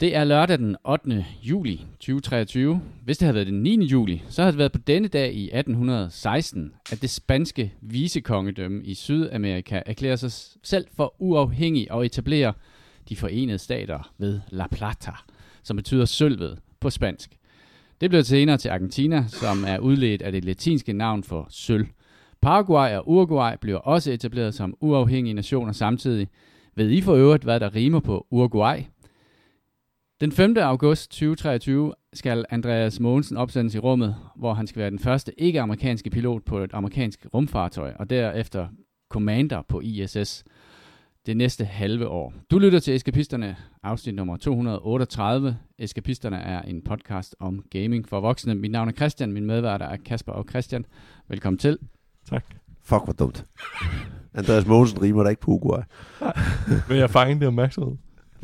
[0.00, 1.26] Det er lørdag den 8.
[1.42, 2.80] juli 2023.
[3.04, 3.84] Hvis det havde været den 9.
[3.84, 8.94] juli, så havde det været på denne dag i 1816, at det spanske visekongedømme i
[8.94, 10.32] Sydamerika erklærer sig
[10.62, 12.52] selv for uafhængig og etablerer
[13.08, 15.12] de forenede stater ved La Plata,
[15.62, 17.36] som betyder sølvet på spansk.
[18.00, 21.86] Det blev senere til Argentina, som er udledt af det latinske navn for sølv.
[22.40, 26.28] Paraguay og Uruguay bliver også etableret som uafhængige nationer samtidig.
[26.74, 28.78] Ved I for øvrigt, hvad der rimer på Uruguay?
[30.20, 30.56] Den 5.
[30.56, 36.10] august 2023 skal Andreas Mogensen opsendes i rummet, hvor han skal være den første ikke-amerikanske
[36.10, 38.68] pilot på et amerikansk rumfartøj, og derefter
[39.10, 40.44] commander på ISS
[41.26, 42.32] det næste halve år.
[42.50, 45.58] Du lytter til Eskapisterne, afsnit nummer 238.
[45.78, 48.54] Eskapisterne er en podcast om gaming for voksne.
[48.54, 50.86] Mit navn er Christian, min medværter er Kasper og Christian.
[51.28, 51.78] Velkommen til.
[52.30, 52.44] Tak.
[52.82, 53.46] Fuck, hvor dumt.
[54.34, 55.80] Andreas Mogensen rimer der ikke på Uruguay.
[56.88, 57.96] Men jeg fangede det opmærksomhed.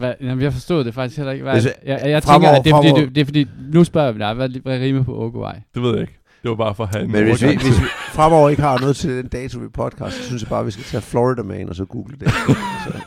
[0.03, 1.43] Hvad, jamen, jeg forstod det faktisk heller ikke.
[1.43, 3.85] Hvad, jeg, jeg- jeg, fremover- tænker, at det er, fordi, det, det er fordi, nu
[3.85, 5.53] spørger vi dig, hvad, hvad rimer på Uruguay?
[5.75, 6.19] Det ved jeg ikke.
[6.43, 8.79] Det var bare for at have en Men hvis vi, hvis vi fremover ikke har
[8.79, 11.43] noget til den dato ved podcast, så synes jeg bare, at vi skal tage Florida
[11.43, 12.31] Man og så google det.
[12.31, 12.53] Så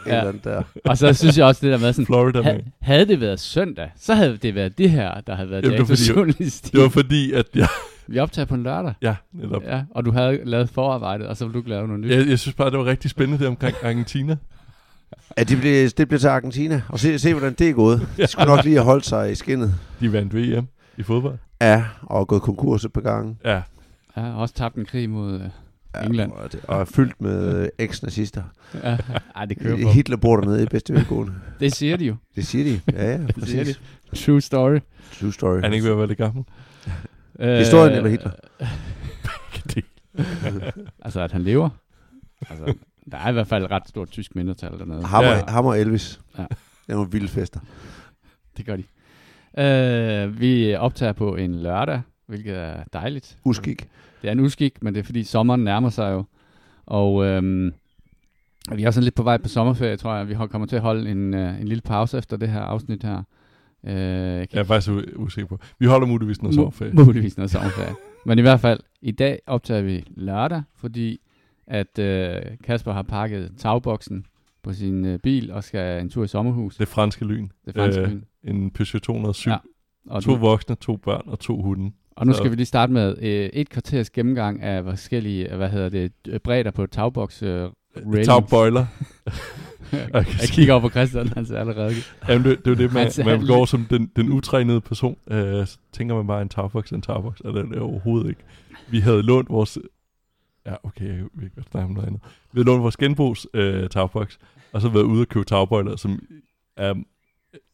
[0.06, 0.32] et Ja.
[0.44, 0.62] der.
[0.86, 2.62] Og så synes jeg også, det der med sådan, Florida ha, Man.
[2.82, 5.90] havde det været søndag, så havde det været det her, der havde været Jamen, det
[5.90, 6.70] var fordi-.
[6.74, 7.68] Det var fordi, at jeg...
[8.08, 9.64] Vi optager på en lørdag, Ja, netop.
[9.64, 12.12] ja, og du havde lavet forarbejdet, og så ville du ikke lave noget nyt.
[12.12, 14.38] Jeg, jeg synes bare, det var rigtig spændende det omkring Argentina.
[15.38, 16.82] Ja, det blev, det blev til Argentina.
[16.90, 18.08] Og se, se hvordan det er gået.
[18.18, 19.76] De skulle nok lige have holdt sig i skinnet.
[20.00, 21.38] De vandt VM i fodbold.
[21.62, 23.38] Ja, og gået konkurs et par gange.
[23.46, 23.62] Ja,
[24.18, 25.34] Ja, og også tabt en krig mod...
[25.34, 25.42] øh,
[25.96, 26.32] Ja, England.
[26.32, 28.44] Og, det, og er fyldt med øh, eks-nazister.
[28.84, 28.98] Ja,
[29.36, 29.90] ej, det kører på.
[29.90, 31.34] Hitler bor dernede i bedste velgående.
[31.60, 32.16] Det siger de jo.
[32.36, 32.82] Det siger de.
[32.94, 33.74] Ja, ja, Det siger de.
[34.10, 34.26] præcis.
[34.26, 34.80] True story.
[35.20, 35.58] True story.
[35.58, 36.44] er han ikke ved at være lidt gammel?
[37.40, 38.32] Historien Øh, eller Hitler?
[41.02, 41.70] altså, at han lever.
[42.50, 42.74] Altså,
[43.12, 45.04] der er i hvert fald et ret stort tysk mindretal dernede.
[45.06, 45.42] Ham, Ja.
[45.42, 46.20] og, ham og Elvis.
[46.38, 46.44] Ja.
[46.44, 47.60] Det er nogle vilde fester.
[48.58, 48.84] Det gør de.
[49.58, 53.38] Øh, vi optager på en lørdag, hvilket er dejligt.
[53.44, 53.88] Uskik.
[54.22, 56.24] Det er en uskik, men det er fordi sommeren nærmer sig jo.
[56.86, 57.74] Og øhm,
[58.76, 60.30] vi er også sådan lidt på vej på sommerferie, tror jeg.
[60.30, 63.24] Vi kommer til at holde en, øh, en lille pause efter det her afsnit her.
[63.86, 65.60] Øh, jeg Jeg er faktisk u- usikker på.
[65.80, 66.92] Vi holder muligvis noget sommerferie.
[66.92, 67.96] Mu- muligvis noget sommerferie.
[68.26, 71.20] Men i hvert fald, i dag optager vi lørdag, fordi
[71.68, 74.26] at øh, Kasper har pakket tagboksen
[74.64, 76.76] på sin øh, bil og skal en tur i sommerhus.
[76.78, 77.50] Det franske lyn.
[77.66, 78.22] Det franske Øh, øh,
[78.56, 79.50] En Peugeot 207.
[79.50, 79.58] Ja.
[80.10, 81.92] Og, To nu, voksne, to børn og to hunde.
[82.12, 85.58] og nu så- skal vi lige starte med øh, et kvarters gennemgang af forskellige, øh,
[85.58, 87.44] hvad hedder det, bredder på tagboks.
[87.44, 88.28] Øh, railings.
[88.28, 88.86] Tagboiler.
[90.14, 91.94] jeg kigger over på Christian, han ser allerede.
[92.30, 95.18] Jamen, det, det er jo det, man, man går som den, den utrænede person.
[95.32, 98.30] Øh, så tænker man bare, en tagboks er en tagboks, og det er det overhovedet
[98.30, 98.42] ikke.
[98.90, 99.78] Vi havde lånt vores...
[100.66, 102.22] Ja, okay, jeg vil ikke snakke om noget andet.
[102.52, 104.40] Vi havde lånt vores genbrugs øh, tagboks,
[104.74, 106.20] og så været ude og købe tagbøjler, som
[106.78, 106.94] er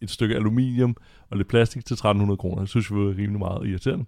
[0.01, 0.95] et stykke aluminium
[1.29, 2.59] og lidt plastik til 1300 kroner.
[2.59, 4.05] Det synes vi var rimelig meget irriterende.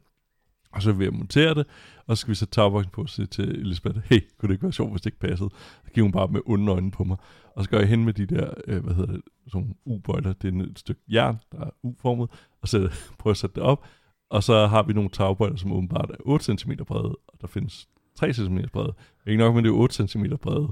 [0.72, 1.68] Og så vil jeg montere det,
[2.08, 4.64] og så skal vi sætte tagboksen på og sige til Elisabeth, hey, kunne det ikke
[4.64, 5.50] være sjovt, hvis det ikke passede?
[5.86, 7.18] Så giver hun bare med onde øjne på mig.
[7.56, 10.34] Og så går jeg hen med de der, øh, hvad hedder det, sådan U-bøjler.
[10.34, 12.30] Det er et stykke jern, der er U-formet,
[12.62, 13.86] og så prøver at sætte det op.
[14.30, 17.88] Og så har vi nogle tagbøjler, som åbenbart er 8 cm brede, og der findes
[18.16, 18.94] 3 cm brede.
[19.28, 20.68] Ikke nok med det er 8 cm brede,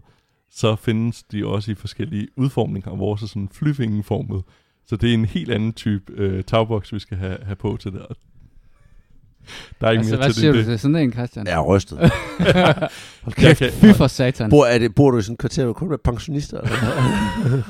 [0.52, 2.96] så findes de også i forskellige udformninger.
[2.96, 4.44] Vores er sådan flyvingeformet.
[4.86, 7.92] Så det er en helt anden type øh, tagboks, vi skal have, have på til
[7.92, 8.02] det.
[8.02, 8.16] Og
[9.82, 10.66] der er ikke Altså, mere hvad til siger det.
[10.66, 11.48] du til sådan en, Christian?
[11.48, 11.98] Jeg er rystet.
[13.24, 13.60] Hold kæft.
[13.60, 14.50] kan, Fy for satan.
[14.50, 16.62] Bor, er det, bor du i sådan et kvarter, hvor kun med pensionister?
[16.62, 17.64] Eller?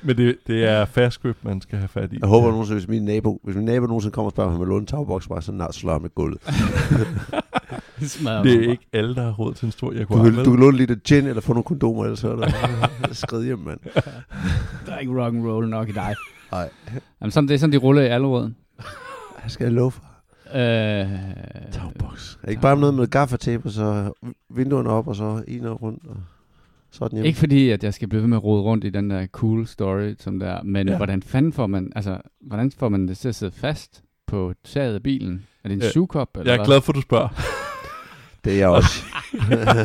[0.06, 2.18] men det, det er fast grip, man skal have fat i.
[2.20, 4.60] Jeg håber nogensinde, hvis min nabo, hvis min nabo nogensinde kommer og spørger, om han
[4.60, 6.40] vil låne en tagboks, bare så nart slår med gulvet.
[8.44, 10.22] Det er ikke alle, der har råd til en stor Du Jaguar.
[10.22, 10.36] vel?
[10.44, 12.48] du kan låne lidt af gin, eller få nogle kondomer, ellers så er der
[13.12, 13.80] skrid hjem, mand.
[14.86, 16.14] Der er ikke rock and roll nok i dig.
[16.52, 16.68] Nej,
[17.20, 18.56] Jamen, sådan, det er sådan, de ruller i Allerøden.
[19.42, 20.02] jeg skal love for.
[20.54, 21.08] Øh,
[21.72, 22.38] Tagboks.
[22.42, 24.12] Er ikke bare noget med gaffatape, og så
[24.50, 26.16] vinduerne op, og så en og rundt, og
[26.90, 27.26] så er den hjemme?
[27.28, 29.66] Ikke fordi, at jeg skal blive ved med at rode rundt i den der cool
[29.66, 30.92] story, som der, men Ja.
[30.92, 30.96] ja.
[30.96, 34.94] hvordan fanden får man, altså, hvordan får man det til at sidde fast på taget
[34.94, 35.46] af bilen?
[35.64, 36.66] Er det en Øh, sugekop, eller Jeg er hvad?
[36.66, 37.28] glad for, at du spørger.
[38.44, 39.04] Det er jeg også.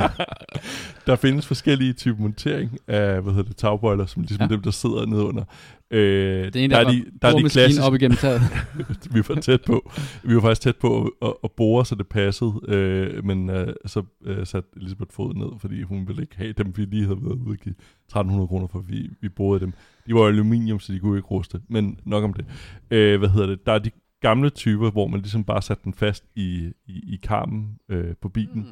[1.07, 4.47] der findes forskellige typer montering af hvad hedder det, tagbøjler, som ligesom ja.
[4.47, 5.43] Dem, der sidder nedenunder.
[5.91, 8.41] Øh, Det ene, der, der, er de, der er de klassiske, op igennem taget.
[9.13, 9.91] vi var tæt på.
[10.23, 13.73] Vi var faktisk tæt på at, at, at bore, så det passede, øh, men øh,
[13.85, 17.19] så øh, satte Elisabeth fod ned, fordi hun ville ikke have dem, vi lige havde
[17.21, 17.75] været ude og give
[18.07, 19.73] 1300 kroner for, vi, vi borede dem.
[20.07, 22.45] De var aluminium, så de kunne ikke ruste, men nok om det.
[22.91, 23.65] Øh, hvad hedder det?
[23.65, 27.19] Der er de gamle typer, hvor man ligesom bare satte den fast i, i, i
[27.23, 28.67] karmen øh, på bilen.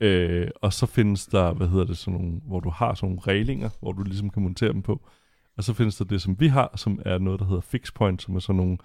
[0.00, 0.06] Mm.
[0.06, 3.20] Øh, og så findes der, hvad hedder det, sådan nogle, hvor du har sådan nogle
[3.20, 5.08] reglinger, hvor du ligesom kan montere dem på.
[5.56, 8.22] Og så findes der det, som vi har, som er noget, der hedder fix point,
[8.22, 8.76] som er sådan nogle,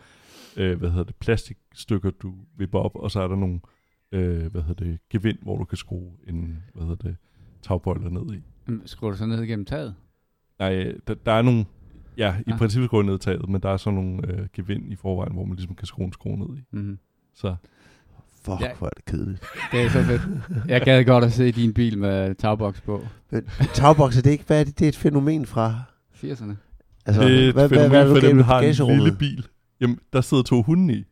[0.58, 3.60] øh, hvad hedder det, plastikstykker, du vipper op, og så er der nogle,
[4.12, 7.16] øh, hvad hedder det, gevind, hvor du kan skrue en, hvad hedder det,
[7.62, 8.42] tagbøjler ned i.
[8.68, 9.96] Jamen, Skruer du så ned igennem taget?
[10.60, 11.66] Nej, der, der er nogle,
[12.18, 12.58] ja, i Ah.
[12.58, 15.56] princippet går ned taget, men der er sådan nogle øh, gevind i forvejen, hvor man
[15.56, 16.64] ligesom kan skrue en skrue ned i.
[16.72, 16.98] Mm-hmm.
[17.36, 17.56] Så
[18.46, 18.74] Fuck, Ja.
[18.80, 19.44] hvor er det kedeligt.
[19.72, 20.22] Det er så fedt.
[20.68, 23.02] Jeg gad godt at se din bil med tagboks på.
[23.32, 23.44] Men
[23.74, 24.80] tagbokser, det er ikke, hvad er det?
[24.80, 25.82] Det er et fænomen fra...
[26.16, 26.54] 80'erne.
[27.06, 28.60] Altså, det er et hvad, hvad, fænomen hvad, er for dem, der har
[28.90, 29.48] en lille bil.
[29.82, 31.04] Jamen, der sidder to hunde i.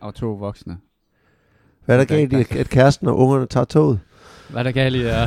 [0.00, 0.78] Og to voksne.
[1.84, 4.00] Hvad er der galt i, at- kæresten og ungerne tager toget?
[4.50, 5.26] Hvad er der galt i er...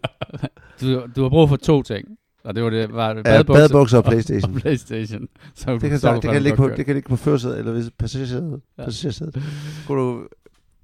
[0.80, 2.08] du, du har brug for to ting.
[2.46, 4.54] Og det var det, var det Ja, badebukser, badebukser og Playstation.
[4.54, 5.28] Og Playstation.
[5.54, 7.72] Så, Det kan, så så, det kan, ligge på, det kan ligge på førersædet, eller
[7.72, 8.60] hvis passagersædet.
[8.78, 8.84] Ja.
[8.84, 9.42] Passagersædet.
[9.86, 10.22] Kunne du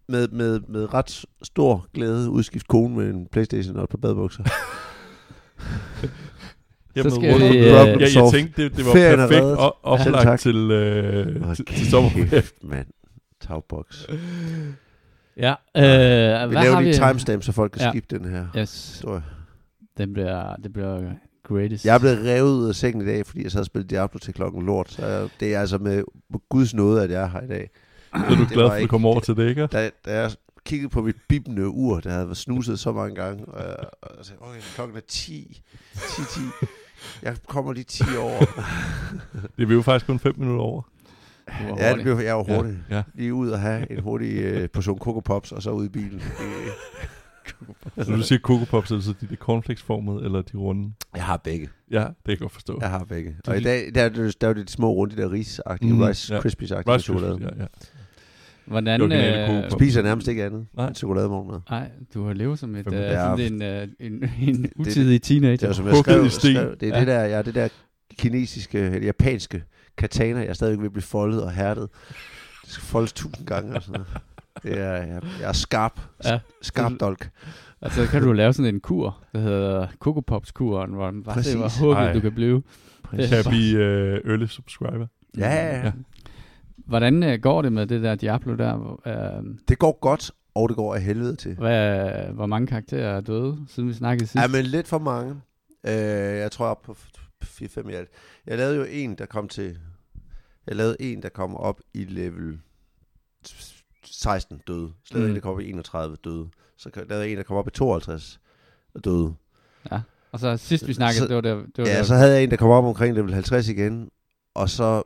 [0.08, 4.44] med, med, med ret stor glæde udskifte konen med en Playstation og et par badebukser.
[6.96, 9.58] Jamen, skal rundt- vi, øh, ja, jeg tænkte, det, det var Ferien er perfekt reddet.
[9.58, 12.42] op- Ja, oplagt til, øh, Hold til, til sommerferien.
[12.62, 12.86] mand.
[13.40, 14.06] Tagboks.
[15.36, 16.84] Ja, øh, Vi hvad har laver vi?
[16.84, 17.90] lige timestamp, så folk kan Ja.
[17.90, 19.22] skippe den her Yes, historie.
[19.98, 21.00] det bliver, det bliver
[21.52, 21.84] greatest.
[21.84, 24.18] Jeg er blevet revet ud af sengen i dag, fordi jeg sad og spillede Diablo
[24.18, 24.90] til klokken lort.
[24.90, 26.04] Så jeg, det er altså med
[26.48, 27.70] Guds nåde, at jeg er her i dag.
[28.16, 29.66] Så er du Det glad for, at du ikke- kommer over til det, ikke?
[29.66, 30.30] Da, da jeg
[30.64, 34.10] kiggede på mit bibende ur, der havde været snuset så mange gange, og jeg, og
[34.18, 35.62] jeg sagde, okay, klokken er 10,
[36.16, 36.40] 10, 10.
[37.22, 38.38] Jeg kommer lige 10 år.
[39.58, 40.82] Det er jo faktisk kun 5 minutter over.
[40.82, 42.04] Du var ja, det hurtig.
[42.04, 42.76] blev jeg var hurtigt.
[42.90, 43.02] Ja, ja.
[43.14, 46.22] Lige ud og have en hurtig øh, portion Coco Pops, og så ud i bilen.
[47.96, 50.92] Det, når du siger Coco Pops, er det så de der cornflakesformede, eller de runde?
[51.14, 51.68] jeg har begge.
[51.90, 52.78] Ja, det kan jeg godt forstå.
[52.80, 53.36] Jeg har begge.
[53.46, 55.32] er Og i dag, der, er det- der er jo de små runde, de der
[55.32, 56.40] ris-agtige, Mm, Rice ja.
[56.40, 57.32] Krispies-agtige Rice chokolade.
[57.38, 57.66] Krispies, ja, ja.
[58.66, 59.00] Hvordan...
[59.10, 59.70] Det Øh.
[59.70, 60.86] Spiser nærmest ikke andet Nej.
[60.86, 61.60] end chokolademorgenmad.
[61.70, 63.36] nej, du har levet som et, øh, Ja.
[63.36, 65.56] sådan en, øh, en, en utidig teenager.
[65.56, 66.94] Det er som jeg skrev, skrev, det er Ja.
[66.94, 67.00] ja.
[67.00, 67.68] det der, ja, det der
[68.18, 69.62] kinesiske, eller japanske
[69.98, 71.88] katana, jeg stadigvæk vil blive foldet og hærdet.
[72.62, 74.22] Det skal foldes tusind gange og sådan noget.
[74.62, 76.00] Det er, jeg, jeg er skarp.
[76.24, 76.32] Ja.
[76.32, 76.40] Ja.
[76.62, 77.30] Skarp dolk.
[77.82, 81.42] Altså, kan du lave sådan en kur, der hedder Coco Pops kuren, hvor man bare
[81.42, 82.12] ser, hvor Ej.
[82.12, 82.62] du kan blive.
[83.02, 83.28] Præcis.
[83.28, 85.06] Kan jeg blive øh, early subscriber?
[85.38, 85.84] Ja, ja, ja.
[85.84, 85.92] Ja.
[86.76, 89.00] Hvordan øh, går det med det der Diablo der?
[89.06, 91.54] Øh, Det går godt, og det går af helvede til.
[91.54, 94.42] hvad, hvor mange karakterer er døde, siden vi snakkede sidst?
[94.42, 95.34] Ja, men lidt for mange.
[95.86, 95.92] Øh,
[96.38, 96.96] jeg tror op på
[97.44, 98.08] 4-5 i alt.
[98.46, 99.78] Jeg lavede jo en, der kom til...
[100.66, 102.58] Jeg lavede en, der kom op i level
[104.12, 104.88] 16 døde.
[105.04, 105.30] Så lavede Mm.
[105.30, 106.46] en, der kom op i 31 døde.
[106.76, 108.40] Så lavede jeg en, der kom op i 52
[108.94, 109.34] og døde.
[109.92, 110.00] Ja.
[110.32, 111.54] Og så sidst vi snakkede, Så- det var der...
[111.54, 114.10] Det var Ja, der, så havde jeg en, der kom op omkring level 50 igen.
[114.54, 115.02] Og så...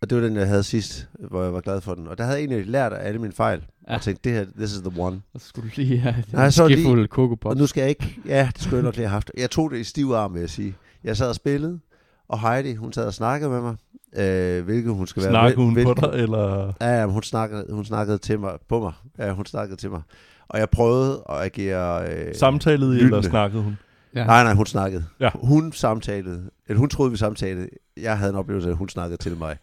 [0.00, 2.08] Og det var den, jeg havde sidst, hvor jeg var glad for den.
[2.08, 3.58] Og der havde jeg egentlig lært af alle mine fejl.
[3.86, 3.92] Ja.
[3.92, 3.96] Ja.
[3.96, 5.22] Og tænkte, det her, this is the one.
[5.34, 7.08] Og skulle du lige have Nej, en så lige-.
[7.44, 8.16] Og nu skal jeg ikke...
[8.26, 9.30] Ja, det skulle jeg nok lige have haft.
[9.38, 10.74] Jeg tog det i stiv arm, vil jeg sige.
[11.04, 11.80] Jeg sad og spillede,
[12.28, 13.76] og Heidi, hun sad og snakkede med mig.
[14.16, 15.30] Øh, hvilket hun skal være...
[15.32, 16.72] Snakker hun på hvilket- dig, eller...
[16.80, 18.92] Ja, ja, hun snakkede, hun snakkede til mig, på mig.
[19.18, 20.02] Ja, hun snakkede til mig.
[20.48, 22.08] Og jeg prøvede at agere...
[22.12, 23.28] Øh, Samtalede I, eller lyttende.
[23.28, 23.76] snakkede hun?
[24.14, 24.24] ja.
[24.26, 25.04] Nej, nej, hun snakkede.
[25.20, 25.30] Ja.
[25.34, 26.50] Hun samtalede.
[26.68, 27.68] Eller hun troede, vi samtalede.
[27.96, 29.56] Jeg havde en oplevelse at hun snakkede til mig.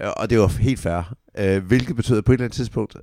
[0.00, 1.14] Øh, Og det var helt fair.
[1.38, 2.96] Øh, hvilket betød, at på et eller andet tidspunkt,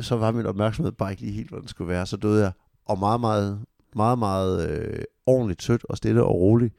[0.00, 2.06] så var min opmærksomhed bare ikke lige helt, hvor den skulle være.
[2.06, 2.52] Så døde jeg.
[2.86, 3.58] Og meget, meget,
[3.96, 6.74] meget, meget øh, ordentligt sødt og stille og roligt.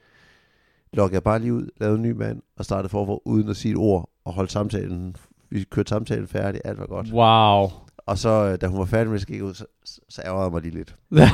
[0.95, 3.71] Loggede jeg bare lige ud, lavede en ny mand og startede forfra uden at sige
[3.71, 5.15] et ord og holdt samtalen.
[5.49, 7.07] Vi kørte samtalen færdig, alt var godt.
[7.11, 7.69] Wow.
[7.97, 9.65] Og så, øh, da hun var færdig med at gå ud, så,
[10.09, 10.95] så ærgerede jeg mig lige lidt.
[11.09, 11.29] Men, øh,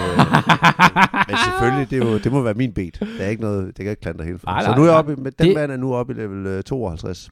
[1.27, 2.99] men selvfølgelig, det, jo, det må være min bet.
[2.99, 4.61] Der er ikke noget, det kan jeg ikke klandre helt for.
[4.63, 6.45] Så nu er jeg oppe, i- med, den Det- mand er nu oppe i level
[6.47, 7.29] øh, 52.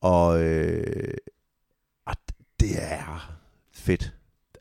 [0.00, 1.14] Og, øh,
[2.06, 2.14] og
[2.60, 3.32] det er
[3.74, 4.14] fedt.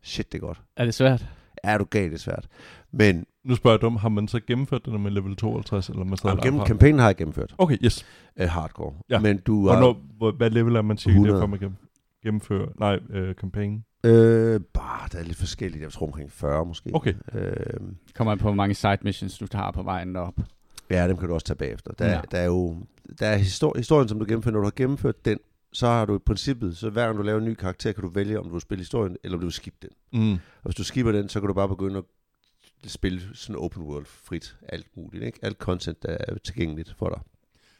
[0.04, 0.62] Shit, det er godt.
[0.78, 1.26] er det svært?
[1.64, 2.48] Er du galt, det er svært.
[2.92, 6.18] Men Nu spørger jeg om, har man så gennemført det med level 52, eller man
[6.18, 7.56] stadig gennem har- kampagnen har jeg gennemført.
[7.58, 8.06] Okay, yes.
[8.42, 8.94] Uh, hardcore.
[9.10, 9.20] Ja.
[9.20, 11.40] Men du har Hvornår, hvor, hvad level er man cirka, der 100.
[11.42, 11.76] kommer gennem,
[12.24, 12.68] gennemføre?
[12.80, 13.86] Nej, øh, kampagnen.
[14.04, 15.84] øh, bare, der er lidt forskelligt.
[15.84, 16.92] Jeg tror omkring 40 måske.
[16.94, 17.14] Okay.
[17.34, 17.54] Øh,
[18.16, 20.34] Kommer an på, hvor mange side missions du tager på vejen op.
[20.90, 21.92] Ja, dem kan du også tage bagefter.
[22.00, 22.22] Der, Ja.
[22.32, 22.76] der er jo
[23.20, 24.54] der er histor- historien, som du gennemfører.
[24.54, 25.38] Når du har gennemført den,
[25.74, 28.10] så har du i princippet, så hver gang du laver en ny karakter, kan du
[28.10, 30.20] vælge, om du vil spille historien, eller om du vil skippe den.
[30.22, 30.32] Mm.
[30.34, 32.04] Og hvis du skipper den, så kan du bare begynde at
[32.90, 34.56] spille sådan open world frit.
[34.70, 35.40] Alt muligt, ikke?
[35.42, 37.20] Alt content, der er tilgængeligt for dig.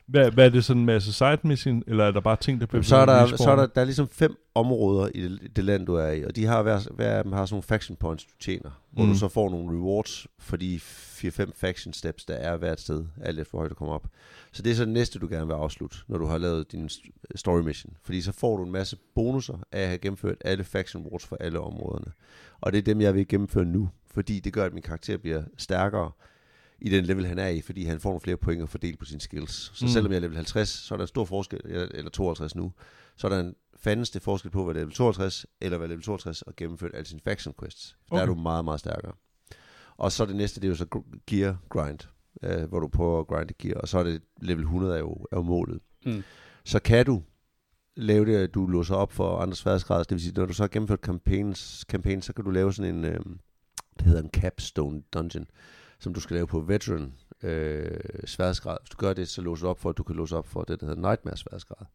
[0.06, 2.66] Hvad, hvad er det sådan en masse side mission, eller er der bare ting, der
[2.68, 5.64] bliver så er der, så er der, der er ligesom fem områder i det, det
[5.64, 7.96] land, du er i, og de har hver, hver af dem har sådan nogle faction
[7.96, 9.10] points, du tjener, hvor Mm.
[9.12, 13.40] du så får nogle rewards for de 4-5 faction steps, der er hvert sted, alt
[13.40, 14.08] efter hvor højt du kommer op.
[14.52, 16.86] Så det er så det næste, du gerne vil afslutte, når du har lavet din
[16.86, 17.94] st- story mission.
[18.04, 21.38] Fordi så får du en masse bonusser af at have gennemført alle faction rewards for
[21.40, 22.12] alle områderne.
[22.62, 25.44] Og det er dem, jeg vil gennemføre nu, fordi det gør, at min karakter bliver
[25.58, 26.12] stærkere
[26.82, 29.06] i den level, han er i, fordi han får nogle flere point at fordele på
[29.06, 29.72] sine skills.
[29.78, 29.90] Så Mm.
[29.90, 32.74] selvom jeg er level 50, så er der en stor forskel, eller eller 52 nu,
[33.16, 36.42] så er der en fandeste forskel på at være level 52, eller være level 62
[36.42, 37.98] og gennemføre alle sine faction quests.
[38.10, 38.18] Okay.
[38.18, 39.14] Der er du meget, meget stærkere.
[39.98, 42.00] Og så det næste, det er jo så gear grind,
[42.44, 45.14] øh, hvor du prøver at grinde gear, og så er det level 100 er jo,
[45.32, 45.80] er jo målet.
[46.06, 46.24] Mm.
[46.66, 47.24] Så kan du
[47.96, 50.04] lave det, at du låser op for andre sværhedsgrader.
[50.04, 52.96] Det vil sige, når du så har gennemført campaigns, campaign, så kan du lave sådan
[52.96, 53.20] en, øh,
[53.98, 55.46] det hedder en capstone dungeon,
[56.00, 58.78] som du skal lave på veteran øh, sværhedsgrad.
[58.82, 60.64] Hvis du gør det, så låser du op for, at du kan låse op for
[60.64, 61.86] det, der hedder nightmare sværhedsgrad.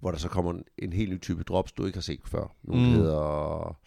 [0.00, 2.54] Hvor der så kommer en, en helt ny type drops, du ikke har set før.
[2.62, 2.92] Nogle Mm.
[2.92, 3.78] hedder...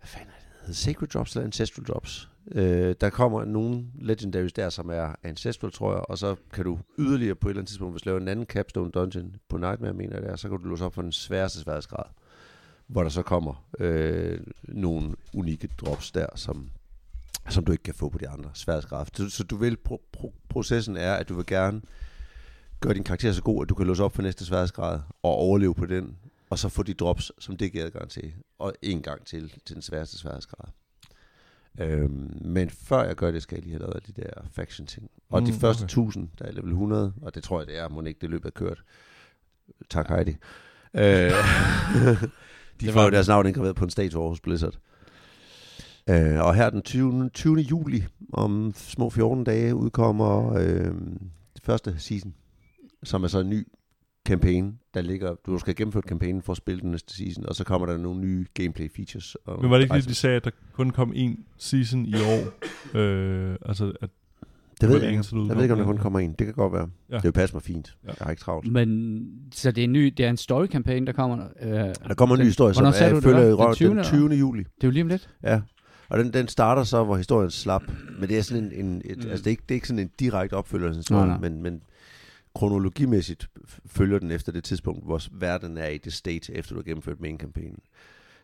[0.00, 0.42] Hvad fanden er det?
[0.60, 2.28] hedder Sacred drops eller Ancestral drops.
[2.52, 6.78] Øh, der kommer nogle legendaries der, som er Ancestral, tror jeg, og så kan du
[6.98, 9.92] yderligere på et eller andet tidspunkt, hvis du laver en anden Capstone Dungeon på Nightmare,
[9.92, 12.04] mener jeg det er, så kan du låse op for den sværeste sværhedsgrad,
[12.92, 16.70] hvor der så kommer øh, nogle unikke drops der, som,
[17.48, 19.04] som du ikke kan få på de andre sværhedsgrader.
[19.14, 21.82] Så, så du vil, pro, pro, processen er, at du vil gerne
[22.80, 25.74] gøre din karakter så god, at du kan låse op for næste sværhedsgrad og overleve
[25.74, 26.16] på den,
[26.50, 29.74] og så få de drops, som det giver adgang til, og en gang til, til
[29.74, 30.68] den sværeste sværhedsgrad.
[31.80, 35.10] Øhm, men før jeg gør det, skal jeg lige have lavet de der faction ting.
[35.30, 35.84] Og Mm, de første okay.
[35.84, 38.44] 1000, der er level 100, og det tror jeg, det er, må ikke det løb
[38.44, 38.82] er kørt.
[39.90, 40.36] Tak Heidi.
[40.94, 41.32] Øh,
[42.82, 44.78] de Det får jo deres navn indgraveret på en statue hos Blizzard.
[46.10, 47.30] Øh, og her den 20.
[47.34, 47.56] 20.
[47.56, 50.94] juli, om små 14 dage, udkommer øh,
[51.54, 52.34] det første season,
[53.02, 53.66] som er så en ny
[54.26, 57.64] campaign, der ligger, du skal gennemføre campaignen for at spille den næste season, og så
[57.64, 59.34] kommer der nogle nye gameplay features.
[59.34, 62.14] Og Men var det ikke det, de sagde, at der kun kom én season i
[62.14, 62.68] år?
[62.98, 64.10] Øh, altså, at
[64.82, 65.24] Det ved jeg ikke.
[65.48, 66.30] Jeg ved ikke, om der kun kommer en.
[66.38, 66.88] Det kan godt være.
[67.10, 67.16] Ja.
[67.16, 67.96] Det vil passe mig fint.
[68.04, 68.08] Ja.
[68.08, 68.72] Jeg har ikke travlt.
[68.72, 71.46] Men, så det er en ny, det er en story campaign, der kommer.
[71.62, 73.88] Øh, Der kommer en ny den- historie, som er, følger i Den røv 20.
[73.88, 74.10] den eller?
[74.10, 74.30] 20.
[74.34, 74.58] juli.
[74.62, 75.30] Det er jo lige om lidt.
[75.42, 75.60] Ja.
[76.08, 77.82] Og den, den starter så, hvor historien slap.
[78.20, 79.30] Men det er sådan en, en et, Mm.
[79.30, 81.38] altså det er, ikke, det er ikke sådan en direkte opfølger af Nej, historien, nej.
[81.38, 81.82] men, men
[82.54, 83.50] kronologimæssigt
[83.86, 87.20] følger den efter det tidspunkt, hvor verden er i det state, efter du har gennemført
[87.20, 87.78] main campaignen.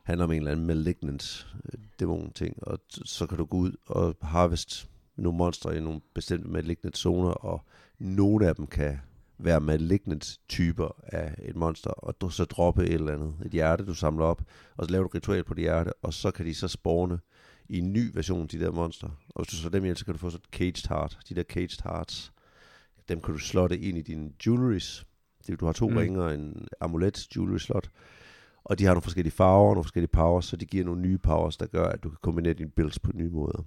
[0.02, 3.57] handler om en eller anden malignant øh, dæmon ting, og t- så kan du gå
[3.57, 7.64] ud og harvest nogle monstre i nogle bestemte malignant zoner, og
[7.98, 8.98] nogle af dem kan
[9.38, 13.87] være malignant typer af et monster, og du så droppe et eller andet, et hjerte,
[13.87, 14.42] du samler op,
[14.76, 17.18] og så laver du et ritual på det hjerte, og så kan de så spawne
[17.68, 19.08] i en ny version af de der monster.
[19.28, 21.18] Og hvis du så dem ihjel, så kan du få sådan et caged heart.
[21.28, 22.32] De der caged hearts,
[23.08, 25.06] dem kan du slotte ind i dine jewelries.
[25.46, 25.96] Det, du har to Mm.
[25.96, 27.90] ringer og en amulet jewelry slot.
[28.64, 31.18] Og de har nogle forskellige farver og nogle forskellige powers, så de giver nogle nye
[31.18, 33.64] powers, der gør, at du kan kombinere dine builds på nye måder.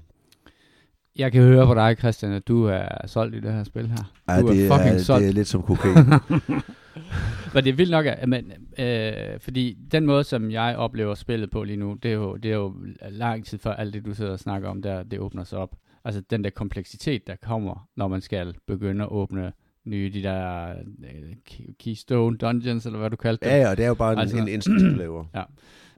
[1.17, 4.11] Jeg kan høre på dig, Christian, at du er solgt i det her spil her.
[4.29, 5.21] Ja, Du er det, fucking er, solgt.
[5.21, 5.95] det er lidt som kokain.
[7.53, 11.49] Men det er vildt nok, at men, øh, fordi den måde, som jeg oplever spillet
[11.51, 12.75] på lige nu, det er jo, det er jo
[13.09, 15.75] lang tid før alt det, du sidder og snakker om der, det åbner sig op.
[16.05, 19.51] Altså den der kompleksitet, der kommer, når man skal begynde at åbne
[19.85, 23.53] nye, de der øh, key- Keystone Dungeons, eller hvad du kaldte dem.
[23.53, 25.25] ja, ja, det er jo bare en, Altså- altså, en instant, du laver.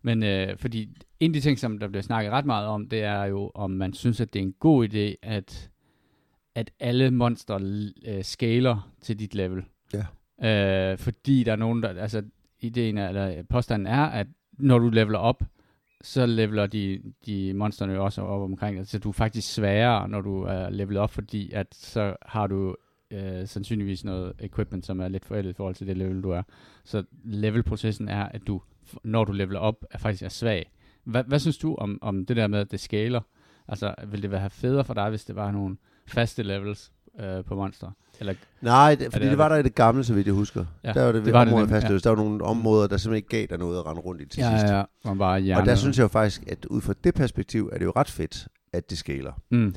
[0.03, 3.03] Men øh, fordi en af de ting, som der bliver snakket ret meget om, det
[3.03, 5.71] er jo, om man synes, at det er en god idé, at,
[6.55, 7.59] at alle monstre
[8.07, 9.63] øh, scaler til dit level.
[9.93, 10.05] Ja.
[10.91, 12.23] Øh, fordi der er nogen, der, altså
[12.59, 15.43] ideen er, eller påstanden er, at når du leveler op,
[16.01, 18.87] så leveler de, de monsterne jo også op omkring dig.
[18.87, 22.75] Så du er faktisk sværere, når du er levelet op, fordi at så har du
[23.11, 26.43] øh, sandsynligvis noget equipment, som er lidt forældet i forhold til det level, du er.
[26.83, 28.61] Så levelprocessen er, at du,
[29.03, 30.71] når du leveler op, er faktisk er svag.
[31.03, 33.21] Hvad, hvad synes du om, om det der med, at det scaler?
[33.67, 37.55] Altså, vil det være federe for dig, hvis det var nogle faste levels øh, på
[37.55, 37.91] monster?
[38.19, 40.65] Eller, Nej, det, fordi det det, var der i det gamle, så vidt jeg husker.
[40.83, 42.03] Ja, Ja, der var det, det var det nemlig, fastløst.
[42.03, 44.39] Der var nogle områder, der simpelthen ikke gav dig noget at rende rundt i til
[44.39, 44.71] ja, sidst.
[44.71, 45.57] ja, ja, man bare.
[45.57, 48.09] Og der synes jeg jo faktisk, at ud fra det perspektiv, er det jo ret
[48.09, 49.33] fedt, at det skaler.
[49.51, 49.75] Mm.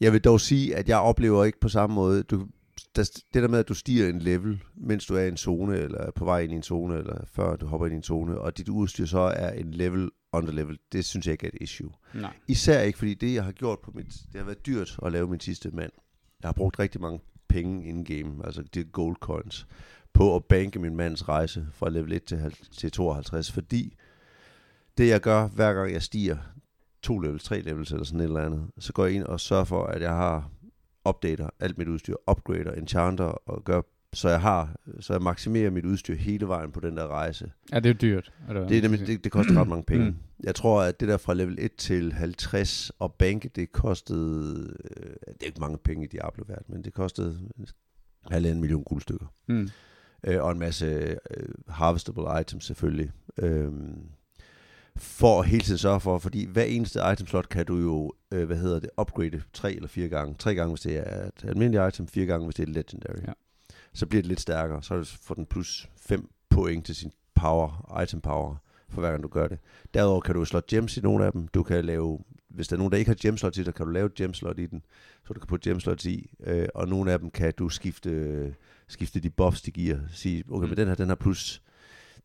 [0.00, 2.46] Jeg vil dog sige, at jeg oplever ikke på samme måde, du,
[2.98, 5.78] der, det der med, at du stiger en level, mens du er i en zone,
[5.78, 8.02] eller er på vej ind i en zone, eller før du hopper ind i en
[8.02, 11.50] zone, og dit udstyr så er en level under level, det synes jeg ikke er
[11.54, 11.90] et issue.
[12.14, 12.32] Nej.
[12.48, 14.06] Især ikke, fordi det, jeg har gjort på mit...
[14.06, 15.92] Det har været dyrt at lave min sidste mand.
[16.42, 19.66] Jeg har brugt rigtig mange penge in-game, altså de gold coins,
[20.12, 23.96] på at banke min mands rejse fra level 1 til, til 52, fordi
[24.98, 26.36] det, jeg gør, hver gang jeg stiger
[27.02, 29.64] to levels, tre levels eller sådan et eller andet, så går jeg ind og sørger
[29.64, 30.50] for, at jeg har
[31.08, 33.80] updater alt mit udstyr, upgrader, enchanter og gør,
[34.12, 37.52] så jeg har, så jeg maksimerer mit udstyr hele vejen på den der rejse.
[37.72, 38.32] Ja, det er dyrt.
[38.48, 40.06] Er det, Det, det, det koster ret mange penge.
[40.10, 40.16] Mm.
[40.44, 45.06] Jeg tror, at det der fra level 1 til 50 og banke, det kostede, øh,
[45.06, 47.38] det er ikke mange penge i Diablo værd, men det kostede
[48.30, 49.26] halvanden million guldstykker.
[49.48, 49.68] Mm.
[50.26, 53.10] Øh, og en masse øh, harvestable items selvfølgelig.
[53.38, 54.02] Øhm,
[54.98, 58.44] for at hele tiden sørge for, fordi hver eneste item slot kan du jo, øh,
[58.46, 60.34] hvad hedder det, upgrade tre eller fire gange.
[60.38, 63.22] Tre gange, hvis det er et almindeligt item, fire gange, hvis det er legendary.
[63.26, 63.32] Ja.
[63.92, 68.20] Så bliver det lidt stærkere, så får den plus 5 point til sin power, item
[68.20, 68.56] power,
[68.88, 69.58] for hver gang du gør det.
[69.94, 71.48] Derudover kan du slå gems i nogle af dem.
[71.48, 73.92] Du kan lave, hvis der er nogen, der ikke har gemslot i, så kan du
[73.92, 74.82] lave et gemslot i den,
[75.26, 78.54] så du kan putte gemslots i, øh, og nogle af dem kan du skifte,
[78.88, 79.98] skifte de buffs, de giver.
[80.12, 80.68] Sige, okay, Mm.
[80.68, 81.62] men den her, den har plus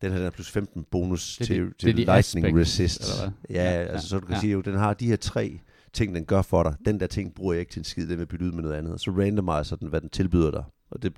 [0.02, 2.04] den her den har plus 15 bonus Det er til, de- til det er de
[2.06, 3.02] lightning aspects, resist.
[3.02, 3.56] eller hvad?
[3.58, 4.40] Ja, Ja, ja, altså så du kan ja.
[4.42, 5.60] sige, at den har de her tre
[5.94, 6.76] ting, den gør for dig.
[6.86, 8.76] Den der ting bruger jeg ikke til en skid, den vil bytte ud med noget
[8.76, 9.02] andet.
[9.02, 10.64] Så randomiser den, hvad den tilbyder dig.
[10.92, 11.14] Og det,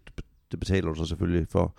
[0.51, 1.75] det betaler du så selvfølgelig for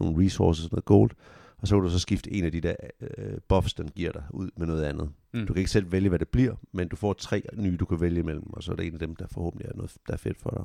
[0.00, 1.10] nogle resources, noget gold.
[1.58, 4.22] Og så kan du så skifte en af de der øh, buffs, den giver dig,
[4.30, 5.10] ud med noget andet.
[5.34, 5.46] Mm.
[5.46, 8.00] Du kan ikke selv vælge, hvad det bliver, men du får tre nye, du kan
[8.00, 10.16] vælge imellem, og så er det en af dem, der forhåbentlig er noget, der er
[10.16, 10.64] fedt for dig.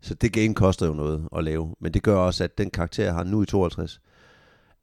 [0.00, 3.04] Så det game koster jo noget at lave, men det gør også, at den karakter,
[3.04, 4.00] jeg har nu i 52,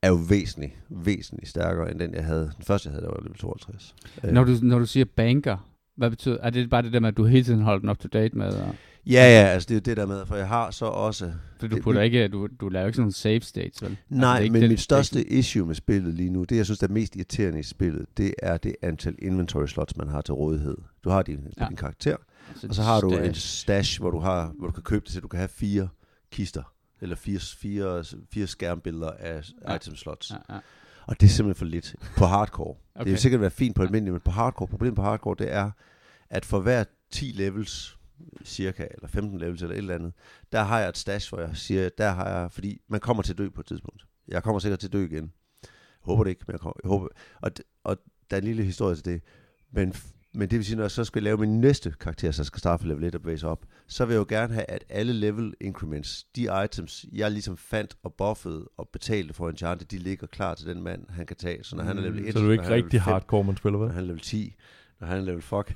[0.08, 2.52] er jo væsentligt, væsentligt stærkere, end den, jeg havde.
[2.58, 3.96] Den første, jeg havde, der var level 52.
[4.24, 7.08] Øh, Når du, når du siger banker, hvad betyder, er det bare det der med,
[7.10, 8.76] at du hele tiden holder den up to date med, og,
[9.10, 11.32] Ja, ja, altså det er jo det der med, for jeg har så også...
[11.60, 13.98] for du Det- putter ikke, du, du laver ikke sådan nogle save states, vel?
[14.10, 16.56] Nej, det er ikke men det- mit det største issue med spillet lige nu, det
[16.58, 20.08] jeg synes, der er mest irriterende i spillet, det er det antal inventory slots, man
[20.08, 20.78] har til rådighed.
[21.04, 21.66] Du har din, Ja.
[21.68, 22.16] din karakter,
[22.52, 23.28] Altså, og så har du stash.
[23.30, 25.88] en stash, hvor du, har, hvor du kan købe det til, du kan have fire
[26.32, 26.64] kister,
[27.01, 29.75] eller fire, fire, fire skærmbilleder af Ja.
[29.75, 30.32] item slots.
[30.32, 30.54] Ja.
[30.56, 30.60] Ja.
[31.08, 32.75] Og det er simpelthen for lidt på hardcore.
[32.96, 33.04] okay.
[33.06, 33.88] Det vil sikkert være fint på Ja.
[33.88, 35.72] almindelig, men på hardcore, problemet på hardcore, det er,
[36.30, 37.98] at for hver 10 levels,
[38.44, 40.13] cirka, eller 15 levels, eller et eller andet,
[40.51, 43.34] der har jeg et stash, hvor jeg siger, der har jeg, fordi man kommer til
[43.34, 44.06] at dø på et tidspunkt.
[44.27, 45.32] Jeg kommer sikkert til at dø igen.
[45.63, 45.70] Jeg
[46.01, 47.08] håber det ikke, men jeg, kommer, jeg håber,
[47.42, 47.51] og,
[47.84, 47.98] og
[48.32, 49.22] der er en lille historie til det.
[49.72, 49.94] Men,
[50.38, 52.82] men det vil sige, når jeg så skal lave min næste karakter, så skal starte
[52.82, 55.53] fra level 1 og sig op, så vil jeg jo gerne have, at alle level
[55.62, 60.56] increments, de items, jeg ligesom fandt og buffede og betalte for Enchanted, de ligger klar
[60.56, 61.63] til den mand, han kan tage.
[61.63, 63.44] Så når han er level Mm, 1, Så er du når ikke rigtig 5, hardcore,
[63.44, 63.94] man spiller, når vel?
[63.94, 64.56] han er level 10,
[65.00, 65.74] når han er level fuck,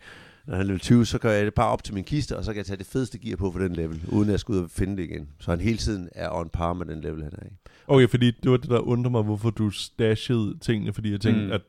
[0.47, 2.45] når han er level 20, så gør jeg det bare op til min kiste, og
[2.45, 4.53] så kan jeg tage det fedeste gear på for den level, uden at jeg skal
[4.55, 5.29] ud og finde det igen.
[5.39, 7.49] Så han hele tiden er on par med den level, han er i.
[7.87, 11.41] Okay, fordi det var det, der undrer mig, hvorfor du stashede tingene, fordi jeg tænkte,
[11.41, 11.47] Mm.
[11.47, 11.51] mm.
[11.53, 11.61] at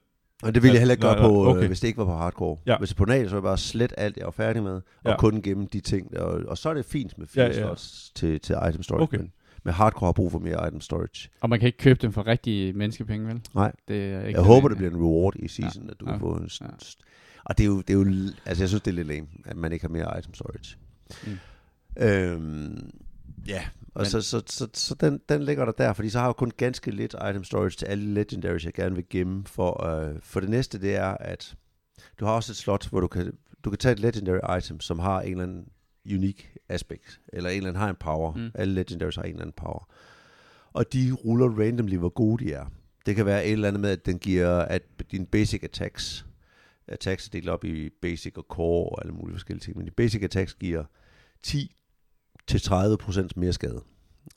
[0.43, 1.61] Og det ville jeg heller ikke gøre nej, på, okay.
[1.63, 2.57] øh, hvis det ikke var på hardcore.
[2.67, 2.79] Ja.
[2.79, 4.73] Hvis det er på normal, så er jeg bare slet alt, jeg var færdig med,
[4.73, 5.17] og Ja.
[5.17, 6.19] kun gemme de ting.
[6.19, 7.63] Og, og så er det fint med fire Ja, ja, ja.
[7.67, 9.19] slots til, til item storage, Okay.
[9.19, 9.33] men
[9.65, 11.29] med hardcore har brug for mere item storage.
[11.41, 13.41] Og man kan ikke købe dem for rigtige menneskepenge, vel?
[13.55, 13.73] Nej.
[13.89, 16.11] Det er ikke Jeg håber, det bliver en reward i season, at du Ja.
[16.13, 16.45] kan få en...
[16.47, 16.69] st- Ja.
[17.45, 18.05] Og det er, jo, det er jo...
[18.47, 20.77] Altså, jeg synes, det er lidt lame, at man ikke har mere item storage.
[21.27, 21.39] Mm.
[22.03, 22.91] Øhm,
[23.47, 23.64] ja,
[23.95, 26.37] og Men- så, så, så, så den, den ligger der der, fordi så har jeg
[26.37, 29.45] kun ganske lidt item storage til alle legendaries, jeg gerne vil gemme.
[29.47, 31.55] For, øh, for det næste, det er, at
[32.21, 33.33] du har også et slot, hvor du kan,
[33.64, 35.68] du kan tage et legendary item, som har en eller anden
[36.14, 38.35] unik aspekt, eller en eller anden har en power.
[38.35, 38.51] Mm.
[38.55, 39.88] Alle legendaries har en eller anden power.
[40.73, 42.66] Og de ruller randomly, hvor gode de er.
[43.07, 46.27] Det kan være et eller andet med, at den giver, at dine basic attacks,
[46.88, 49.90] attacks er delt op i basic og core og alle mulige forskellige ting, men de
[49.90, 50.85] basic attacks giver
[51.42, 51.75] 10
[52.47, 53.81] til 30% mere skade.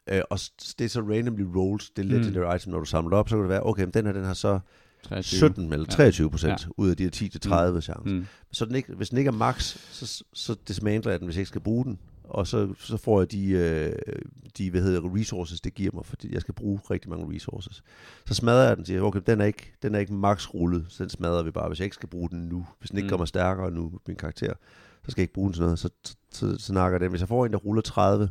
[0.10, 0.40] Øh, og
[0.80, 2.56] det er så randomly rolls, det legendary mm.
[2.56, 4.24] item, når du samler det op, så kan det være, okay, men den her, den
[4.24, 4.60] har så
[5.04, 5.38] 23.
[5.38, 5.96] 17 eller Ja.
[5.96, 6.72] 23 procent Ja.
[6.78, 7.82] ud af de her 10 til 30 mm.
[7.82, 8.10] chance.
[8.10, 8.26] Mm.
[8.52, 11.42] Så den ikke, hvis den ikke er max, så, så dismantler jeg den, hvis jeg
[11.42, 12.00] ikke skal bruge den.
[12.24, 13.94] Og så, så får jeg de, øh,
[14.58, 17.84] de hvad hedder, resources, det giver mig, fordi jeg skal bruge rigtig mange resources.
[18.26, 21.04] Så smadrer jeg den, siger, okay, den er ikke, den er ikke max rullet, så
[21.04, 22.68] den smadrer vi bare, hvis jeg ikke skal bruge den nu.
[22.80, 23.10] Hvis den ikke mm.
[23.10, 24.54] kommer stærkere nu, min karakter,
[25.06, 27.10] så skal jeg ikke bruge den sådan noget, så, så, så, så nakker den.
[27.10, 28.30] Hvis jeg får en, der ruller 30,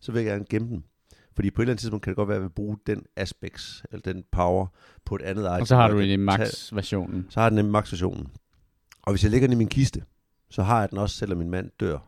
[0.00, 0.84] så vil jeg gerne gemme den.
[1.34, 3.02] Fordi på et eller andet tidspunkt kan det godt være, at jeg vil bruge den
[3.16, 4.66] aspects, eller den power,
[5.04, 5.60] på et andet item.
[5.60, 7.26] Og så har du jeg i max-versionen.
[7.30, 8.26] så har den nemlig max-versionen.
[9.02, 10.02] Og hvis jeg lægger den i min kiste,
[10.50, 11.98] så har jeg den også, selvom min mand dør.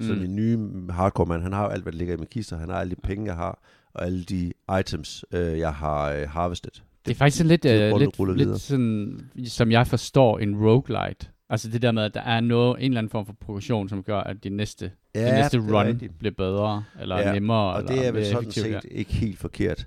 [0.00, 0.18] Så Mm.
[0.18, 0.58] min nye
[0.92, 2.56] hardcore mand, han har jo alt, hvad der ligger i min kiste.
[2.56, 3.62] Han har alle de penge, jeg har,
[3.94, 6.82] og alle de items, øh, jeg har øh, harvestet.
[7.06, 11.26] Det er faktisk sådan lidt, det ruller lidt, lidt sådan, som jeg forstår, en roguelite.
[11.50, 14.02] Altså det der med, at der er noget, en eller anden form for progression, som
[14.02, 16.18] gør, at de næste, ja, de næste det run rigtigt.
[16.18, 19.86] bliver bedre, eller Ja, nemmere, Og eller det er vel sådan set ikke helt forkert.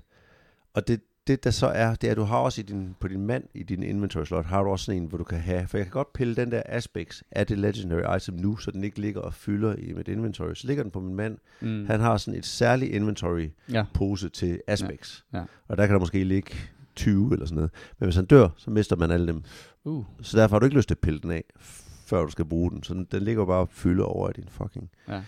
[0.74, 3.08] Og det, det der så er, det er, at du har også i din, på
[3.08, 5.66] din mand i din inventory slot, har du også sådan en, hvor du kan have,
[5.68, 8.84] for jeg kan godt pille den der aspects af det legendary item nu, så den
[8.84, 10.54] ikke ligger og fylder i mit inventory.
[10.54, 11.38] Så ligger den på min mand.
[11.62, 11.66] Ja.
[11.66, 11.86] Mm.
[11.86, 13.84] Han har sådan et særligt inventory, ja.
[13.94, 15.24] pose til aspects.
[15.32, 15.44] Ja, ja.
[15.68, 16.54] Og der kan der måske ligge
[16.96, 17.70] 20 eller sådan noget.
[17.98, 19.42] Men hvis han dør, så mister man alle dem.
[19.84, 20.04] Uh.
[20.22, 21.44] Så derfor har du ikke lyst til at pille den af,
[22.06, 22.82] før du skal bruge den.
[22.82, 25.22] Så den, den ligger bare og fylder over i din fucking Ja.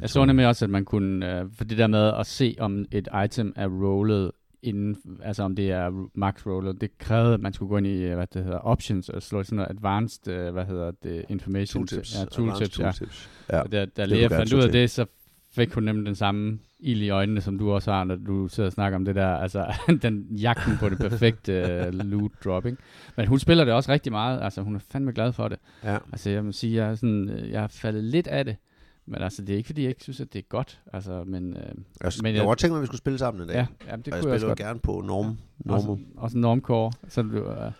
[0.00, 2.84] Jeg så nemlig også, at man kunne, øh, for det der med at se, om
[2.90, 4.30] et item er rollet
[4.62, 8.02] inden, altså om det er max rollet, det krævede, at man skulle gå ind i,
[8.02, 11.86] øh, hvad det hedder, options, og slå sådan noget advanced, øh, hvad hedder det, information.
[11.86, 12.18] Tooltips.
[12.20, 12.84] Ja, tooltips, ja.
[12.84, 13.30] tooltips.
[13.50, 13.60] Ja.
[13.60, 15.06] Og der, der du fandt ud af det, så
[15.54, 18.66] fik hun nemlig den samme ild i øjnene, som du også har, når du sidder
[18.66, 22.78] og snakker om det der, altså den jagten på det perfekte uh, loot dropping.
[23.16, 25.58] Men hun spiller det også rigtig meget, altså hun er fandme glad for det.
[25.84, 25.98] Ja.
[26.12, 28.56] Altså jeg må sige, jeg er, sådan, øh, jeg har faldet lidt af det,
[29.06, 31.50] men altså det er ikke fordi, jeg ikke synes, at det er godt, altså, men,
[31.56, 33.48] øh, Jeg, Men jeg, jeg- jeg godt tænke mig, at vi skulle spille sammen en
[33.48, 33.54] dag.
[33.56, 34.58] ja, jamen, det og jeg kunne jeg også spiller godt.
[34.58, 35.38] gerne på norm,
[35.68, 36.04] Også, normal.
[36.16, 37.72] også normcore, så, du, øh,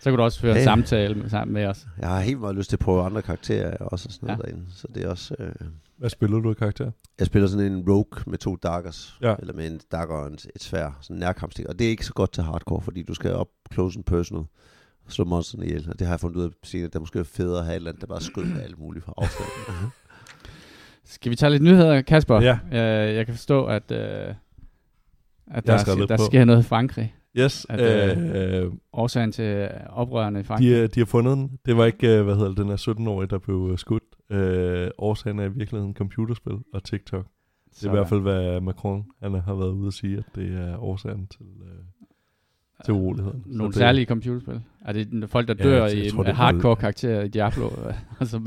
[0.00, 0.64] så kunne du også føre en Ja.
[0.64, 1.86] samtale med, sammen med os.
[1.98, 4.42] Jeg har helt meget lyst til at prøve andre karakterer også og sådan noget Ja.
[4.50, 4.64] derinde.
[4.74, 5.34] Så det er også...
[5.38, 5.52] Øh,
[5.98, 6.90] Hvad spiller du i karakter?
[7.18, 9.18] jeg spiller sådan en rogue med to daggers.
[9.22, 9.34] Ja.
[9.38, 10.98] Eller med en dagger og et svær.
[11.00, 11.66] Sådan en nærkampstik.
[11.66, 14.44] Og det er ikke så godt til hardcore, fordi du skal op close and personal.
[15.06, 15.86] og Slå monsterne ihjel.
[15.90, 16.86] Og det har jeg fundet ud af senere.
[16.86, 19.04] Det er måske federe at have et eller andet, der bare skød med alt muligt
[19.04, 19.48] fra afstand.
[21.04, 22.40] Skal vi tage lidt nyheder, Kasper?
[22.40, 22.58] Ja.
[22.72, 24.34] Øh, jeg kan forstå, at, øh,
[25.50, 27.14] at der, der, der sker noget i Frankrig.
[27.38, 30.68] Yes, At, øh, øh, Årsagen til oprørende i Frankrig.
[30.70, 31.50] de, øh, de har fundet den.
[31.66, 34.02] Det var ikke, øh, hvad hedder det, den her 17-årige, der blev øh, skudt.
[34.30, 37.26] Øh, årsagen er i virkeligheden computerspil og TikTok.
[37.74, 40.52] Det er i hvert fald, hvad Macron han har været ude at sige, at det
[40.58, 41.78] er årsagen til, øh,
[42.84, 43.42] til uroligheden.
[43.46, 44.60] Så Nogle det, særlige computerspil?
[44.84, 47.28] Er det folk, der Ja, dør jeg i tror, en det er- hardcore karakter i
[47.28, 48.40] Diablo, øh, og så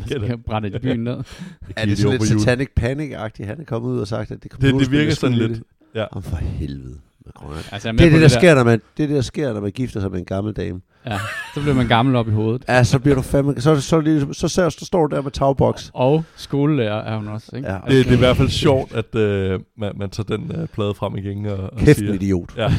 [0.46, 1.14] brænder de byen ned?
[1.14, 3.46] er det de sådan lidt satanic panic-agtigt?
[3.46, 5.64] Han er kommet ud og sagt, at det det, det virker sådan lidt.
[5.96, 6.06] Ja.
[6.12, 6.96] Om for helvede.
[7.26, 7.54] Macron.
[7.72, 9.62] Altså, Det er det, der, der sker, når man, det er det, der sker, når
[9.62, 10.82] man gifter sig med en gammel dame.
[11.06, 11.20] Ja,
[11.54, 12.64] så bliver man gammel op i hovedet.
[12.68, 13.62] Ja, så bliver du fandme...
[13.62, 15.92] Så, så, så, så, så, så står du der med tagboks.
[15.94, 17.68] Og skolelærer er hun også, ikke?
[17.68, 17.76] Ja.
[17.76, 20.68] Altså, Det, det er i hvert fald sjovt, at øh, man, man tager den øh,
[20.68, 22.14] plade frem igen og, og Kæft siger...
[22.14, 22.50] idiot.
[22.58, 22.74] Ja,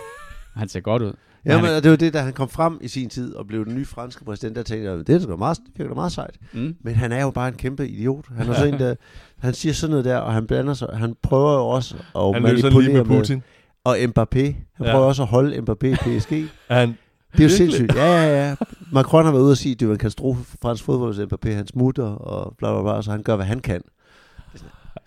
[0.60, 1.12] Han ser godt ud.
[1.46, 3.64] Jamen, han og det var det, da han kom frem i sin tid og blev
[3.66, 6.12] den nye franske præsident, der tænkte jeg, det er sgu meget, det virker da meget
[6.12, 6.34] sejt.
[6.52, 6.76] Mm.
[6.80, 8.24] Men han er jo bare en kæmpe idiot.
[8.36, 8.94] Han er sådan en, der,
[9.44, 12.44] han siger sådan noget der, og han blander sig, han prøver jo også at han
[12.44, 13.42] den lige manipulere med med, Putin.
[13.84, 14.40] og Mbappé.
[14.74, 14.92] Han Ja.
[14.92, 16.32] prøver også at holde Mbappé i PSG.
[16.68, 16.98] Er han,
[17.32, 17.94] Det er jo sindssygt.
[17.94, 18.54] Ja, ja, ja.
[18.92, 21.14] Macron har været ude og sige, at det er jo en katastrofe for fransk fodbold,
[21.14, 23.82] hvis Mbappé han smutter, og bla bla bla, så han gør, hvad han kan.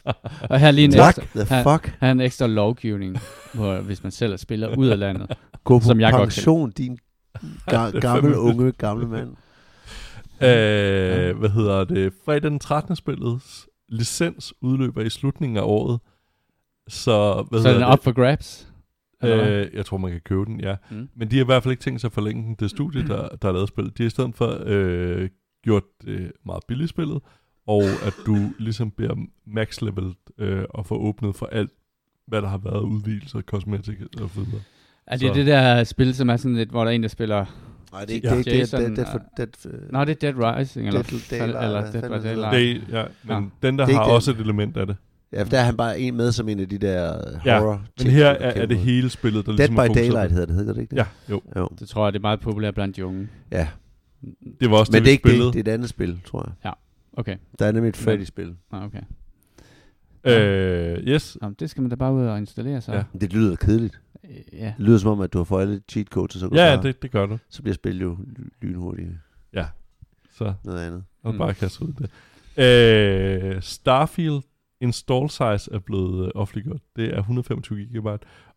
[0.50, 1.98] Og her er lige en What ekstra, the han- fuck?
[2.02, 3.18] her er en ekstra lovgivning,
[3.54, 5.32] hvor, hvis man selv spiller ud af landet.
[5.64, 6.98] Gå på Som jeg godt pension, din
[7.72, 9.30] ga- er gammel, unge, gamle mand.
[10.42, 12.14] øh, hvad hedder det?
[12.26, 12.96] Fredag den 13.
[12.96, 16.00] spillets licens udløber i slutningen af året.
[16.88, 18.68] Så, hvad Så er den hedder op for grabs?
[19.24, 20.76] Øh, jeg tror, man kan købe den, ja.
[20.92, 21.10] Mm.
[21.16, 22.56] Men de har i hvert fald ikke tænkt sig at forlænge den.
[22.60, 23.98] Det studie, der, der er lavet spillet.
[23.98, 25.30] De har i stedet for øh,
[25.64, 27.20] gjort det meget billigt spillet,
[27.68, 31.72] og at du ligesom bliver max level øh, og får åbnet for alt,
[32.28, 34.62] hvad der har været udvidelser, kosmetik og så videre.
[35.08, 37.10] Er det så- det der spil, som er sådan lidt, hvor der er en, der
[37.10, 37.46] spiller...
[37.92, 38.38] Nej, det er ikke Ja.
[38.38, 38.46] det.
[38.46, 41.02] Det Jason, det, det, er for, og- det, er- Nå, det er Dead Rising, eller,
[41.02, 42.88] Dead eller, Daylight, eller hvad Dead by Daylight.
[42.90, 43.68] Det, ja, men Ja.
[43.68, 44.96] den der Det har ikke også et element af det.
[45.34, 47.60] Ja, for der er han bare en med som en af de der øh, Ja,
[47.60, 50.46] horror Men her er, er det hele spillet, der Dead ligesom er by Daylight hedder
[50.46, 50.98] det, hedder det ikke det?
[50.98, 51.42] Ja, jo.
[51.56, 51.70] jo.
[51.80, 53.28] Det tror jeg, det er meget populært blandt de unge.
[53.52, 53.68] Ja,
[54.60, 56.54] Det var også men det, det er ikke det, det er et andet spil, tror
[56.64, 56.74] jeg.
[57.18, 58.56] Okay, Der er nemlig et Freddy-spil.
[58.72, 59.02] Nå, okay.
[60.24, 61.38] Øh, yes.
[61.42, 62.94] Nå, det skal man da bare ud og installere så.
[62.94, 63.04] Ja.
[63.22, 64.00] Det lyder kedeligt.
[64.30, 64.66] Øh, ja.
[64.78, 66.76] Det lyder som om, at du har fået alle cheat codes, og så, du Ja,
[66.76, 67.38] bare, det, det gør du.
[67.50, 69.10] så bliver spillet jo ly- lynhurtigt
[70.32, 71.04] Så noget andet.
[71.24, 71.38] Og Mm.
[71.38, 72.10] bare kaste ud det.
[72.58, 74.42] Øh, Starfield
[74.82, 76.82] install size er blevet øh, offentliggjort.
[76.96, 78.06] Det er 125 GB,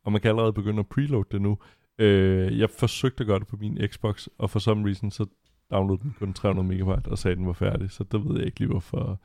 [0.05, 1.59] og man kan allerede begynde at preload det nu.
[1.99, 5.27] Øh, jeg forsøgte at gøre det på min Xbox, og for some reason så
[5.71, 7.91] downloadede den kun 300 MB og sagde, at den var færdig.
[7.91, 9.21] Så det ved jeg ikke lige, hvorfor.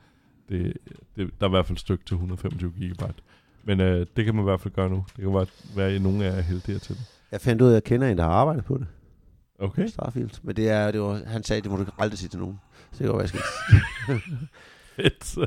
[0.48, 0.72] Det,
[1.16, 3.02] det, der er i hvert fald et stykke til 125 GB.
[3.66, 5.04] Men øh, det kan man i hvert fald gøre nu.
[5.16, 7.04] Det kan bare være, at nogen er heldigere til det.
[7.32, 8.86] Jeg fandt ud af, at jeg kender en, der har arbejdet på det.
[9.58, 9.86] Okay.
[9.86, 10.30] Starfield.
[10.42, 12.60] Men det er, det var, han sagde, det må du aldrig sige til nogen.
[12.92, 14.20] Så det går, hvad jeg
[14.96, 15.38] Fedt.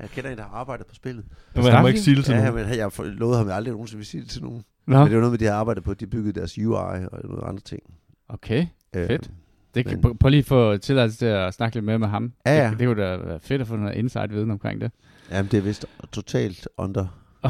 [0.00, 1.24] Jeg kender en, der har arbejdet på spillet.
[1.54, 2.66] Men han må ikke sige det til Ja, nogen.
[2.68, 4.64] men jeg lovede ham, at aldrig nogensinde vil sige det til nogen.
[4.86, 6.74] Nå, Men det var noget med, de har arbejdet på, de byggede deres UI
[7.12, 7.82] og nogle andre ting.
[8.28, 8.66] okay.
[8.96, 9.30] Øh, Fedt.
[9.74, 12.08] Det kan, Men- prøv- prøv lige at få tilladelse til at snakke lidt mere med
[12.08, 12.32] ham.
[12.46, 12.70] Ja, ja.
[12.70, 14.90] Det, det kunne da være fedt at få noget insight-viden omkring det.
[15.30, 17.06] Jamen, det er vist totalt under.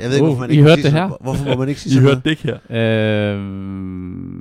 [0.00, 1.08] Jeg ved ikke, Uh, hvorfor man I ikke hørte sige det her?
[1.20, 3.32] Hvorfor må man ikke sige I hørte det ikke her?
[3.34, 4.31] Øhm,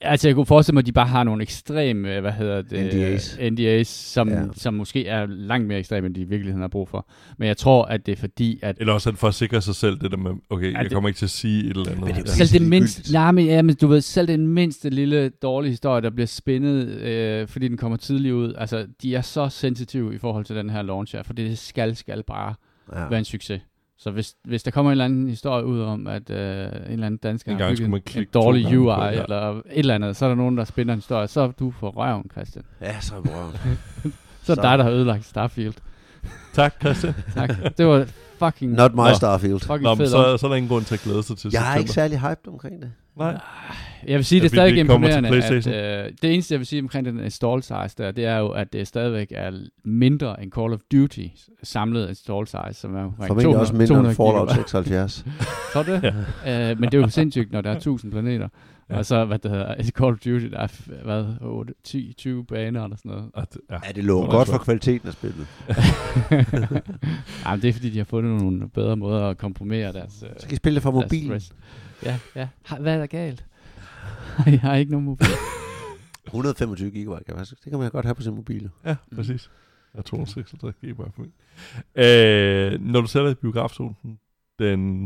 [0.00, 2.94] altså, jeg kunne forestille mig, at de bare har nogle ekstreme, hvad hedder det?
[2.94, 3.38] NDAs.
[3.52, 4.42] NDAs, som, Ja.
[4.56, 7.08] som måske er langt mere ekstreme, end de i virkeligheden har brug for.
[7.38, 9.74] Men jeg tror, at det er fordi, at Eller også det for at sikre sig
[9.74, 12.04] selv, det der med, okay, jeg det- kommer ikke til at sige et eller andet.
[12.04, 14.90] Men det er selv det mindste, nej, men, ja, men du ved, selv den mindste
[14.90, 19.20] lille dårlige historie, der bliver spændet, øh, fordi den kommer tidligt ud, altså, de er
[19.22, 22.54] så sensitive i forhold til den her launch her, for det skal, skal bare
[22.96, 23.08] Ja.
[23.08, 23.60] være en succes.
[24.00, 27.06] Så hvis, hvis der kommer en eller anden historie ud om, at øh, en eller
[27.06, 29.22] anden dansker En har bygget en, dårlig UI, på, ja.
[29.22, 31.70] eller et eller andet, så er der nogen, der spænder en historie, så er du
[31.70, 32.64] for røven, Christian.
[32.80, 33.54] Ja, så er røven.
[34.42, 35.74] Så er det dig, der har ødelagt Starfield.
[36.54, 37.14] Tak, Christian.
[37.34, 37.50] Tak.
[37.78, 38.06] Det var
[38.38, 39.14] fucking, Not my Nå.
[39.14, 39.60] Starfield.
[39.60, 41.76] fucking Nå, så, så er der ingen grund til at glæde sig til Jeg er
[41.78, 42.16] ikke september.
[42.16, 42.92] særlig hyped omkring det.
[43.18, 43.40] Nej.
[44.06, 46.82] Jeg vil sige, At det er stadig imponerende, at øh, det eneste, jeg vil sige
[46.82, 49.52] omkring den install size der, det er jo, at det stadigvæk er
[49.84, 51.26] mindre end Call of Duty
[51.62, 54.70] samlet install size, som er omkring Formentlig 200, også mindre 200 end Fallout gigabyte.
[54.70, 55.24] 76.
[55.72, 56.14] Så det?
[56.46, 56.70] Ja.
[56.70, 58.48] Øh, men det er jo sindssygt, når der er 1000 planeter.
[58.90, 58.96] Ja.
[58.98, 60.66] Og så, hvad det hedder, Call of Duty, der er,
[61.04, 63.30] hvad, 8, 10, 20 baner eller sådan noget.
[63.36, 63.74] At, ja.
[63.86, 65.46] Ja, det lå godt for kvaliteten af spillet.
[67.44, 70.22] ja, men det er fordi, de har fundet nogle bedre måder at komprimere deres...
[70.22, 71.40] Øh, Så kan I spille det fra deres mobilen.
[72.04, 72.48] Ja, ja.
[72.80, 73.44] Hvad er der galt?
[74.46, 75.26] Jeg har ikke nogen mobil.
[76.26, 78.70] 125 gigabyte, kan faktisk- det kan man godt have på sin mobil.
[78.84, 79.50] Ja, præcis.
[79.94, 81.32] Jeg tror 256 GB for min.
[81.94, 83.96] Øh, når du sætter i biografzonen
[84.58, 85.04] den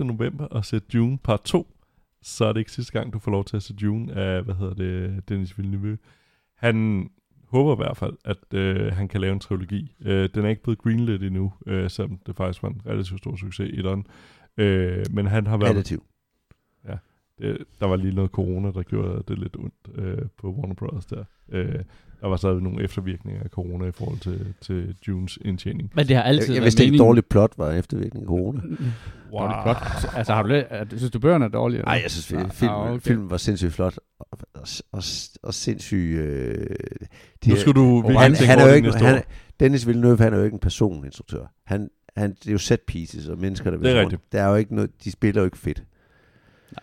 [0.00, 0.06] 1.
[0.06, 1.74] november og ser Dune part 2,
[2.22, 4.54] så er det ikke sidste gang, du får lov til at se Dune af, hvad
[4.54, 5.98] hedder det, Dennis Villeneuve.
[6.56, 7.08] Han
[7.48, 9.94] håber i hvert fald, at øh, han kan lave en trilogi.
[10.00, 13.36] Øh, den er ikke blevet greenlit endnu, øh, selvom det faktisk var en relativt stor
[13.36, 14.06] succes i den.
[14.56, 15.70] Øh, men han har været...
[15.70, 16.02] Relativt.
[17.40, 21.06] Det, der var lige noget corona, der gjorde det lidt ondt øh, på Warner Brothers
[21.06, 21.24] der.
[21.52, 21.74] Øh,
[22.20, 25.90] der var stadig nogle eftervirkninger af corona i forhold til, til Junes indtjening.
[25.94, 28.26] Men det har altid Jeg, jeg været vidste ikke, meningen- dårligt plot var eftervirkning af
[28.28, 28.60] corona.
[29.32, 29.40] Wow.
[29.40, 30.16] Dårligt plot.
[30.16, 31.82] Altså, har du er- synes du, bøgerne er dårlige?
[31.82, 33.00] Nej, jeg synes, Ah, film, ah, okay.
[33.00, 33.98] filmen var sindssygt flot.
[34.20, 34.38] Og,
[34.92, 35.02] og,
[35.42, 36.18] og, sindssygt...
[36.18, 36.66] Øh,
[37.46, 39.22] Nu skal du virkelig han, tænke han er jo det ikke, han.
[39.60, 41.46] Dennis Villeneuve, han er jo ikke en personinstruktør.
[41.66, 44.32] Han, han, det er jo set pieces og mennesker, der Det er vil rigtigt.
[44.32, 45.82] Der er jo ikke noget, de spiller jo ikke fedt.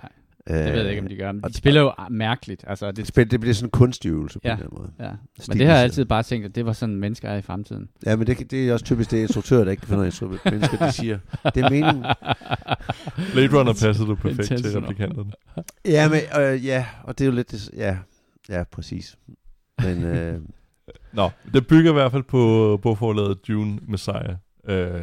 [0.02, 0.10] Nej, Øh,
[0.48, 1.32] det ved jeg ikke, om de gør.
[1.32, 2.64] Men de spiller jo mærkeligt.
[2.68, 4.54] Altså, det, det, spil, det bliver sådan en kunstøvelse på Ja.
[4.54, 5.10] en eller anden måde.
[5.10, 5.12] ja.
[5.12, 7.42] Men Stil- det har jeg altid bare tænkt, at det var sådan, mennesker er i
[7.42, 7.90] fremtiden.
[8.06, 10.46] Ja, men det, det er også typisk det instruktører, der ikke kan finde noget.
[10.46, 11.20] Mennesker, de siger,
[11.56, 12.06] det er meningen.
[13.34, 15.32] Blade Runner passede du perfekt til replikanterne.
[15.86, 17.98] Ja, men, øh, ja, og det er jo lidt, det, ja,
[18.50, 19.18] ja, præcis.
[19.84, 20.40] Men øh,
[21.14, 24.36] Nå, det bygger i hvert fald på bogforlaget Dune Messiah.
[24.68, 25.02] Øh,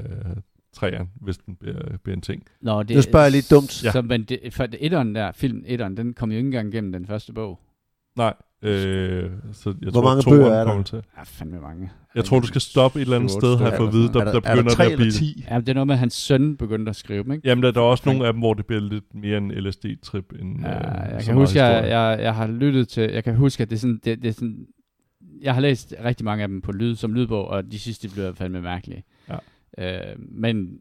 [0.72, 2.42] træerne, hvis den bliver, bliver en ting.
[2.60, 3.84] Nå, det, Nu spørger jeg lidt dumt.
[3.84, 3.90] Ja.
[3.90, 7.06] Så, men det, for etteren der, film etteren, den kom jo ikke engang igennem den
[7.06, 7.60] første bog.
[8.16, 10.82] Nej, øh, så jeg Hvor tror, mange bøger er der?
[10.82, 11.02] Til.
[11.16, 11.90] Ja, fandme mange.
[12.14, 14.24] Jeg tror, du skal stoppe et eller andet sted, stykker fået at vide, der, er
[14.24, 15.12] der, der er der begynder tre det at eller blive...
[15.12, 15.44] ti?
[15.50, 17.48] Ja, det er noget med, at hans søn begyndte at skrive dem, ikke?
[17.48, 20.40] Jamen, der, der er også nogle af dem, hvor det bliver lidt mere en LSD-trip
[20.40, 23.62] end Ja, øh, jeg kan huske, jeg, jeg, jeg har lyttet til, jeg kan huske,
[23.62, 24.66] at det er sådan, det, det er sådan,
[25.42, 28.32] jeg har læst rigtig mange af dem på lyd, som lydbog, og de sidste bliver
[28.32, 29.04] fandme mærkelige.
[29.78, 30.10] Ja.
[30.10, 30.78] Øh, men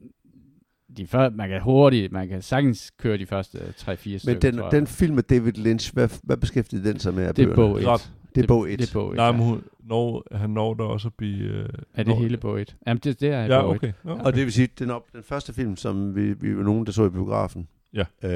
[0.97, 4.55] de før, man kan hurtigt, man kan sagtens køre de første 3-4 stykker, men den,
[4.57, 4.71] tror jeg.
[4.71, 7.79] den film med David Lynch, hvad, hvad beskæftigede den sig med af det er bog
[7.81, 7.87] 1.
[7.87, 8.11] Ret.
[8.35, 8.79] Det er bog 1.
[8.79, 9.31] Det er bog 1, Nej, ja.
[9.31, 11.43] men hun, når, han når der også at blive...
[11.43, 12.75] Øh, Er det når- hele bog 1?
[12.87, 13.75] Jamen, det, det er Ja, bog 1.
[13.77, 13.91] okay.
[14.03, 16.85] Nå, Og det vil sige, den, op, den første film, som vi, vi var nogen,
[16.85, 17.67] der så i biografen.
[17.93, 18.03] Ja.
[18.23, 18.29] Øh,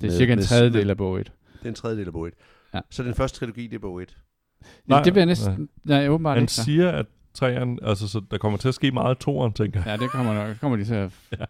[0.00, 1.32] Det er cirka en tredjedel af bog 1.
[1.58, 2.34] Det er en tredjedel af bog 1.
[2.74, 2.80] Ja.
[2.90, 4.16] Så den første trilogi, det er bog 1.
[4.60, 5.68] Nej, Nej, det bliver næsten...
[5.84, 6.64] Nej, åbenbart Han ikke så.
[6.64, 9.86] siger, at træerne, altså, så der kommer til at ske meget toeren, tænker jeg.
[9.86, 11.12] Ja, det kommer, nok, kommer de til at...
[11.40, 11.44] Ja.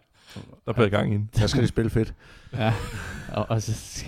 [0.65, 1.29] Der bliver gang i den.
[1.35, 2.13] Der skal de spille fedt.
[2.53, 2.73] Ja,
[3.33, 4.05] og, og så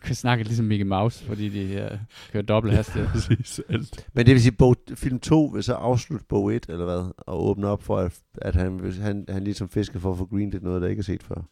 [0.00, 1.98] kan vi snakke ligesom Mickey Mouse, fordi de uh,
[2.32, 3.08] kører dobbelt hastighed.
[3.14, 3.60] Præcis.
[3.68, 4.08] Alt.
[4.12, 7.12] Men det vil sige, bog, film 2 vil så afslutte bog 1, eller hvad?
[7.18, 10.62] Og åbne op for, at, at han, han, han ligesom fisker for at få greenlit
[10.62, 11.42] noget, der ikke er set før.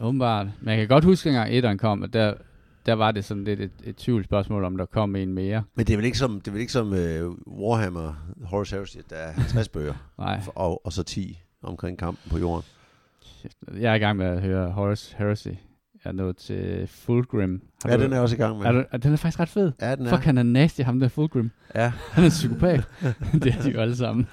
[0.00, 0.46] Åbenbart.
[0.60, 2.34] Men jeg kan godt huske, engang etteren kom, at der,
[2.86, 5.62] der var det sådan lidt et, et tvivlsspørgsmål, om der kom en mere.
[5.74, 8.96] Men det er vel ikke som, det er vel ikke som uh, Warhammer, Horus Heresy,
[9.10, 12.64] der er 50 bøger, Nej, og, og så 10 omkring kampen på jorden.
[13.80, 15.48] jeg er i gang med at høre Horus Heresy.
[16.04, 17.62] Jeg er nået til Fulgrim.
[17.84, 18.66] Har Ja, du- den er jeg også i gang med.
[18.66, 19.72] er du, er, den er faktisk ret fed.
[19.80, 20.10] Ja, den er.
[20.10, 21.50] Fuck, han er nasty, ham der Fulgrim.
[21.74, 22.84] Ja, Han er psykopat.
[23.42, 24.26] det er de jo alle sammen.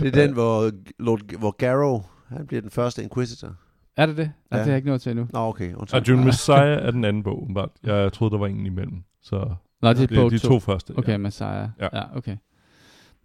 [0.00, 3.54] det er den, hvor, Lord, hvor Garrow, han bliver den første Inquisitor.
[3.98, 4.30] Er det det?
[4.50, 4.64] Nej, Ja.
[4.64, 5.26] det er jeg ikke nået til endnu.
[5.32, 5.74] Nå, okay.
[5.74, 6.00] undskyld.
[6.00, 7.70] Og Dune Messiah er den anden bog, åbenbart.
[7.84, 9.02] Jeg troede, der var en imellem.
[9.22, 9.36] Så
[9.82, 10.48] Nå, det er det bog de to.
[10.48, 10.92] to første.
[10.98, 11.16] Okay, Ja.
[11.16, 11.68] Messiah.
[11.80, 11.88] Ja.
[11.92, 12.36] Ja, okay.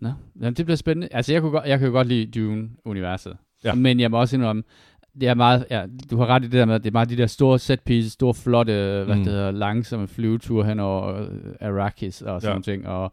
[0.02, 0.10] Nå,
[0.42, 1.08] Jamen, det bliver spændende.
[1.12, 3.38] Altså, jeg, kunne godt, jeg kan jo godt lide Dune-universet.
[3.64, 3.74] Ja.
[3.76, 4.64] Men jeg må også indrømme,
[5.22, 7.10] det er meget, ja, du har ret i det der med, at det er meget
[7.10, 9.24] de der store set pieces, store flotte, hvad Mm.
[9.24, 11.28] det hedder, langsomme flyveture hen over øh,
[11.62, 12.62] Arrakis og sådan ja.
[12.62, 13.12] ting, og,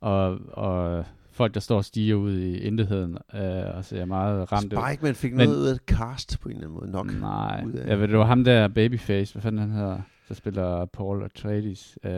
[0.00, 4.72] og, og folk, der står og stiger ud i intetheden, øh, og ser meget ramt
[4.72, 4.78] ud.
[4.88, 7.20] Spikeman fik Men- noget ud af cast på en eller anden måde nok.
[7.20, 10.34] Nej, ud af- jeg ved, det var ham der, Babyface, hvad fanden han hedder, der
[10.34, 11.98] spiller Paul Atreides.
[12.04, 12.12] Øh,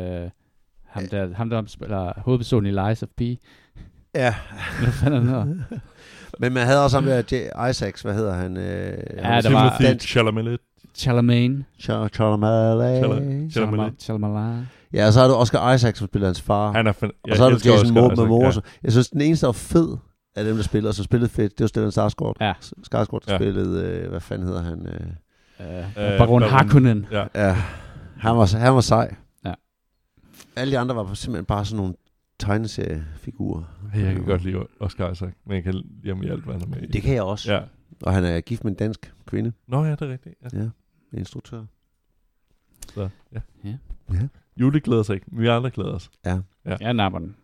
[0.87, 3.21] ham, der, ham der spiller hovedpersonen i Lies of P.
[4.15, 4.35] Ja,
[4.83, 5.45] Hvad fanden han hedder?
[6.41, 8.57] men man havde også ham der, J- Isaacs, hvad hedder han?
[8.57, 9.77] Øh, Ja, der var-.
[10.01, 10.61] Chalamet.
[11.79, 12.99] Char- Chalamet.
[12.99, 13.53] Chalamet.
[13.53, 13.95] Chalamet.
[14.03, 14.67] Chalamet.
[14.95, 16.73] Ja, og så har du Oscar Isaac, som spiller hans far.
[16.73, 18.61] Han er fan- og så har du Jason med ja.
[18.83, 19.97] Jeg synes, den eneste, der var fed
[20.37, 22.37] af dem, der spillede, og så spillede fedt, det var Stellan Skarsgård.
[22.41, 22.53] Ja.
[22.83, 23.39] Skarsgård, der Ja.
[23.39, 24.87] spillede, øh, hvad fanden hedder han?
[24.87, 25.01] Øh,
[25.61, 27.07] Uh, Øh, Baron Harkonnen.
[27.11, 27.27] Ja.
[27.35, 27.57] ja,
[28.17, 29.15] han var, han var sej.
[29.45, 29.55] Ja.
[30.57, 31.95] Alle de andre var simpelthen bare sådan nogle
[32.39, 33.63] tegneseriefigurer.
[33.95, 36.63] Jeg kan godt lide Oscar Isaac, men jeg kan lide ham i alt, hvad han
[36.63, 36.89] er med.
[36.89, 37.53] Det kan jeg også.
[37.53, 37.61] Ja.
[38.03, 40.35] Og han er gift med en dansk kvinde, Nå ja, det er rigtigt.
[40.53, 40.59] Ja.
[40.59, 40.63] ja,
[41.13, 41.65] en instruktør.
[42.95, 43.41] Så, ja.
[43.65, 43.75] Ja.
[44.13, 44.19] Ja.
[44.61, 45.27] Julie glæder sig ikke.
[45.33, 46.11] Vi andre glæder os.
[46.27, 46.39] Ja.
[46.67, 46.77] Ja.
[46.81, 47.37] Jeg napper den.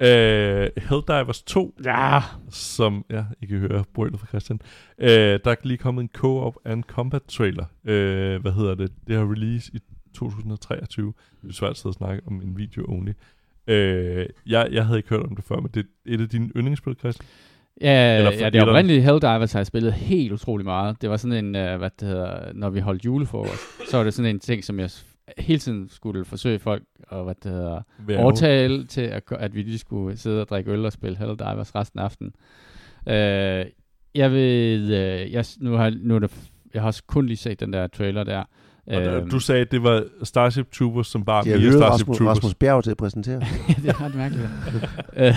[0.00, 2.20] Øh, Helldivers 2, Ja.
[2.50, 4.60] som ja, I kan høre brølet fra Christian.
[4.98, 5.08] Øh,
[5.44, 7.64] der er lige kommet en co-op and combat trailer.
[7.84, 8.92] Øh, hvad hedder det?
[9.06, 9.78] Det har release i
[10.14, 11.12] 2023.
[11.42, 13.12] Det er svært at sidde og snakke om en video only.
[13.66, 16.50] Øh, jeg, jeg havde ikke hørt om det før, men det er et af dine
[16.56, 17.26] yndlingsspil, Christian.
[17.80, 21.02] Ja, Eller ja, det oprindelige Helldivers har jeg spillet helt utrolig meget.
[21.02, 24.14] Det var sådan en, uh, hvad det hedder, når vi holdt julefrokost, så var det
[24.14, 24.90] sådan en ting, som jeg
[25.38, 29.62] hele tiden skulle forsøge folk og hvad det hedder, er overtale til, at, at vi
[29.62, 32.32] lige skulle sidde og drikke øl og spille Helldivers resten af aftenen.
[33.06, 33.70] Uh,
[34.14, 37.60] jeg ved, uh, jeg, nu har, nu er det, jeg har også kun lige set
[37.60, 38.44] den der trailer der.
[38.86, 42.16] Og der, Øhm, du sagde, at det var Starship Troopers som via hyret Starship Rasmus,
[42.16, 42.36] Troopers.
[42.36, 43.42] Rasmus Bjerg til at præsentere.
[43.68, 44.48] ja, det er ret mærkeligt.
[45.16, 45.34] øh,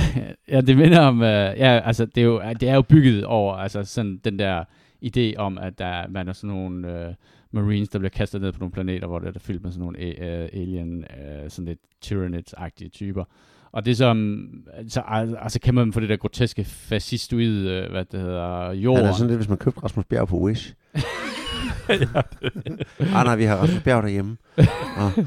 [0.49, 3.53] ja, det minder om, øh, ja, altså, det er, jo, det er jo bygget over,
[3.55, 4.63] altså sådan den der
[5.05, 7.13] idé om, at der, man er sådan nogle øh,
[7.51, 9.99] marines, der bliver kastet ned på nogle planeter, hvor det er fyldt med sådan nogle
[9.99, 13.23] øh, alien, øh, sådan lidt Tyranids-agtige typer.
[13.71, 14.47] Og det er som,
[14.87, 18.97] så, al- altså kæmper man for det der groteske fascistoide, øh, hvad det hedder, jord.
[18.97, 20.73] Han er sådan lidt, hvis man købte Rasmus Bjerg på Wish.
[21.89, 22.21] ja,
[23.17, 24.37] Ah nej, vi har Rasmus Bjerg derhjemme.
[24.97, 25.11] Ah.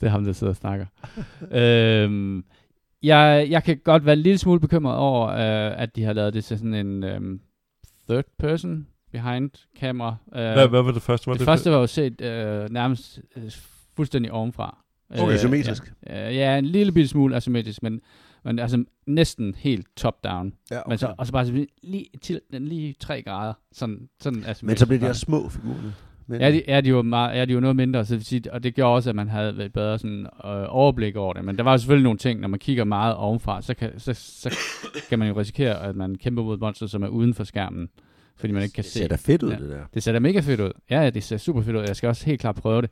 [0.00, 0.86] Det er ham, der sidder og snakker.
[1.50, 2.44] øhm,
[3.02, 6.34] jeg, jeg kan godt være en lille smule bekymret over, øh, at de har lavet
[6.34, 7.40] det til sådan en øhm,
[8.08, 9.50] third person behind
[9.80, 10.16] camera.
[10.34, 11.26] Øh, hvad, hvad var det første?
[11.26, 13.42] Var det, det første var jo set øh, nærmest øh,
[13.96, 14.78] fuldstændig ovenfra.
[15.18, 15.92] Okay, symmetrisk.
[16.06, 18.00] Ja, øh, ja, en lille bitte smule asymmetrisk, men,
[18.44, 20.52] men altså næsten helt top-down.
[20.70, 20.88] Ja, Okay.
[20.88, 23.52] Men så, og så bare sådan lige, til, den lige tre grader.
[23.72, 24.80] Sådan, sådan Men asymmetrisk.
[24.80, 25.76] så bliver de også små figurer.
[26.26, 28.52] Men, Ja, de, er de jo meget, er de jo noget mindre, så det sige,
[28.52, 31.44] og det gjorde også, at man havde et bedre sådan, øh, overblik over det.
[31.44, 34.12] Men der var jo selvfølgelig nogle ting, når man kigger meget ovenfra, så kan, så,
[34.14, 34.58] så
[35.08, 37.88] kan man jo risikere, at man kæmper mod monster, som er uden for skærmen,
[38.36, 38.98] fordi man ikke kan det se.
[38.98, 39.56] ser da fedt ud, Ja.
[39.56, 39.80] det der.
[39.94, 40.70] Det ser da mega fedt ud.
[40.90, 41.82] Ja, ja, det ser super fedt ud.
[41.82, 42.90] Jeg skal også helt klart prøve det.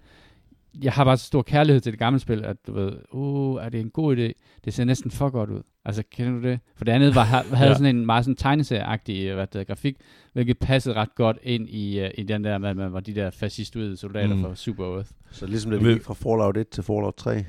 [0.82, 3.68] Jeg har bare så stor kærlighed til det gamle spil, at du ved, uh, er
[3.68, 4.32] det en god idé?
[4.64, 5.62] Det ser næsten for godt ud.
[5.84, 6.60] Altså, kender du det?
[6.76, 7.24] For det andet var,
[7.56, 7.74] havde Ja.
[7.74, 9.96] sådan en meget sådan tegneserieagtig øh, hvad det, hedder, grafik,
[10.32, 13.30] hvilket passede ret godt ind i, uh, i den der, med, man var de der
[13.30, 14.42] fascistoide soldater Mm.
[14.42, 15.10] fra Super Earth.
[15.30, 17.44] Så ligesom det gik fra Fallout 1 til Fallout 3.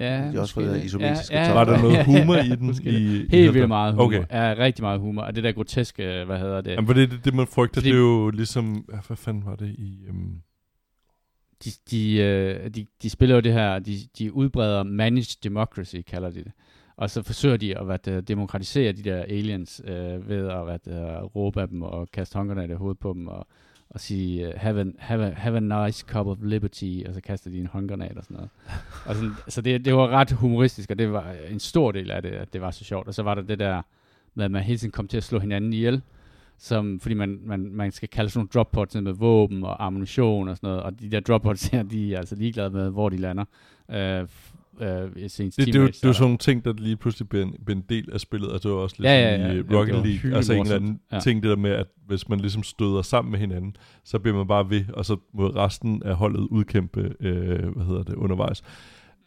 [0.00, 2.44] Ja, De har også fået isometriske ja, ja, Var der ja, noget ja, humor ja,
[2.44, 2.66] i den?
[2.66, 4.06] måske I, Helt vildt meget humor.
[4.06, 4.24] Okay.
[4.30, 5.22] Ja, rigtig meget humor.
[5.22, 6.70] Og det der groteske, hvad hedder det?
[6.70, 8.84] Jamen, for det, det, det man frygter, Fordi- det er jo ligesom...
[8.92, 10.04] ja, Hvad fanden var det i...
[10.10, 10.40] Um,
[11.64, 16.30] de, de, øh, de, de spiller jo det her, de, de udbreder managed democracy, kalder
[16.30, 16.52] de det.
[16.96, 21.22] Og så forsøger de at hvad demokratisere de der aliens øh, ved at hvad det,
[21.36, 23.46] råbe af dem og kaste håndgranater i hovedet på dem og,
[23.90, 27.20] og sige, øh, have, a, have, a, have a nice cup of liberty, og så
[27.20, 28.50] kaster de en håndgranat og sådan noget.
[29.06, 32.10] og sådan, så det, det var ret humoristisk, og det var øh, en stor del
[32.10, 33.08] af det, at det var så sjovt.
[33.08, 33.82] Og så var der det der
[34.34, 36.02] med, at man hele tiden kom til at slå hinanden ihjel,
[36.58, 40.48] som, fordi man, man, man skal kalde sådan nogle drop pods med våben og ammunition
[40.48, 43.08] og sådan noget, og de der drop pods her, de er altså ligeglade med, hvor
[43.08, 43.44] de lander.
[43.90, 44.26] Øh,
[44.80, 47.28] øh, ens det, det, er jo- det er jo sådan nogle ting, der lige pludselig
[47.28, 49.52] bliver en, bliver en del af spillet, og det var også lidt Ja, ja, ja.
[49.52, 50.04] i Ja, øh, Rocket League.
[50.10, 51.00] hyggeligt Altså en eller anden.
[51.12, 51.20] Ja.
[51.20, 54.46] ting, det der med, at hvis man ligesom støder sammen med hinanden, så bliver man
[54.46, 58.62] bare ved, og så må resten af holdet udkæmpe, øh, hvad hedder det, undervejs.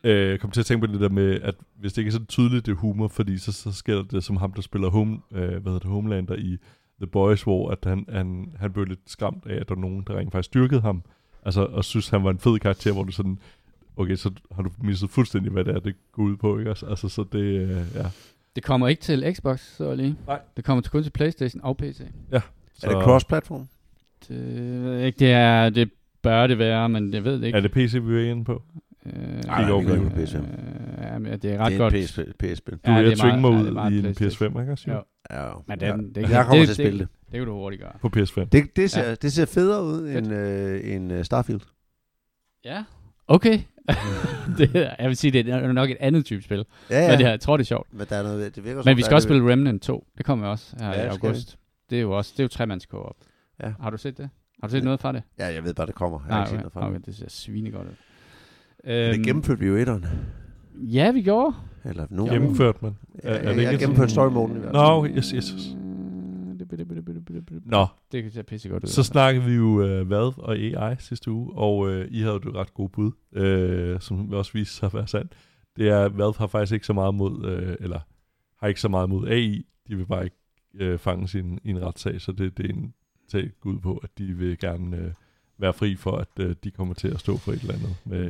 [0.03, 2.25] Øh, kom til at tænke på det der med, at hvis det ikke er så
[2.25, 5.39] tydeligt, det er humor, fordi så, så sker det som ham, der spiller home, øh,
[5.49, 6.57] hvad hedder det, Homelander i
[7.01, 10.03] The Boys, hvor at han, han, han blev lidt skræmt af, at der var nogen,
[10.07, 11.03] der rent faktisk styrkede ham,
[11.45, 13.39] altså, og synes, han var en fed karakter, hvor du sådan,
[13.97, 16.69] okay, så har du misset fuldstændig, hvad det er, det går ud på, ikke?
[16.69, 18.03] Altså, så det, øh, ja.
[18.55, 20.15] Det kommer ikke til Xbox, så lige.
[20.27, 20.39] Nej.
[20.57, 21.97] Det kommer til kun til Playstation og PC.
[22.73, 23.67] Så, Er det cross-platform?
[24.27, 25.89] Det, ikke, det, er, det
[26.21, 27.57] bør det være, men jeg ved det ikke.
[27.57, 28.61] er det PC, vi er inde på?
[29.05, 29.13] Øh,
[29.45, 30.37] nej, vi går ikke øh, på PS5.
[31.01, 31.93] ja, men det er ret det er godt.
[31.93, 32.73] et PS- PS-spil.
[32.73, 34.57] Du Ja, ja, det er tvinger mig ja, ud det er i en PlayStation.
[34.57, 34.77] PS5, ikke?
[34.87, 35.03] Jo.
[35.31, 35.49] Ja.
[35.67, 35.91] Men ja.
[35.91, 37.07] den, det, jeg kommer det, til at spille det.
[37.31, 37.91] Det kan du hurtigt gøre.
[38.01, 38.43] På PS5.
[38.43, 39.15] Det, det, ser, Ja.
[39.15, 40.25] det ser federe ud Fedt.
[40.27, 41.61] end, øh, end uh, Starfield.
[42.65, 42.83] Ja,
[43.27, 43.59] okay.
[44.57, 46.65] det, er- jeg vil sige, det er nok et andet type spil.
[46.89, 47.07] Ja, Ja.
[47.09, 47.87] Men det, her, jeg tror, det er sjovt.
[47.93, 50.07] Men der er noget, det virker som, Men vi skal også spille Remnant 2.
[50.17, 51.57] Det kommer også her Ja, i august.
[51.89, 53.15] Det er jo også, det er jo tremands op.
[53.63, 53.71] Ja.
[53.81, 54.29] Har du set det?
[54.61, 54.83] Har du set Ja.
[54.83, 55.23] noget fra det?
[55.39, 56.19] Ja, jeg ved bare, det kommer.
[56.27, 56.61] Jeg har Nej, ikke set okay.
[56.61, 57.05] noget fra okay, det.
[57.05, 57.93] det ser svinegodt ud.
[58.85, 60.05] Men Øhm, det gennemførte vi jo etteren.
[60.75, 61.55] Ja, vi gjorde.
[61.85, 62.33] Eller nogen.
[62.33, 62.97] Gennemført, man.
[63.23, 65.11] Ja, Er- er det jeg, ikke gennemførte story mode i hvert Nå, fald.
[65.11, 65.53] okay, yes, yes,
[66.79, 66.87] yes.
[67.49, 68.87] Mm, Nå, Det kan se pisse godt ud.
[68.87, 69.65] så snakkede vi jo
[70.01, 73.11] uh, Valve og AI sidste uge, og uh, I havde jo et ret gode bud,
[73.95, 75.31] uh, som også viste sig at være sandt.
[75.77, 77.99] Det er, at Valve har faktisk ikke så meget mod, uh, eller
[78.59, 79.65] har ikke så meget mod AI.
[79.87, 82.93] De vil bare ikke uh, fange sin i en retssag, så det, det er en
[83.27, 85.11] sag ud på, at de vil gerne uh,
[85.57, 88.29] være fri for, at uh, de kommer til at stå for et eller andet med,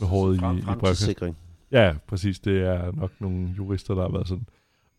[0.00, 0.64] med håret i- i brevkassen.
[0.80, 1.36] Fremtidssikring.
[1.72, 2.38] Ja, præcis.
[2.40, 4.46] Det er nok nogle jurister, der har været sådan,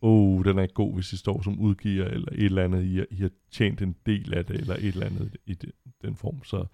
[0.01, 2.95] oh, den er ikke god, hvis I står som udgiver, eller et eller andet, I,
[2.97, 5.71] har- I har tjent en del af det, eller et eller andet i det,
[6.01, 6.43] den form.
[6.43, 6.65] Så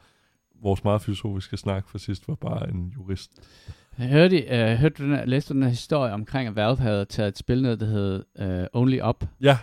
[0.61, 3.31] vores meget filosofiske snak for sidst var bare en jurist.
[3.99, 6.77] Jeg hørte, uh, hørte du den, her- læste du den her historie omkring, at Valve
[6.77, 8.23] havde taget et spil ned, der hed
[8.73, 9.57] uh, Only Up, Ja,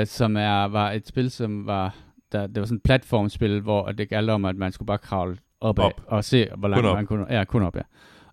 [0.00, 1.96] uh, som er, var et spil, som var,
[2.32, 5.36] der, det var sådan et platformspil, hvor det galt om, at man skulle bare kravle
[5.60, 6.02] opad Op.
[6.06, 6.96] og se, hvor langt op.
[6.96, 7.82] man kunne, ja, kun op, ja.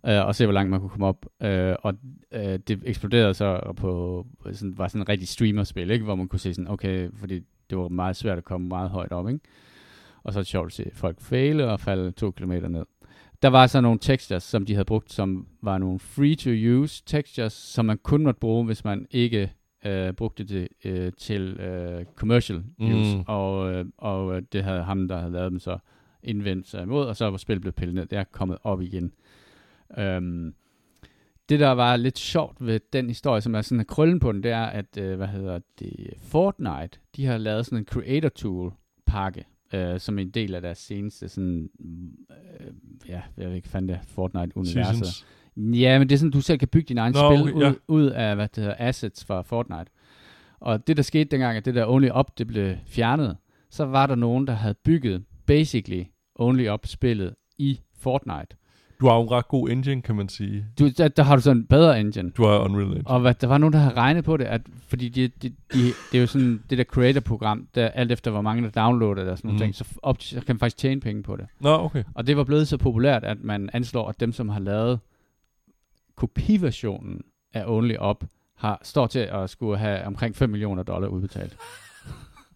[0.04, 1.26] Uh, og se, hvor langt man kunne komme op.
[1.44, 1.50] Uh,
[1.80, 1.94] og
[2.36, 6.06] uh, det eksploderede så på, sådan, var sådan en rigtig streamerspil, ikke?
[6.06, 9.12] hvor man kunne se sådan, okay, fordi det var meget svært at komme meget højt
[9.12, 9.40] op, ikke?
[10.24, 12.86] Og så er det sjovt at se folk fejle og falde to kilometer ned.
[13.42, 17.86] Der var så nogle textures, som de havde brugt, som var nogle free-to-use textures, som
[17.86, 19.52] man kun måtte bruge, hvis man ikke
[19.86, 23.18] øh, brugte det øh, til øh, commercial use.
[23.18, 23.24] Mm.
[23.28, 25.78] Og, øh, og øh, det havde ham, der havde lavet dem, så
[26.24, 28.06] indvendt sig imod, og så var spillet blevet pillet ned.
[28.06, 29.12] Det er kommet op igen.
[29.98, 30.56] Øhm,
[31.50, 34.44] det, der var lidt sjovt ved den historie, som er sådan en krøllen på den,
[34.44, 38.74] det er, at, øh, hvad hedder det, Fortnite, de har lavet sådan en creator tool
[39.06, 41.70] pakke, øh, som en del af deres seneste sådan,
[42.30, 42.68] øh,
[43.10, 45.26] ja, jeg ved ikke, fandt det, Fortnite-universet.
[45.58, 47.74] Ja, men det er sådan, du selv kan bygge din egen Nå, spil ud, ja.
[47.88, 49.86] ud af, hvad det hedder, assets fra Fortnite.
[50.60, 53.38] Og det, der skete dengang, at det der Only Up, det blev fjernet,
[53.70, 56.04] så var der nogen, der havde bygget basically
[56.36, 58.56] Only Up-spillet i Fortnite.
[59.02, 60.66] Du har jo en ret god engine, kan man sige.
[60.80, 62.30] Du, der, der har du sådan en bedre engine.
[62.30, 63.08] Du har Unreal Engine.
[63.08, 65.54] Og hvad, der var nogen, der havde regnet på det, at, fordi de, de, de,
[66.12, 69.32] det er jo sådan det der creator-program, der alt efter hvor mange der downloader det
[69.32, 69.74] og sådan nogle Mhm.
[69.74, 71.46] ting, så, op, så kan man faktisk tjene penge på det.
[71.60, 72.04] Nå, okay.
[72.16, 75.00] Og det var blevet så populært, at man anslår, at dem, som har lavet
[76.16, 77.22] kopiversionen
[77.54, 78.24] af Only Up,
[78.58, 81.58] har, står til at skulle have omkring 5 millioner dollar udbetalt.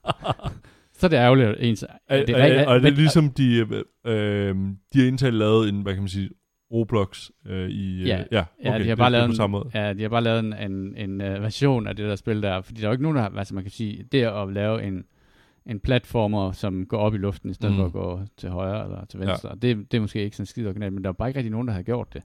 [1.06, 1.84] så er det ærgerligt, at ens...
[2.08, 3.72] Er, det er er, og er det ligesom, de, øh,
[4.06, 4.56] øh,
[4.94, 6.30] de har indtalt lavet en, hvad kan man sige,
[6.72, 8.02] Roblox øh, i...
[8.02, 8.24] Øh, Ja.
[8.32, 9.70] ja, Ja, okay, de har bare er lavet på en, måde.
[9.74, 12.62] Ja, de har bare lavet en, en, en uh, version af det der spil der,
[12.62, 14.84] fordi der er jo ikke nogen, der har, altså man kan sige, det at lave
[14.84, 15.04] en,
[15.66, 17.78] en platformer, som går op i luften, i stedet Mm.
[17.80, 19.56] for at gå til højre eller til venstre, ja.
[19.68, 21.68] det, det er måske ikke sådan skide originalt, men der var bare ikke rigtig nogen,
[21.68, 22.22] der havde gjort det.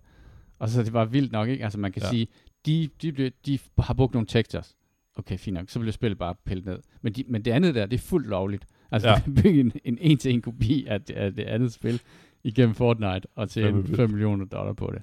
[0.58, 1.64] Og så er det bare vildt nok, ikke?
[1.64, 2.08] Altså man kan Ja.
[2.08, 2.26] sige,
[2.66, 4.76] de, de, blev, de har brugt nogle textures.
[5.20, 6.78] Okay, fint nok, så bliver spillet bare pillet ned.
[7.02, 8.66] Men, de, men det andet der, det er fuldt lovligt.
[8.90, 9.22] Altså Ja.
[9.42, 12.00] bygge en, en en-til-en kopi af, det- af det andet spil
[12.44, 13.96] igennem Fortnite og vildt.
[13.96, 15.02] 5 millioner dollar på det.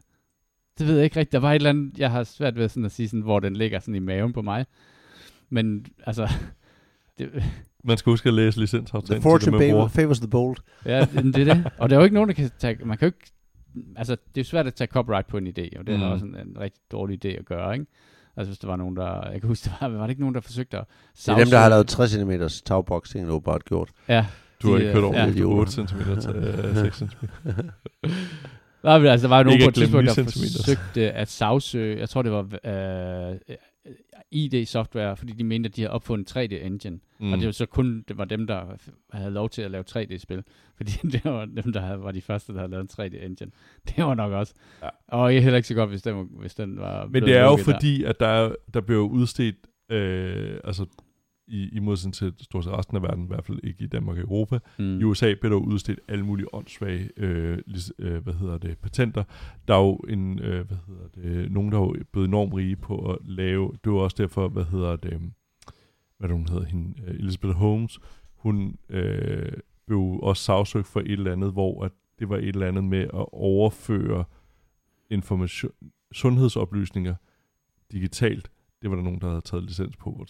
[0.79, 1.31] Det ved jeg ikke rigtigt.
[1.31, 3.55] Der var et eller andet, jeg har svært ved sådan at sige, sådan, hvor den
[3.55, 4.65] ligger sådan i maven på mig.
[5.49, 6.29] Men altså,
[7.19, 7.43] det,
[7.83, 9.87] Man skal huske at læse The licensaftalen til det, fortune favor, bruger.
[9.87, 10.57] favors the bold.
[10.85, 11.69] ja, det, det er det.
[11.77, 13.31] Og der er jo ikke nogen, der kan tage, man kan jo ikke,
[13.95, 16.03] altså det er jo svært at tage copyright på en idé, og det er Mm.
[16.03, 16.11] mm.
[16.11, 17.85] også en, en rigtig dårlig idé at gøre, ikke?
[18.37, 20.35] Altså hvis der var nogen, der, jeg kan huske, der var, var det ikke nogen,
[20.35, 20.85] der forsøgte at
[21.15, 22.31] Det er dem, der har lavet 60 cm
[22.65, 23.89] tagboxing, åbenbart gjort.
[24.07, 24.25] Ja,
[24.61, 25.25] Du har de, ikke kørt over ja.
[25.25, 25.31] ja.
[25.31, 25.43] Ja.
[25.45, 25.85] 8 cm
[26.21, 27.05] til øh, 6 cm.
[28.81, 30.63] Der, var, altså, der var jo nogen på et tidspunkt, der 9 centimeter.
[30.63, 33.35] forsøgte at sagsøge, jeg tror det var øh,
[34.31, 36.99] ID-software, fordi de mente, at de havde opfundet 3D-engine.
[37.19, 37.31] Mm.
[37.33, 38.65] Og det var så kun det var dem, der
[39.13, 40.43] havde lov til at lave 3D-spil.
[40.77, 43.51] Fordi det var dem, der havde, var de første, der havde lavet en 3D-engine.
[43.95, 44.53] Det var nok også.
[44.83, 44.89] Ja.
[45.07, 47.43] Og jeg er heller ikke så godt, hvis den, hvis den var Men det er
[47.43, 47.63] jo der.
[47.63, 49.55] fordi, at der, er- der jo udstedt,
[49.91, 50.85] øh, altså
[51.47, 54.17] i, i modsætning til stort set resten af verden, i hvert fald ikke i Danmark
[54.17, 54.99] og Europa, Mm.
[54.99, 57.57] I USA bliver der udstedt alle mulige åndssvage, øh,
[57.99, 59.23] øh, hvad hedder det, patenter.
[59.67, 63.11] Der er jo en, øh, hvad hedder det, nogen, der er blevet enormt rige på
[63.11, 65.21] at lave, det var også derfor, hvad hedder det,
[66.17, 67.99] hvad hun hedder, hende, øh, Elizabeth Holmes,
[68.35, 69.51] hun øh,
[69.85, 73.01] blev også sagsøgt for et eller andet, hvor at det var et eller andet med
[73.01, 74.23] at overføre
[75.09, 75.71] information,
[76.11, 77.15] sundhedsoplysninger
[77.91, 78.51] digitalt.
[78.81, 80.25] Det var der nogen, der havde taget licens på,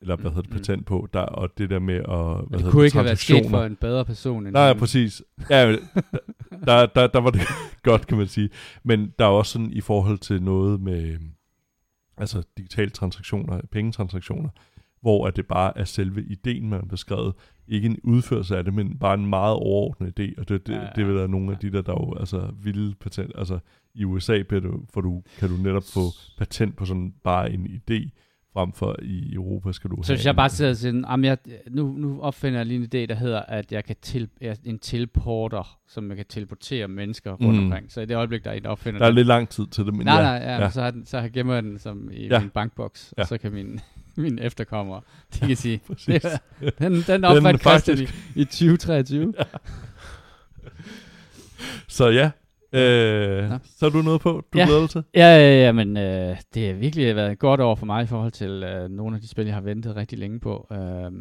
[0.00, 0.56] eller hvad hedder det, mm.
[0.56, 3.04] patent på, der, og det der med at, hvad Men hedder det kunne ikke have
[3.04, 3.58] været sket transaktioner.
[3.58, 5.22] for en bedre person end Nej, ja, præcis.
[5.50, 5.72] Ja,
[6.66, 7.40] der, der, der var det
[7.82, 8.50] godt, kan man sige.
[8.84, 11.18] Men der er også sådan i forhold til noget med
[12.16, 14.48] altså digitale transaktioner, pengetransaktioner,
[15.00, 17.34] hvor at det bare er selve ideen, man har beskrevet.
[17.68, 20.40] Ikke en udførelse af det, men bare en meget overordnet idé.
[20.40, 21.68] Og det, det, Ja, ja, det vil være nogle af ja.
[21.68, 23.32] de der, der er jo altså vilde patent.
[23.34, 23.58] Altså
[23.94, 26.00] i USA bliver du, for du, kan du netop få
[26.38, 28.08] patent på sådan bare en idé,
[28.52, 30.90] frem for i Europa skal du Så hvis have jeg en- bare sidder og siger,
[30.92, 31.38] sådan, "Jamen, jeg,
[31.70, 34.78] nu, nu opfinder jeg lige en idé, der hedder, at jeg kan til, jeg, en
[34.78, 37.64] teleporter, som jeg kan teleportere mennesker rundt Mm.
[37.64, 37.92] omkring.
[37.92, 39.66] Så i det øjeblik, der er en, der opfinder Der er den, lidt lang tid
[39.66, 40.22] til det, men nej, ja.
[40.22, 40.62] nej, ja, ja.
[40.62, 40.70] ja.
[40.70, 42.34] Så, har den, så har- gemmer jeg den som i Ja.
[42.34, 42.40] ja.
[42.40, 43.22] min bankboks, Ja.
[43.22, 43.80] og så kan min,
[44.16, 45.00] min efterkommere,
[45.34, 49.34] de kan sige, det, er- den, den opfandt Christian i, faktisk- i 2023.
[51.88, 52.30] Så ja,
[52.72, 53.58] øh, Nå.
[53.64, 54.64] så er du noget på, du Ja.
[54.64, 55.02] glæder dig til?
[55.14, 58.06] Ja, ja, ja, men øh, det har virkelig været et godt år for mig i
[58.06, 60.66] forhold til øh, nogle af de spil, jeg har ventet rigtig længe på.
[60.72, 61.12] Øh,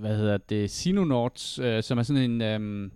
[0.00, 0.70] hvad hedder det?
[0.70, 2.42] Sinonauts, øh, som er sådan en...
[2.42, 2.90] Øh,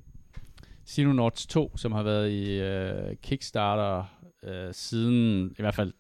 [0.88, 4.04] Sinonauts 2, som har været i øh, Kickstarter
[4.42, 5.92] øh, siden i hvert fald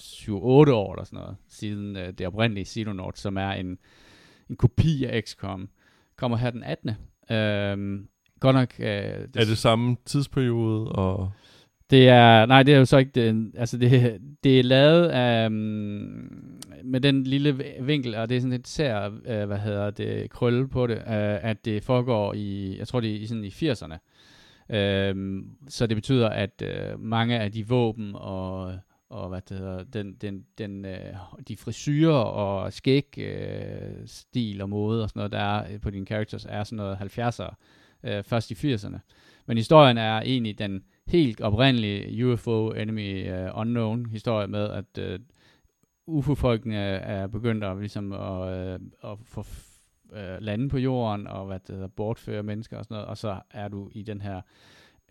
[0.00, 3.78] 7-8 år eller sådan noget, siden øh, det oprindelige Sinonauts, som er en,
[4.50, 5.68] en kopi af XCOM,
[6.16, 6.90] kommer her den 18.
[7.30, 8.08] Øhm,
[8.44, 8.74] godt nok...
[8.78, 10.88] Øh, det, Er det samme tidsperiode?
[10.88, 11.32] Og...
[11.90, 15.46] Det er, nej, det er jo så ikke det, altså det, det er lavet af,
[15.46, 15.52] um,
[16.84, 20.68] med den lille vinkel, og det er sådan et sær, uh, hvad hedder det, krølle
[20.68, 21.02] på det, uh,
[21.50, 23.94] at det foregår i, jeg tror det er i, sådan i 80'erne.
[24.68, 28.78] Uh, så det betyder, at uh, mange af de våben og,
[29.10, 34.68] og hvad det hedder, den, den, den, uh, de frisyrer og skæg uh, stil og
[34.68, 37.54] måde og sådan noget, der er på dine characters, er sådan noget 70'er,
[38.04, 38.98] øh, først i 80'erne.
[39.46, 45.18] Men historien er egentlig den helt oprindelige UFO Enemy øh, Unknown historie med, at øh,
[46.06, 49.44] UFO-folkene er begyndt at, ligesom, at, øh, at få
[50.12, 53.40] øh, lande på jorden og hvad det hedder, bortføre mennesker og sådan noget, og så
[53.50, 54.40] er du i den her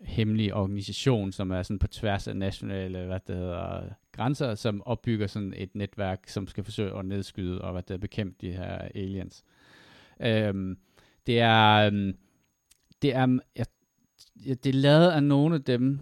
[0.00, 3.82] hemmelige organisation, som er sådan på tværs af nationale hvad det hedder,
[4.12, 7.98] grænser, som opbygger sådan et netværk, som skal forsøge at nedskyde og hvad det er,
[7.98, 9.44] bekæmpe de her aliens.
[10.20, 10.78] Øhm,
[11.26, 12.16] det er, øhm,
[13.02, 13.66] det er, jeg
[14.46, 16.00] det er lavet af nogle af dem,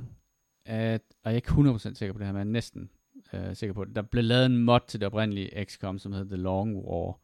[0.67, 2.91] at, og jeg er ikke 100% sikker på det her, men jeg er næsten
[3.33, 3.97] øh, sikker på det.
[3.97, 7.19] Der blev lavet en mod til det oprindelige XCOM, som hedder The Long War,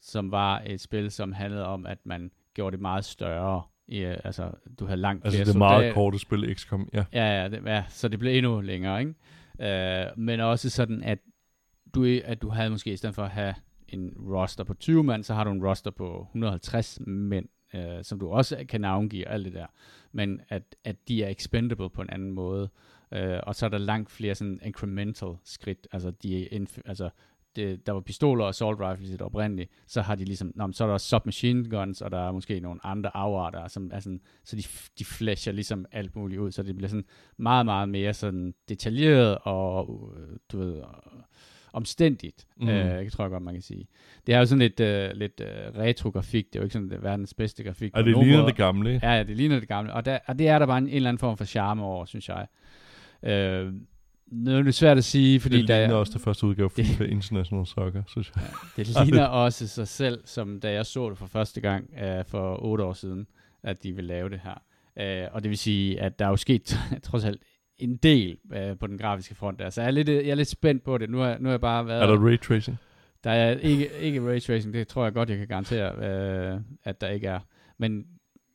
[0.00, 3.62] som var et spil, som handlede om, at man gjorde det meget større.
[3.88, 7.04] I, altså, du havde langt altså det meget korte spil XCOM, ja.
[7.12, 9.14] Ja, ja, det, ja, så det blev endnu længere, ikke?
[9.60, 11.18] Øh, men også sådan, at
[11.94, 13.54] du, at du havde måske i stedet for at have
[13.88, 18.20] en roster på 20 mand, så har du en roster på 150 mænd, øh, som
[18.20, 19.66] du også kan navngive, alt det der.
[20.12, 22.68] Men at, at de er expendable på en anden måde.
[23.12, 25.88] Øh, og så er der langt flere sådan incremental skridt.
[25.92, 27.10] Altså, de er altså
[27.56, 30.72] det, der var pistoler og assault rifles i det oprindelige, så har de ligesom, nå,
[30.72, 34.00] så er der også submachine guns, og der er måske nogle andre afarter, som er
[34.00, 34.62] sådan, så de,
[34.98, 37.04] de flasher ligesom alt muligt ud, så det bliver sådan
[37.36, 40.82] meget, meget mere sådan detaljeret og, øh, du ved,
[41.72, 42.68] omstændigt, mm.
[42.68, 43.86] øh, jeg tror jeg godt, man kan sige.
[44.26, 47.02] Det er jo sådan lidt, øh, lidt øh, retro-grafik, det er jo ikke sådan det
[47.02, 47.90] verdens bedste grafik.
[47.94, 48.46] Og det ligner måde.
[48.46, 49.00] det gamle.
[49.02, 50.94] Ja, ja, det ligner det gamle, og, der, og det er der bare en, en
[50.94, 52.46] eller anden form for charme over, synes jeg.
[53.22, 53.72] Øh,
[54.30, 56.86] nu er det svært at sige, fordi det ligner der, også det første udgave det,
[56.86, 58.44] for International Soccer, synes jeg.
[58.78, 62.24] Ja, det ligner også sig selv, som da jeg så det for første gang uh,
[62.26, 63.26] for otte år siden,
[63.62, 64.62] at de vil lave det her.
[65.26, 67.42] Uh, og det vil sige, at der er jo sket trods alt
[67.80, 69.70] en del uh, på den grafiske front der.
[69.70, 71.10] Så jeg er lidt, jeg er lidt spændt på det.
[71.10, 72.02] Nu har, nu har jeg bare været...
[72.02, 72.76] Er der ray tracing?
[73.24, 77.00] Der er ikke, ikke ray tracing, det tror jeg godt, jeg kan garantere, uh, at
[77.00, 77.40] der ikke er.
[77.78, 78.06] Men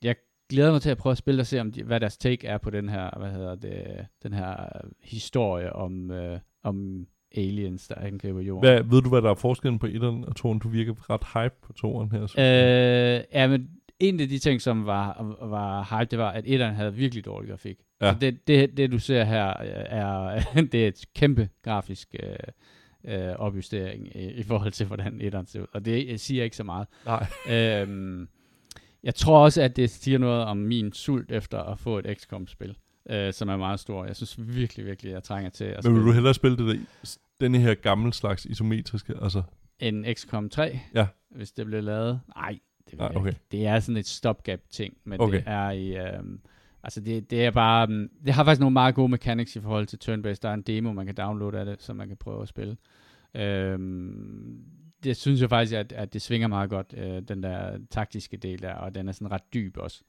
[0.04, 0.16] jeg
[0.50, 2.58] glæder mig til at prøve at spille og se, om de, hvad deres take er
[2.58, 4.56] på den her, hvad hedder det, den her
[5.04, 7.08] historie om, uh, om
[7.38, 8.70] aliens, der angriber jorden.
[8.70, 10.60] Hvad, ved du, hvad der er forskellen på etteren og toeren?
[10.60, 12.22] Du virker ret hype på toeren her.
[12.24, 13.70] Øh, ja, men
[14.00, 17.50] en af de ting, som var, var hype, det var, at etteren havde virkelig dårlig
[17.50, 17.78] grafik.
[18.02, 18.14] Ja.
[18.14, 20.42] Så det, det, det, du ser her, er,
[20.72, 22.36] det er et kæmpe grafisk øh,
[23.06, 25.68] øh, opjustering i, i forhold til, hvordan etteren ser ud.
[25.74, 26.88] Og det siger ikke så meget.
[27.06, 27.28] Nej.
[27.82, 28.28] Øhm,
[29.04, 32.78] jeg tror også, at det siger noget om min sult efter at få et XCOM-spil,
[33.10, 34.06] øh, som er meget stor.
[34.06, 35.98] Jeg synes virkelig, virkelig, jeg trænger til at Men spille.
[35.98, 39.44] vil du hellere spille det der, denne her gamle slags isometriske, altså?
[39.80, 40.80] En XCOM 3?
[40.94, 41.08] Ja.
[41.30, 42.22] Hvis det bliver lavet?
[42.36, 42.60] Nej,
[42.92, 43.30] det, ah, okay.
[43.30, 43.40] ikke.
[43.52, 45.38] det er sådan et stopgap-ting, men okay.
[45.38, 45.98] det er i...
[45.98, 46.24] Øh,
[46.86, 47.88] altså det, det er bare...
[47.90, 50.40] Um, det har faktisk nogle meget gode mechanics i forhold til turn-based.
[50.42, 52.78] Der er en demo, man kan downloade af det, som man kan prøve at spille.
[53.36, 54.58] Øhm,
[55.04, 58.62] det synes jeg faktisk, at, at det svinger meget godt, øh, den der taktiske del
[58.62, 60.02] der, og den er sådan ret dyb også.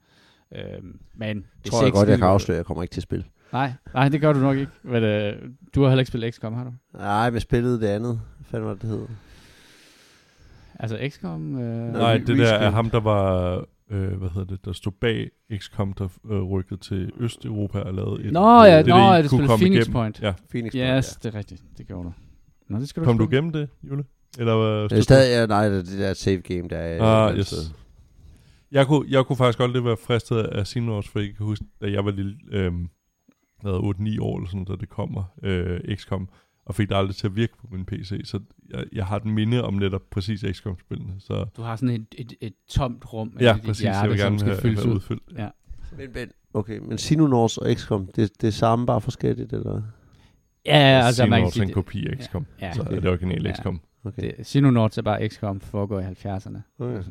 [0.55, 3.25] Øhm, men det tror jeg godt, jeg kan afsløre, jeg kommer ikke til at spille.
[3.53, 4.71] Nej, nej, det gør du nok ikke.
[4.83, 5.33] Men, øh,
[5.75, 6.73] du har heller ikke spillet XCOM, har du?
[6.93, 8.21] Nej, men spillede det andet.
[8.37, 9.07] Hvad fanden var det, det hed?
[10.79, 11.59] Altså XCOM?
[11.59, 15.29] Øh, Nej, det der er ham, der var, øh, hvad hedder det, der stod bag
[15.57, 18.33] XCOM, der øh, rykkede til Østeuropa og lavede et...
[18.33, 19.91] Nå ja, det, nå, det, det spillede Phoenix igennem.
[19.91, 20.21] Point.
[20.21, 20.33] Ja.
[20.49, 21.63] Phoenix yes, Point, det er rigtigt.
[21.77, 22.13] Det gjorde du.
[22.69, 24.03] Nå, det skal du Kom du igennem det, Jule?
[24.39, 27.03] Eller var Det er stadig, ja, nej, det, det der save game, der er...
[27.03, 27.47] Ah, et yes.
[27.47, 27.59] sted.
[28.71, 31.65] Jeg kunne, jeg kunne faktisk godt lidt være fristet af Sinors, for jeg kan huske,
[31.81, 32.71] da jeg var lille, øh,
[33.65, 33.69] 8-9
[34.21, 36.29] år eller sådan, da det kommer, øh, XCOM,
[36.67, 38.39] og fik det aldrig til at virke på min PC, så
[38.69, 41.13] jeg, jeg har et minde om netop præcis XCOM-spillene.
[41.19, 44.09] Så Du har sådan et, et, et tomt rum ja, i dit præcis, hjerte, jeg
[44.09, 44.95] vil som gerne skal have, fyldes have ud.
[44.95, 45.23] udfyldt.
[45.37, 45.47] Ja.
[45.97, 49.81] Men, men, okay, men Sinonors og XCOM, det, det er samme, bare forskelligt, eller?
[50.65, 52.95] Ja, ja, altså man kan Sinors er en sige, kopi af XCOM, Ja, så ja.
[52.95, 53.55] er det originale Ja.
[53.55, 53.81] XCOM.
[54.03, 54.21] Okay.
[54.37, 56.57] det, Sinonauts er bare XCOM foregår i 70'erne.
[56.79, 57.03] Okay.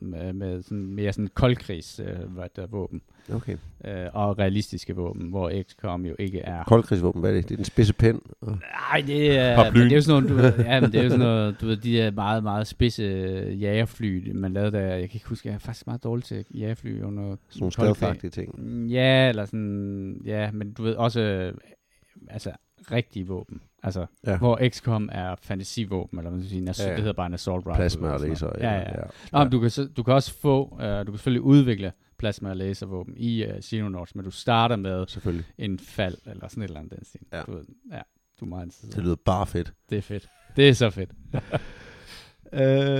[0.00, 3.02] Med, med sådan mere sådan koldkrigs øh, hvad der, våben.
[3.32, 3.56] okay.
[3.84, 6.64] Øh, og realistiske våben, hvor XCOM jo ikke er...
[6.64, 7.48] Koldkrigsvåben, hvad er det?
[7.48, 8.20] Det er den spidse pind.
[8.40, 8.58] Og...
[8.90, 11.04] Nej, det er, men det er jo sådan noget, du ved, ja, men det er
[11.04, 14.80] jo sådan noget, du ved, de er meget, meget spidse øh, jagerfly, man lavede der,
[14.80, 18.86] jeg kan ikke huske, jeg er faktisk meget dårlig til jagerfly under Sådan nogle ting.
[18.90, 21.54] Ja, eller sådan, ja, men du ved også, øh,
[22.28, 22.52] altså
[22.90, 23.60] rigtige våben.
[23.84, 24.30] Altså, Ja.
[24.30, 24.38] ja.
[24.38, 26.90] hvor XCOM er fantasivåben, eller hvad man skal sige, en Ja, ja.
[26.90, 27.76] det hedder bare en assault rifle.
[27.76, 28.46] Plasma eller og laser.
[28.46, 28.62] noget.
[28.62, 28.78] Ja, ja.
[29.00, 29.04] ja.
[29.32, 32.52] Nå, men du kan, så, du kan også få, uh, du kan selvfølgelig udvikle plasma
[32.52, 35.46] laservåben i uh, Xenonauts, men du starter med Selvfølgelig.
[35.58, 36.92] en fald, eller sådan et eller andet.
[36.98, 37.20] Den stil.
[37.32, 37.42] Ja.
[37.42, 38.00] Du ved, ja,
[38.40, 38.74] du er meget.
[38.94, 39.72] Det lyder bare fedt.
[39.90, 40.28] Det er fedt.
[40.56, 41.10] Det er så fedt.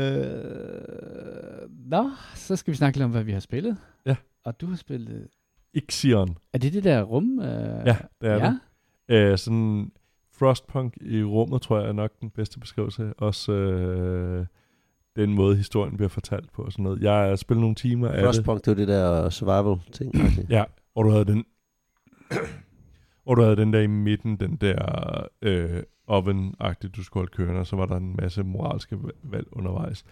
[0.03, 3.77] øh, nå, så skal vi snakke lidt om, hvad vi har spillet.
[4.07, 4.17] Ja.
[4.45, 5.29] Og du har spillet...
[5.75, 6.37] Ixion.
[6.53, 7.41] Er det det der rum?
[7.41, 7.47] Øh,
[7.87, 8.55] Ja, det er ja?
[9.09, 9.15] det.
[9.15, 9.91] Øh, sådan
[10.43, 13.13] Frostpunk i rummet, tror jeg er nok den bedste beskrivelse.
[13.19, 14.47] Også øh,
[15.17, 17.03] den måde, historien bliver fortalt på og sådan noget.
[17.03, 18.25] Jeg har spillet nogle timer af.
[18.25, 20.15] Frostpunk, det var det der survival-ting.
[20.57, 21.45] Ja, hvor du havde den...
[23.25, 27.61] hvor du havde den der i midten, den der øh, oven-agtige, du skulle holde kørende,
[27.61, 30.05] og så var der en masse moralske va- valg undervejs.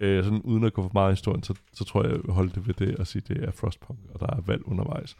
[0.00, 2.54] Øh, sådan uden at gå for meget i historien, så, så tror jeg, jeg holdt
[2.54, 5.16] det ved det og sige, det er Frostpunk, og der er valg undervejs.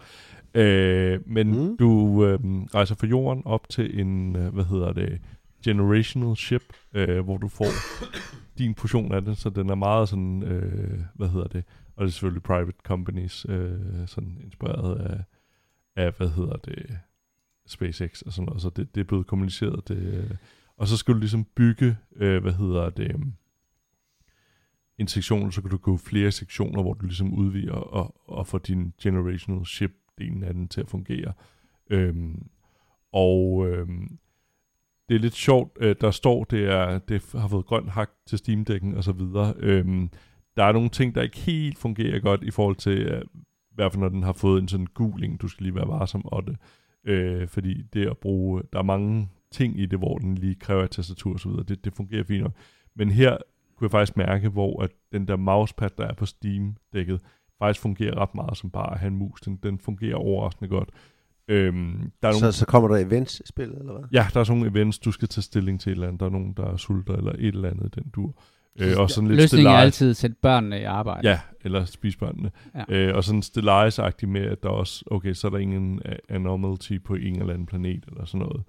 [0.55, 1.77] Øh, men Mm.
[1.77, 2.39] du øh,
[2.75, 5.21] rejser fra jorden op til en, øh, hvad hedder det,
[5.65, 6.63] generational ship,
[6.95, 7.67] øh, hvor du får
[8.59, 11.65] din portion af det, så den er meget sådan, øh, hvad hedder det,
[11.97, 13.73] og det er selvfølgelig private companies, øh,
[14.07, 15.23] sådan inspireret af,
[16.05, 16.99] af, hvad hedder det,
[17.67, 19.89] SpaceX og sådan noget, så det, det er blevet kommuniceret.
[19.89, 20.31] Det, øh,
[20.77, 23.17] og så skal du ligesom bygge, øh, hvad hedder det,
[24.99, 28.59] en sektion, så kan du gå flere sektioner, hvor du ligesom udvider og, og får
[28.59, 31.33] din generational ship delen af den til at fungere.
[31.91, 32.47] Øhm,
[33.13, 34.19] og øhm,
[35.09, 38.39] det er lidt sjovt, øh, der står, det, er, det har fået grøn hak til
[38.39, 39.55] Steam-dækken og så videre.
[39.57, 40.11] Øhm,
[40.57, 43.23] der er nogle ting, der ikke helt fungerer godt i forhold til, øh,
[43.71, 46.33] i hvert fald når den har fået en sådan guling, du skal lige være varsom
[46.33, 46.57] om det.
[47.05, 50.85] Øh, fordi det at bruge, der er mange ting i det, hvor den lige kræver
[50.85, 52.53] et tastatur og så videre, det, det fungerer fint nok.
[52.95, 53.37] Men her
[53.79, 57.21] kunne jeg faktisk mærke, hvor at den der mousepad, der er på Steam-dækket,
[57.59, 59.41] faktisk fungerer ret meget som bare at have en mus.
[59.41, 60.89] Den, den fungerer overraskende godt.
[61.49, 64.09] Øhm, der er Så, nogle, så kommer der events i spillet, eller hvad?
[64.13, 66.21] ja, der er sådan nogle events, du skal tage stilling til et eller andet.
[66.21, 68.43] Der er nogen, der er sulter eller et eller andet den dur.
[68.81, 71.29] Øh, og sådan lidt Løsningen er altid at sætte børnene i arbejde.
[71.29, 72.51] Ja, eller spisebørnene.
[72.75, 72.85] Ja.
[72.89, 77.15] Øh, og sådan stellaris med, at der også, okay, så er der ingen anomaly på
[77.15, 78.63] en eller anden planet, eller sådan noget.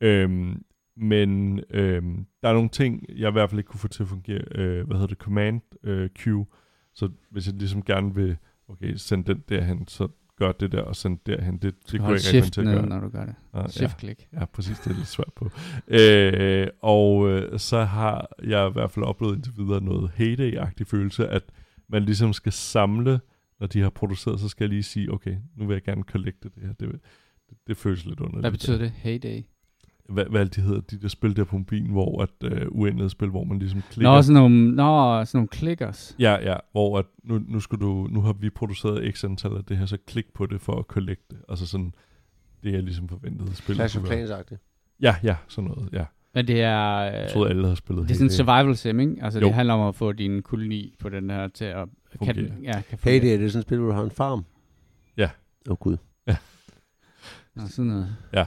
[0.00, 0.62] Øhm,
[0.96, 4.08] men øhm, der er nogle ting, jeg i hvert fald ikke kunne få til at
[4.08, 4.42] fungere.
[4.54, 5.18] Øh, hvad hedder det?
[5.18, 6.46] Command øh, queue.
[6.94, 8.36] Så hvis jeg ligesom gerne vil,
[8.68, 11.58] okay, send den derhen, så gør det der, og send derhen.
[11.58, 12.86] Det, det kunne jeg ikke shift ned, gøre.
[12.86, 13.34] når du gør det.
[13.52, 13.68] Ah, ja.
[13.68, 14.28] Shift-klik.
[14.32, 15.50] Ja, præcis, det er lidt svært på.
[15.88, 21.28] Øh, og øh, så har jeg i hvert fald oplevet indtil videre noget heyday-agtig følelse,
[21.28, 21.42] at
[21.88, 23.20] man ligesom skal samle,
[23.60, 26.50] når de har produceret, så skal jeg lige sige, okay, nu vil jeg gerne collecte
[26.54, 26.72] det her.
[26.72, 27.00] Det,
[27.50, 28.42] det, det føles lidt underligt.
[28.42, 28.90] Hvad betyder det?
[28.90, 29.42] Heyday.
[30.08, 33.28] Hvad, hvad de hedder, de der spil der på mobilen, hvor at øh, uendelige spil,
[33.28, 34.10] hvor man ligesom klikker.
[34.10, 36.16] Nå, sådan nogle, nå, sådan nogle clickers.
[36.18, 39.64] Ja, ja, hvor at nu, nu, skal du, nu har vi produceret x antal af
[39.64, 41.36] det her, så klik på det for at collecte.
[41.48, 41.94] Altså sådan,
[42.62, 43.74] det er ligesom forventet spil.
[43.74, 44.26] Clash of skulle være.
[44.28, 44.58] Clans-agtigt.
[45.00, 46.04] Ja, ja, sådan noget, ja.
[46.34, 46.78] Men det er...
[47.00, 49.16] Jeg troede, alle havde spillet det er sådan en survival sim, ikke?
[49.22, 49.46] Altså, Jo.
[49.46, 51.74] det handler om at få din koloni på den her til at...
[52.10, 52.36] Kan, Fungere.
[52.36, 53.20] den- ja, kan Hey, fungere.
[53.20, 54.44] det er det sådan et spil, hvor du har en farm?
[55.16, 55.24] Ja.
[55.68, 55.96] Åh oh, gud.
[57.56, 58.16] Nå, sådan noget.
[58.32, 58.44] Ja.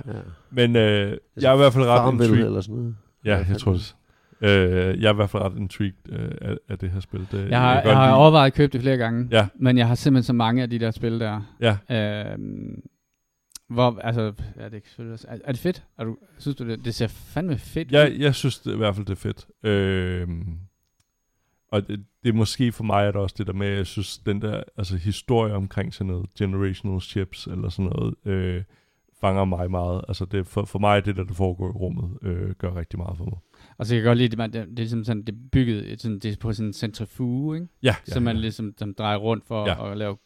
[0.51, 2.45] Men øh, jeg er i hvert fald ret intrigued.
[2.45, 2.95] eller sådan noget.
[3.25, 3.95] Ja, jeg tror det.
[4.41, 7.27] Øh, jeg er i hvert fald ret intrigued øh, af, af det her spil.
[7.31, 9.77] Det, Jeg har, jeg, godt har lide- overvejet at købe det flere gange, Ja, men
[9.77, 11.41] jeg har simpelthen så mange af de der spil der.
[11.89, 12.31] ja.
[12.31, 12.81] Øhm,
[13.69, 14.21] hvor, altså,
[14.57, 15.83] ja, det er, selvfølgelig også- er, er det fedt?
[15.97, 16.85] Er du, synes du det?
[16.85, 18.15] Det ser fandme fedt Jeg, ud.
[18.17, 19.45] jeg synes det, i hvert fald, det er fedt.
[19.63, 20.27] Øh,
[21.71, 23.85] og det, det er måske for mig, er det også det der med, at jeg
[23.87, 28.63] synes, den der altså, historie omkring sådan noget generational ships, eller sådan noget, øh,
[29.25, 30.01] fanger mig meget.
[30.07, 33.17] Altså det, for, for mig, det der, der foregår i rummet, øh, gør rigtig meget
[33.17, 33.37] for mig.
[33.77, 35.39] Og så kan jeg godt lide, det, man, det, det er ligesom sådan, det er
[35.51, 37.67] bygget et sådan, det er på sådan en centrifuge, ikke?
[37.83, 39.91] Ja, så man ligesom som drejer rundt for Ja.
[39.91, 40.17] at lave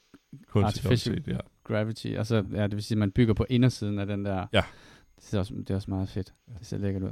[0.47, 1.37] kunstig artificial- gravitet, ja.
[1.63, 2.07] gravity.
[2.17, 4.45] Og så, ja, det vil sige, at man bygger på indersiden af den der.
[4.53, 4.63] Ja.
[5.15, 6.33] Det, ser også, det er også meget fedt.
[6.59, 7.11] Det ser lækkert ud.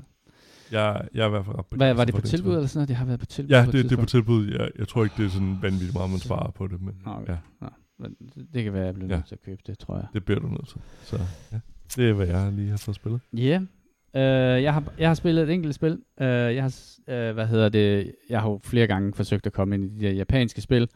[0.72, 2.56] Jeg, jeg er i hvert fald ret Hvad, var det for på tilbud spil.
[2.56, 2.88] eller sådan noget?
[2.90, 4.48] Det har været på tilbud Ja, på et det, det er på tilbud.
[4.48, 7.12] Jeg, jeg tror ikke, det er sådan vanvittigt meget, man sparer på det, men Nå,
[7.12, 7.34] okay.
[7.62, 7.68] ja,
[8.00, 8.16] Men
[8.54, 9.16] det kan være, at jeg bliver Ja.
[9.16, 10.08] nødt til at købe det, tror jeg.
[10.14, 10.82] det bliver du nødt til.
[11.04, 11.20] Så
[11.52, 11.60] ja,
[11.96, 13.22] det er, hvad jeg lige har fået spillet.
[13.34, 13.42] Ja.
[13.42, 13.62] Yeah.
[14.14, 15.92] Uh, jeg, har, jeg har spillet et enkelt spil.
[15.94, 16.74] Uh, jeg har,
[17.08, 20.06] uh, hvad hedder det, jeg har jo flere gange forsøgt at komme ind i de
[20.06, 20.88] der japanske spil,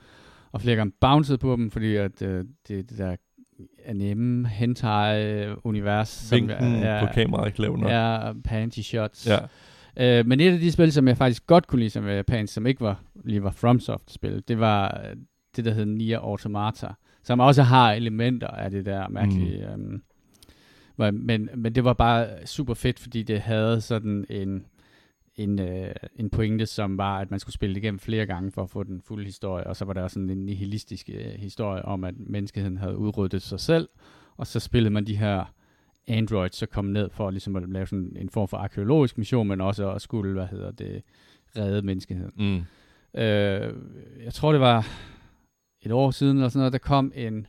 [0.51, 3.15] og flere gange bounced på dem, fordi at, uh, det, det der
[3.85, 9.27] anime hentai-univers, som Vinken er, på kameraet er ikke lav er panty shots.
[9.97, 10.19] Ja.
[10.19, 12.53] Uh, men et af de spil, som jeg faktisk godt kunne lide, som var japansk,
[12.53, 15.15] som ikke var lige var FromSoft-spil, det var øh,
[15.55, 16.87] det, der hed Nier Automata,
[17.23, 19.67] som også har elementer af det der mærkelige...
[19.77, 19.83] Mm.
[19.83, 19.99] Hvor-
[21.09, 24.65] men, men det var bare super fedt, fordi det havde sådan en,
[25.35, 28.63] en, øh, en pointe, som var, at man skulle spille det igennem flere gange for
[28.63, 31.85] at få den fulde historie, og så var der også sådan en nihilistisk øh, historie
[31.85, 33.89] om, at menneskeheden havde udryddet sig selv,
[34.37, 35.53] og så spillede man de her
[36.07, 39.61] androids, så kom ned for ligesom at lave sådan en form for arkeologisk mission, men
[39.61, 41.03] også at skulle, hvad hedder det,
[41.57, 42.31] redde menneskeheden.
[42.37, 43.21] Mm.
[43.21, 43.73] Øh,
[44.23, 44.87] jeg tror, det var
[45.81, 47.47] et år siden, eller sådan noget, der kom en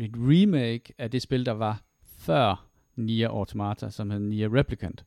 [0.00, 1.82] et remake af det spil, der var
[2.18, 2.66] før
[2.96, 5.04] Nier Automata, som hed Nier Replicant,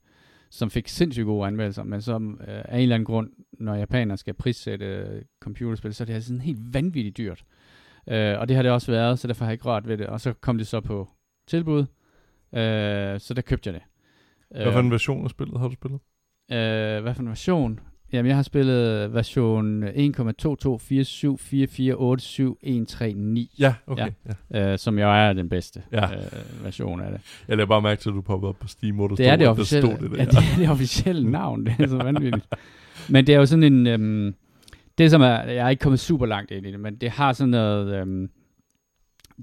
[0.50, 4.18] som fik sindssygt gode anmeldelser, men som øh, af en eller anden grund, når japanere
[4.18, 7.44] skal prissætte øh, computerspil, så er det altså sådan helt vanvittigt dyrt.
[8.08, 10.08] Øh, og det har det også været, så derfor har jeg ikke rørt ved det.
[10.08, 11.10] Og så kom det så på
[11.48, 11.80] tilbud,
[12.54, 13.84] øh, så der købte jeg det.
[14.64, 16.00] Hvad for en version af spillet har du spillet?
[16.52, 17.80] Øh, hvad for en version?
[18.14, 19.88] Jamen, jeg har spillet version 1.22474487139,
[23.60, 24.08] Ja, okay.
[24.51, 24.60] Ja.
[24.60, 24.72] ja.
[24.72, 26.03] øh, som jo er den bedste Ja.
[26.03, 27.22] øh, version af det.
[27.47, 29.36] Jeg lader bare mærke til, at du poppede op på Steam, hvor der Det er
[29.36, 30.18] stod, det at der officielle, stod det der.
[30.18, 32.45] ja, det er det officielle navn, det er så vanvittigt.
[33.10, 34.36] men det er jo sådan en, øhm,
[34.97, 37.34] det som er, jeg er ikke kommet super langt ind i det, men det har
[37.34, 38.30] sådan noget, øhm,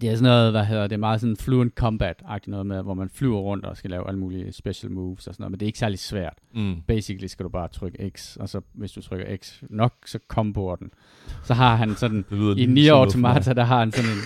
[0.01, 3.09] det er sådan noget, hvad hedder det, meget sådan fluent combat-agtigt noget med, hvor man
[3.09, 5.68] flyver rundt og skal lave alle mulige special moves og sådan noget, men det er
[5.68, 6.38] ikke særlig svært.
[6.55, 6.76] Mm.
[6.86, 10.76] Basically skal du bare trykke X, og så hvis du trykker X nok, så komboer
[10.76, 10.90] den.
[11.42, 12.24] Så har han sådan,
[12.57, 12.95] i Nier.
[12.95, 14.18] Automata, der har han sådan en...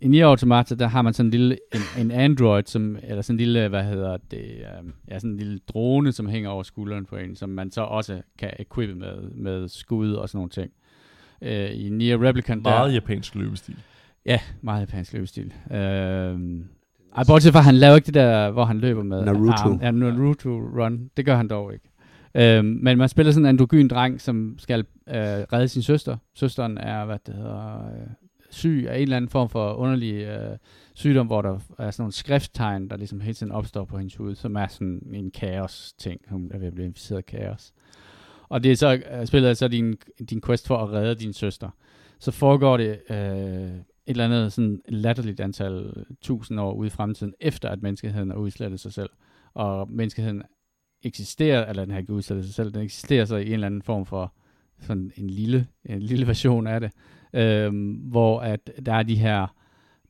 [0.00, 3.34] I Nier Automata, der har man sådan en lille en, en Android, som, eller sådan
[3.34, 7.04] en lille, hvad hedder det, um, ja, sådan en lille drone, som hænger over skulderen
[7.04, 10.70] på en, som man så også kan equippe med, med skud og sådan nogle ting.
[11.40, 13.76] Uh, I Nier Replicant, der, Meget japansk løbestil.
[14.28, 15.52] Ja, meget japansk løbestil.
[15.70, 16.64] Øhm,
[17.16, 19.52] ej, bortset fra, han laver ikke det der, hvor han løber med Naruto.
[19.52, 19.80] arm.
[19.82, 21.10] Ja, Naruto Run.
[21.16, 21.90] Det gør han dog ikke.
[22.34, 26.16] Øhm, men man spiller sådan en androgyn dreng, som skal øh, redde sin søster.
[26.34, 28.06] Søsteren er, hvad det hedder, øh,
[28.50, 30.56] syg af en eller anden form for underlig øh,
[30.94, 34.34] sygdom, hvor der er sådan nogle skrifttegn, der ligesom hele tiden opstår på hendes hud,
[34.34, 36.20] som er sådan en kaos-ting.
[36.30, 37.72] Hun er ved at blive inficeret af kaos.
[38.48, 39.96] Og det er så, øh, spillet er så din,
[40.30, 41.70] din quest for at redde din søster.
[42.18, 43.70] Så foregår det øh,
[44.08, 48.36] et eller andet sådan latterligt antal tusind år ude i fremtiden, efter at menneskeheden har
[48.36, 49.10] udslettet sig selv.
[49.54, 50.42] Og menneskeheden
[51.02, 53.82] eksisterer, eller den har ikke udslettet sig selv, den eksisterer så i en eller anden
[53.82, 54.32] form for
[54.80, 56.92] sådan en lille, en lille version af det,
[57.32, 57.72] øh,
[58.10, 59.54] hvor at der er de her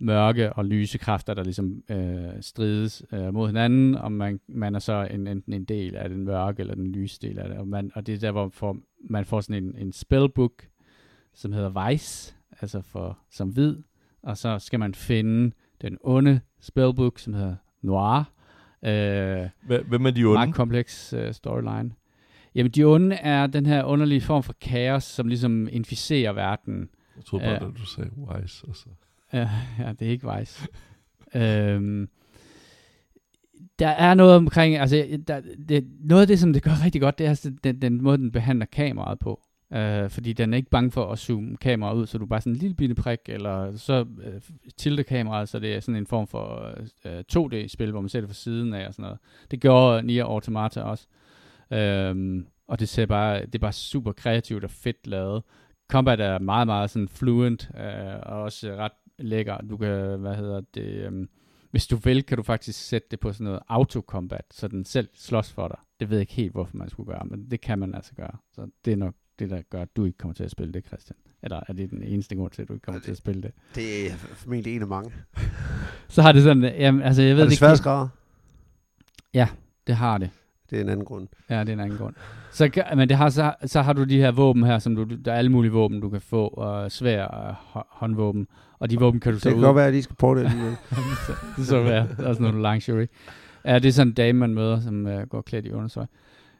[0.00, 4.78] mørke og lyse kræfter, der ligesom øh, strides øh, mod hinanden, og man, man er
[4.78, 7.68] så en, enten en del af den mørke eller den lyse del af det, og,
[7.68, 8.76] man, og det er der, hvor for,
[9.10, 10.66] man får sådan en, en spellbook,
[11.34, 13.76] som hedder Vice, altså for, som hvid,
[14.28, 18.32] og så skal man finde den onde spellbook, som hedder Noir.
[18.82, 19.48] Øh,
[19.88, 20.34] Hvem er de onde?
[20.34, 21.90] meget kompleks uh, storyline.
[22.54, 26.88] Jamen, de onde er den her underlige form for kaos, som ligesom inficerer verden.
[27.16, 28.66] Jeg troede bare, at du sagde wise.
[28.68, 28.86] Og så.
[29.32, 30.68] Ja, ja det er ikke Vice.
[31.34, 32.08] øhm,
[33.78, 37.18] der er noget omkring, altså der, det, noget af det, som det gør rigtig godt,
[37.18, 39.40] det er altså den, den måde, den behandler kameraet på.
[39.72, 42.52] Øh, fordi den er ikke bange for at zoome kameraet ud, så du bare sådan
[42.52, 44.40] en lille bitte prik, eller så øh,
[44.76, 48.28] tilte kameraet, så det er sådan en form for øh, 2D-spil, hvor man ser det
[48.28, 49.18] fra siden af og sådan noget.
[49.50, 51.06] Det gjorde Nier Automata også.
[51.70, 55.42] Øh, og det ser bare, det er bare super kreativt og fedt lavet.
[55.90, 59.56] Combat er meget, meget sådan fluent, øh, og også ret lækker.
[59.56, 61.26] Du kan, hvad hedder det, øh,
[61.70, 65.08] hvis du vil, kan du faktisk sætte det på sådan noget auto-combat, så den selv
[65.14, 65.78] slås for dig.
[66.00, 68.36] Det ved jeg ikke helt, hvorfor man skulle gøre, men det kan man altså gøre.
[68.52, 70.86] Så det er nok det, der gør, at du ikke kommer til at spille det,
[70.86, 71.16] Christian.
[71.42, 73.42] Eller er det den eneste grund til, at du ikke kommer Ja, til at spille
[73.42, 73.50] det?
[73.74, 75.12] Det er formentlig en af mange.
[76.08, 78.08] Så har det sådan, jamen, altså jeg ved Er det det ikke svært skrædder?
[79.86, 80.30] Det har det.
[80.70, 81.28] Det er en anden grund.
[81.50, 82.14] Ja, det er en anden grund.
[82.52, 85.32] Så, men det har, så, så har du de her våben her, som du, der
[85.32, 88.48] er alle mulige våben, du kan få, og svær og hå- håndvåben.
[88.78, 89.62] Og de våben kan du Det så kan ud.
[89.62, 90.76] godt være, at de skal prøve det alligevel.
[91.56, 92.08] det så være.
[92.16, 93.08] Der er sådan noget lingerie.
[93.64, 96.06] Ja, det er sådan en dame, man møder, som uh, går klædt i undersøj.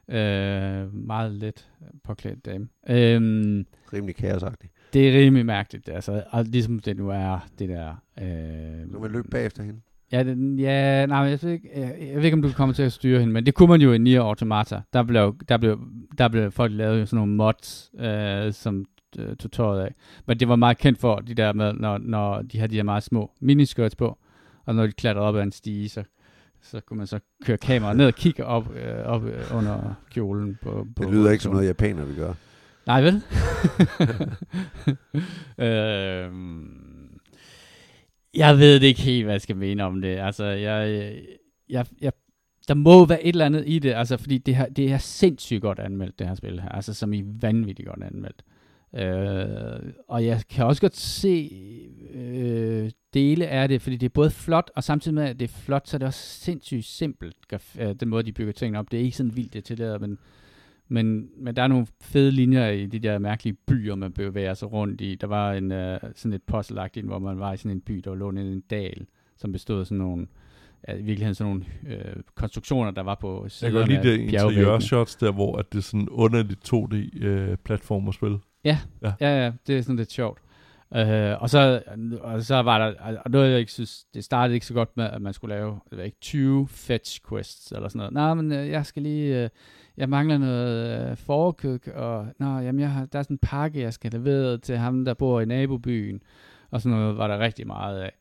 [0.09, 1.69] Uh, meget let
[2.05, 2.69] påklædt dame.
[2.91, 4.73] Um, Rimelig kaosagtigt.
[4.93, 8.03] det er rimelig mærkeligt, altså, og ligesom det nu er, det der...
[8.21, 9.81] Uh, Nu vil løbe bagefter hende.
[10.13, 12.83] Ja, den, ja nej, jeg ved, ikke, jeg, jeg ved ikke, om du kommer til
[12.83, 14.81] at styre hende, men det kunne man jo i Nier Automata.
[14.93, 15.81] Der blev, der blev,
[16.19, 18.85] der blev folk lavet sådan nogle mods, øh, som
[19.19, 19.95] øh, tog tøjet af.
[20.27, 22.83] Men det var meget kendt for de der med, når, når de havde de her
[22.83, 24.19] meget små miniskirts på,
[24.65, 26.05] og når de klatrede op ad en stige, så,
[26.63, 30.59] så kunne man så køre kameraet ned og kigge op, øh, op øh, under kjolen.
[30.63, 32.35] På, på Det lyder ikke som noget, japaner vil gøre.
[32.87, 33.15] Nej, vel?
[35.69, 37.19] øhm,
[38.35, 40.19] jeg ved det ikke helt, hvad jeg skal mene om det.
[40.19, 41.13] Altså, jeg,
[41.69, 42.13] jeg, jeg,
[42.69, 45.63] der må være et eller andet i det, altså, fordi det, her, det er sindssygt
[45.63, 46.69] godt anmeldt, det her spil her.
[46.69, 48.43] Altså, som i vanvittigt godt anmeldt.
[48.95, 51.78] Øh, og jeg kan også godt se øh,
[53.15, 55.89] dele af det, fordi det er både flot, og samtidig med, at det er flot,
[55.89, 57.37] så er det også sindssygt simpelt,
[57.79, 58.91] øh, den måde, de bygger tingene op.
[58.91, 60.19] Det er ikke sådan vildt detaljeret, men
[60.91, 64.73] men, men der er nogle fede linjer i de der mærkelige byer, man bevæger sig
[64.73, 65.15] rundt i.
[65.15, 68.15] Der var en, uh, sådan et puzzle hvor man var i sådan en by, der
[68.15, 69.07] lå nede i en dal,
[69.37, 70.27] som bestod af sådan nogle,
[70.89, 71.65] ja, i virkeligheden sådan nogle
[71.97, 75.73] øh, konstruktioner, der var på Jeg siderne kan godt lide det interiørshots der, hvor at
[75.73, 78.39] det er sådan underligt 2D-platform at spille.
[78.65, 78.79] Ja,
[79.21, 80.39] ja, det er sådan lidt sjovt.
[80.97, 81.83] Øh, og, så,
[82.21, 85.05] og så var der, og noget jeg ikke synes, det startede ikke så godt med,
[85.05, 88.13] at man skulle lave, det var ikke 20 fetch quests eller sådan noget.
[88.13, 89.51] Nej, men øh, jeg skal lige, øh,
[89.97, 93.81] jeg mangler noget øh, forkøk, og nå, jamen, jeg har, der er sådan en pakke,
[93.81, 96.23] jeg skal levere til ham, der bor i nabobyen,
[96.71, 98.13] og sådan noget var der rigtig meget af.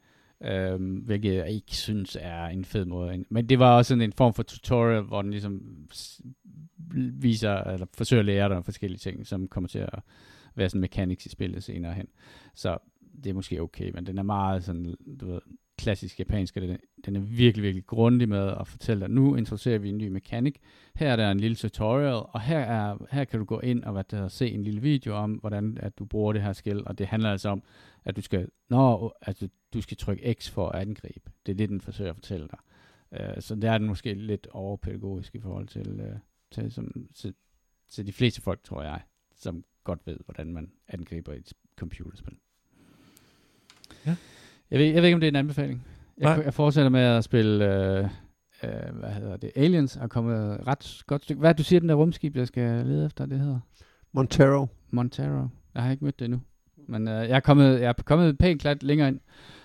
[0.43, 3.26] Øhm, hvilket jeg ikke synes er en fed måde.
[3.30, 5.61] Men det var også sådan en form for tutorial, hvor den ligesom
[7.13, 9.99] viser, eller forsøger at lære dig forskellige ting, som kommer til at
[10.58, 12.08] være sådan mechanics i spillet senere hen.
[12.55, 12.78] Så
[13.24, 15.39] det er måske okay, men den er meget sådan, du ved,
[15.78, 19.89] klassisk japansk, den, den er virkelig, virkelig grundig med at fortælle dig, nu introducerer vi
[19.89, 20.60] en ny mekanik,
[20.95, 23.91] her er der en lille tutorial, og her, er, her kan du gå ind og
[23.91, 26.97] hvad der, se en lille video om, hvordan at du bruger det her skill, og
[26.97, 27.64] det handler altså om,
[28.05, 31.32] at du skal, nå, altså, du skal trykke X for at angribe.
[31.45, 32.60] Det er det, den forsøger at fortælle dig.
[33.12, 36.18] Uh, så der er den måske lidt overpædagogisk i forhold til, uh,
[36.51, 37.34] til, som, til,
[37.89, 39.01] til de fleste folk, tror jeg,
[39.36, 42.33] som godt ved, hvordan man angriber et computerspil.
[44.05, 44.15] Ja.
[44.71, 45.85] Jeg ved, jeg ved ikke, om det er en anbefaling.
[46.17, 48.03] Jeg, jeg fortsætter med at spille, øh,
[48.63, 51.39] øh, hvad hedder det, Aliens, og kommet ret godt stykke.
[51.39, 53.59] Hvad du siger, den der rumskib, jeg skal lede efter, det hedder?
[54.13, 54.67] Montero.
[54.91, 55.47] Montero.
[55.75, 56.41] Jeg har ikke mødt det endnu.
[56.88, 59.19] Men øh, jeg, er kommet, jeg er kommet pænt klat længere ind.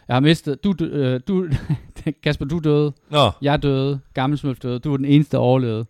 [0.08, 1.48] Jeg har mistet, du, øh, du
[2.22, 2.92] Kasper, du døde.
[3.10, 3.30] Nå.
[3.42, 4.00] Jeg døde.
[4.14, 4.78] Gammelsmølf døde.
[4.78, 5.86] Du var den eneste, der overlevede.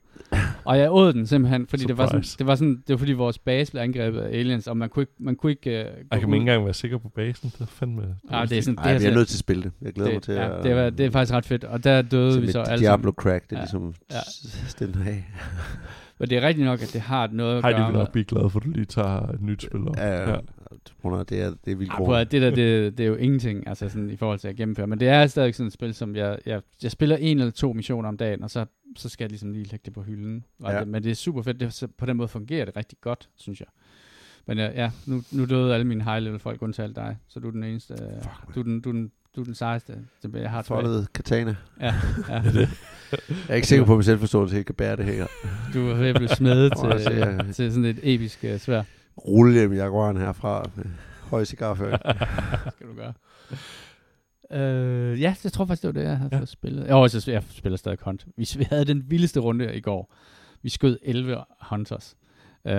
[0.64, 3.12] Og jeg åd den simpelthen, fordi det var, sådan, det var sådan, det var fordi
[3.12, 5.94] vores base blev angrebet af aliens, og man kunne ikke, man kunne ikke uh, Jeg
[6.10, 8.02] kan ikke engang være sikker på basen, det er fandme...
[8.30, 9.72] Ja, det er sådan, Ej, det er, vi er nødt til at spille det.
[9.82, 10.64] Jeg glæder det, mig til ja, at...
[10.64, 13.44] Det, var, det er faktisk ret fedt, og der døde vi så alle Diablo crack,
[13.44, 13.62] det er ja.
[13.62, 14.20] ligesom ja.
[14.68, 15.24] stille af.
[16.18, 17.78] Men det er rigtigt nok, at det har noget at gøre med...
[17.78, 19.96] Heidi vil nok blive glad for, at du lige tager et nyt spil op.
[19.96, 20.36] Ja, ja.
[21.05, 21.22] Ja.
[21.22, 24.11] Det er, det er vildt ja, det der, det, det er jo ingenting, altså sådan
[24.11, 24.86] i forhold til at gennemføre.
[24.86, 27.72] Men det er stadig sådan et spil, som jeg, jeg, jeg spiller en eller to
[27.72, 28.64] missioner om dagen, og så,
[28.96, 30.44] så skal jeg ligesom lige lægge det på hylden.
[30.62, 30.80] Ja.
[30.80, 31.61] Det, men det er super fedt.
[31.61, 33.68] Det, på den måde fungerer det rigtig godt, synes jeg.
[34.46, 37.16] Men ja, ja nu, nu døde alle mine high-level folk, undtagen dig.
[37.28, 37.94] Så du er den eneste.
[38.22, 39.98] Fuck, du, er den, du, er den, du er den sejeste,
[40.34, 41.57] jeg har Foldet katana.
[41.80, 41.94] Ja,
[42.28, 42.42] ja.
[42.53, 42.68] jeg
[43.48, 45.26] er ikke sikker på, at min selvforståelse ikke kan bære det her.
[45.74, 48.82] Du er ved at blive smedet til, til sådan et episk uh, svær.
[49.18, 50.84] Rulle hjem Jaguaren herfra med
[51.30, 51.98] høj cigarføring.
[52.74, 53.12] skal du gøre.
[54.54, 56.38] Uh, ja, jeg tror faktisk, det var det, jeg havde ja.
[56.38, 56.90] fået spillet.
[56.90, 58.26] Jo, jeg, jeg spiller stadig hunt.
[58.36, 60.14] Vi, vi havde den vildeste runde i går.
[60.62, 62.16] Vi skød 11 hunters.
[62.64, 62.72] Uh,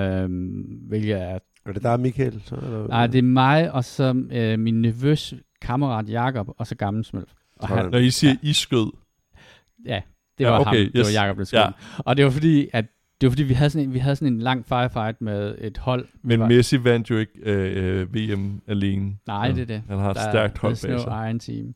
[0.87, 1.39] hvilket er...
[1.65, 2.41] Er det der, Michael?
[2.45, 2.87] Så, eller?
[2.87, 7.31] Nej, det er mig, og så uh, min nevøs kammerat Jakob og så Gammelsmølf.
[7.55, 8.49] Og han, Når I siger, ja.
[8.49, 8.91] I skød?
[9.85, 10.01] Ja,
[10.37, 10.77] det var ja, okay, ham.
[10.77, 10.91] Yes.
[10.91, 11.59] Det var Jakob, der skød.
[11.59, 11.71] Ja.
[11.97, 12.85] Og det var fordi, at
[13.23, 15.77] det var fordi, vi havde sådan en, vi havde sådan en lang firefight med et
[15.77, 16.07] hold.
[16.21, 16.47] Men var...
[16.47, 19.15] Messi vandt jo ikke øh, VM alene.
[19.27, 19.83] Nej, det er det.
[19.89, 21.27] Han har et der stærkt hold bag sig.
[21.27, 21.75] Iron Team.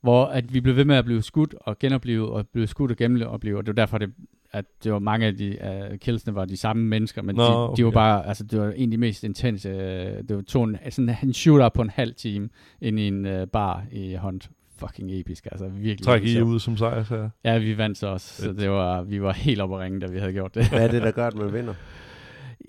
[0.00, 2.96] Hvor at vi blev ved med at blive skudt og genoplevet, og blive skudt og
[2.96, 4.12] genoplevet, og det var derfor, det,
[4.52, 5.58] at det var mange af de
[5.90, 7.80] uh, killsene var de samme mennesker, men Nå, de, okay.
[7.80, 10.62] de, var bare, altså det var en af de mest intense, uh, det var to,
[10.62, 12.48] en, sådan en shooter på en halv time
[12.80, 16.04] ind i en uh, bar i Hunt, fucking episk, altså virkelig.
[16.06, 19.22] Træk I ud som sejr, så Ja, vi vandt så også, så det var, vi
[19.22, 20.68] var helt oppe at ringe, da vi havde gjort det.
[20.68, 21.74] Hvad er det, der gør, at man vinder?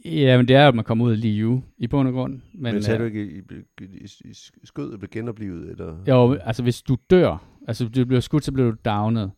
[0.06, 2.42] Ja, men det er jo, at man kommer ud af Liu i bund og grund.
[2.54, 3.38] Men, men sagde du ikke, I,
[3.82, 4.30] I, I,
[4.62, 5.72] I skød og blev genoplevet?
[5.72, 5.96] Eller?
[6.08, 9.32] Jo, altså hvis du dør, altså du bliver skudt, så bliver du downet.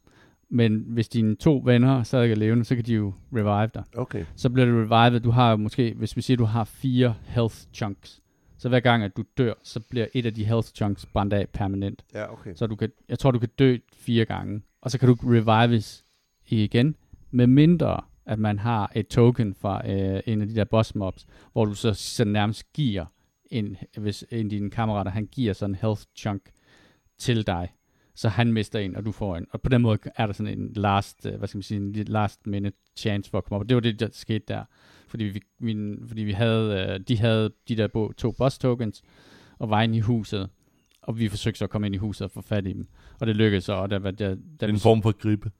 [0.49, 3.83] Men hvis dine to venner stadig er levende, så kan de jo revive dig.
[3.97, 4.25] Okay.
[4.35, 5.19] Så bliver du revived.
[5.19, 8.21] Du har måske, hvis vi siger, du har fire health chunks,
[8.57, 11.49] så hver gang, at du dør, så bliver et af de health chunks brændt af
[11.49, 12.05] permanent.
[12.13, 12.55] Ja, okay.
[12.55, 16.05] Så du kan, jeg tror, du kan dø fire gange, og så kan du revives
[16.47, 16.95] igen,
[17.31, 21.27] med mindre at man har et token fra øh, en af de der boss mobs,
[21.53, 23.05] hvor du så, så nærmest giver
[23.51, 26.41] en, hvis en af dine kammerater, han giver sådan en health chunk
[27.17, 27.73] til dig,
[28.17, 29.47] så han mister en, og du får en.
[29.51, 31.93] Og på den måde er der sådan en last, øh, hvad skal man sige, en
[31.93, 33.61] last minute chance for at komme op.
[33.61, 34.63] Og det var det, der skete der.
[35.07, 39.03] Fordi vi, min, fordi vi havde, øh, de havde de der to boss tokens,
[39.59, 40.49] og var inde i huset.
[41.01, 42.87] Og vi forsøgte så at komme ind i huset og få fat i dem.
[43.19, 43.73] Og det lykkedes så.
[43.73, 45.51] Og der, der, der, der, en form for gribe.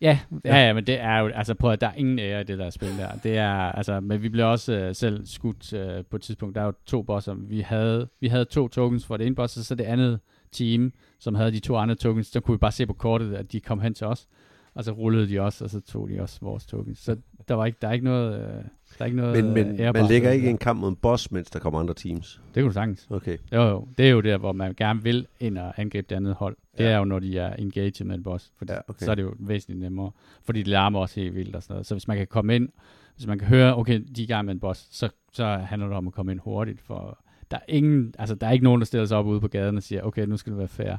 [0.00, 2.44] Ja, ja, ja, men det er jo, altså prøv at der er ingen ære i
[2.44, 3.16] det der spil der.
[3.22, 6.54] Det er, altså, men vi blev også uh, selv skudt uh, på et tidspunkt.
[6.54, 7.34] Der er jo to bosser.
[7.34, 10.20] Vi havde, vi havde to tokens for det ene boss, og så det andet
[10.54, 13.52] team, som havde de to andre tokens, der kunne vi bare se på kortet, at
[13.52, 14.28] de kom hen til os.
[14.74, 16.98] Og så rullede de også, og så tog de også vores tokens.
[16.98, 17.16] Så
[17.48, 18.64] der, var ikke, der er ikke noget, uh,
[18.98, 21.50] der er ikke noget Men, men man lægger ikke en kamp mod en boss, mens
[21.50, 22.40] der kommer andre teams?
[22.54, 23.06] Det kunne du sagtens.
[23.10, 23.38] Okay.
[23.52, 23.88] Jo, jo.
[23.98, 26.56] Det er jo der, hvor man gerne vil ind og angribe det andet hold.
[26.78, 26.90] Det ja.
[26.90, 28.52] er jo, når de er engaged med en boss.
[28.58, 29.04] Fordi ja, okay.
[29.04, 30.10] Så er det jo væsentligt nemmere.
[30.44, 31.86] Fordi det larmer også helt vildt og sådan noget.
[31.86, 32.68] Så hvis man kan komme ind,
[33.16, 35.88] hvis man kan høre, okay, de er i gang med en boss, så, så handler
[35.88, 36.80] det om at komme ind hurtigt.
[36.80, 37.18] For
[37.50, 39.76] der er, ingen, altså, der er ikke nogen, der stiller sig op ude på gaden
[39.76, 40.96] og siger, okay, nu skal det være fair.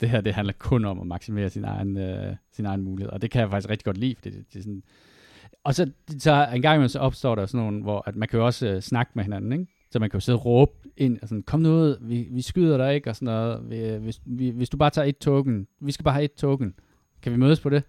[0.00, 3.12] det her, det handler kun om at maksimere sin egen, øh, sin egen mulighed.
[3.12, 4.82] Og det kan jeg faktisk rigtig godt lide, fordi det, det er sådan...
[5.64, 8.38] Og så, så en gang imellem så opstår der sådan nogle, hvor at man kan
[8.38, 9.66] jo også øh, snakke med hinanden, ikke?
[9.90, 12.42] Så man kan jo sidde og råbe ind, og sådan, kom nu ud, vi, vi
[12.42, 13.70] skyder dig ikke, og sådan noget.
[13.70, 16.34] Vi, øh, hvis, vi, hvis du bare tager et token, vi skal bare have et
[16.34, 16.74] token.
[17.22, 17.82] Kan vi mødes på det?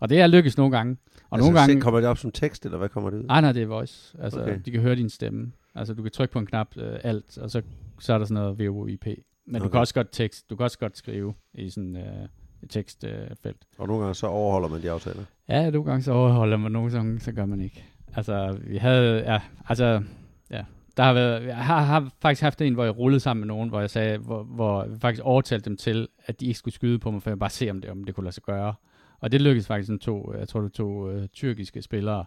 [0.00, 0.96] Og det er lykkes nogle gange.
[1.30, 1.80] Og altså, nogle gange...
[1.80, 3.24] Kommer det op som tekst, eller hvad kommer det ud?
[3.24, 4.16] Nej, nej, det er voice.
[4.22, 4.60] Altså, Okay.
[4.64, 5.52] de kan høre din stemme.
[5.74, 7.62] Altså, du kan trykke på en knap, øh, alt, og så,
[7.98, 9.04] så er der sådan noget VOIP.
[9.06, 9.16] Men
[9.56, 9.64] okay.
[9.64, 12.28] du kan også godt tekst, du kan også godt skrive i sådan øh,
[12.62, 13.30] et tekstfelt.
[13.30, 13.56] Øh, felt.
[13.78, 15.22] Og nogle gange så overholder man de aftaler.
[15.48, 17.84] Ja, nogle gange så overholder man, nogle gange så gør man ikke.
[18.16, 20.02] Altså, vi havde, ja, altså,
[20.50, 20.64] ja,
[20.96, 23.68] der har været, jeg har, har faktisk haft en, hvor jeg rullede sammen med nogen,
[23.68, 26.98] hvor jeg sagde, hvor, hvor jeg faktisk overtalte dem til, at de ikke skulle skyde
[26.98, 28.74] på mig, for jeg bare se, om det, om det kunne lade sig gøre.
[29.20, 32.24] Og det lykkedes faktisk sådan to, jeg tror det to øh, tyrkiske spillere,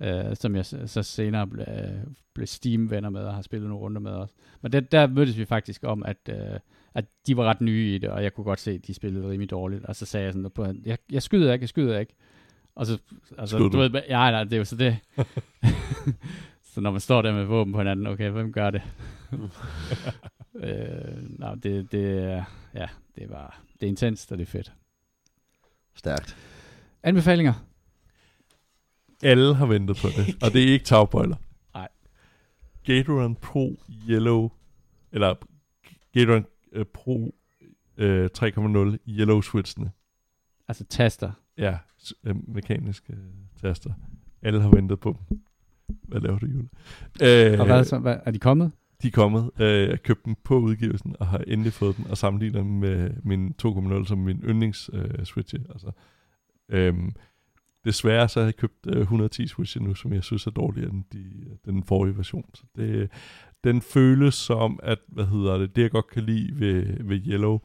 [0.00, 2.02] øh, som jeg så senere ble,
[2.34, 4.30] blev Steam-venner med og har spillet nogle runder med os.
[4.62, 6.58] Men der, der mødtes vi faktisk om, at, øh,
[6.94, 9.28] at de var ret nye i det, og jeg kunne godt se, at de spillede
[9.28, 9.84] rimelig dårligt.
[9.84, 12.14] Og så sagde jeg sådan, på, jeg, jeg skyder ikke, jeg skyder ikke.
[12.74, 12.98] Og så,
[13.38, 13.76] altså, du du?
[13.78, 14.96] ved, ja, nej, det er jo så det.
[16.72, 18.82] så når man står der med våben på hinanden, okay, hvem gør det?
[20.54, 22.86] øh, nej, det, det, er- ja,
[23.16, 24.72] det var, det er intenst, og det er fedt.
[25.94, 26.36] Stærkt.
[27.02, 27.52] Anbefalinger?
[29.22, 31.36] Alle har ventet på det, og det er ikke tagbøjler.
[31.74, 31.88] Nej.
[32.84, 34.50] Gatorade Pro Yellow,
[35.12, 35.34] eller
[36.12, 37.34] Gatorade øh, Pro
[37.96, 39.90] øh, 3.0 Yellow Switchene.
[40.68, 41.32] Altså taster.
[41.58, 43.18] Ja, s- øh, mekaniske øh,
[43.62, 43.90] taster.
[44.42, 45.40] Alle har ventet på dem.
[46.02, 46.68] Hvad laver du, Jule?
[47.22, 47.98] Øh, Og hvad så?
[47.98, 48.72] Hvad, er de kommet?
[49.04, 49.50] De er kommet.
[49.60, 53.10] Øh, jeg købte dem på udgivelsen, og har endelig fået dem, og sammenligner dem med
[53.22, 55.54] min 2.0 som min yndlings øh, Switch.
[55.54, 55.90] Altså,
[56.68, 57.12] øhm,
[57.84, 61.04] desværre så har jeg købt øh, 110 Switch nu, som jeg synes er dårligere end
[61.12, 61.24] de,
[61.64, 62.50] den forrige version.
[62.54, 63.10] Så det,
[63.64, 67.58] den føles som, at, hvad hedder det, det jeg godt kan lide ved, ved Yellow,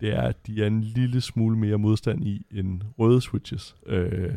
[0.00, 3.76] det er, at de er en lille smule mere modstand i end røde switches.
[3.86, 4.34] Øh,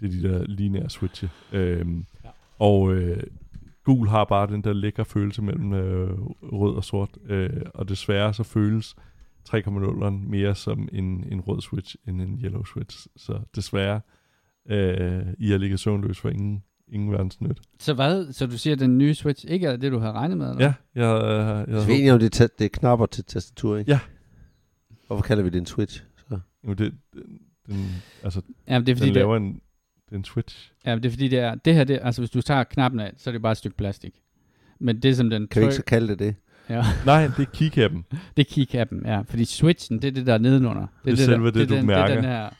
[0.00, 1.30] det er de der lineære switche.
[1.52, 1.86] Øh,
[2.24, 2.30] Ja.
[2.58, 3.22] Og øh,
[3.90, 6.10] gul har bare den der lækre følelse mellem øh,
[6.42, 8.94] rød og sort, øh, og desværre så føles
[9.48, 13.06] 3.0'eren mere som en, en rød switch end en yellow switch.
[13.16, 14.00] Så desværre,
[14.68, 17.60] øh, I har ligget søvnløs for ingen, ingen verdens nyt.
[17.78, 18.32] Så hvad?
[18.32, 20.50] Så du siger, at den nye Switch ikke er det, du havde regnet med?
[20.50, 20.64] Eller?
[20.64, 23.24] Ja, jeg, jeg, jeg, Så vi er enige om, det er, det er knapper til
[23.24, 23.90] tastatur, ikke?
[23.90, 24.00] Ja.
[25.06, 26.04] Hvorfor kalder vi det en switch?
[26.28, 26.38] Så?
[26.68, 27.86] jo, det, den, den,
[28.22, 29.60] altså, Jamen, det er fordi, den det, laver en,
[30.10, 30.72] det er en switch.
[30.86, 33.12] ja, det er fordi, det er, det her, det, altså hvis du tager knappen af,
[33.16, 34.14] så er det bare et stykke plastik.
[34.78, 36.34] Men det som den Kan vi ikke tryk- så kalde det det?
[36.68, 38.04] ja, Nej, det er keycappen.
[38.36, 39.20] det er keycappen, ja.
[39.20, 40.86] Fordi switchen, det er det der er nedenunder.
[41.04, 42.06] Det er selve der, det, du den, mærker.
[42.06, 42.50] Det er den her,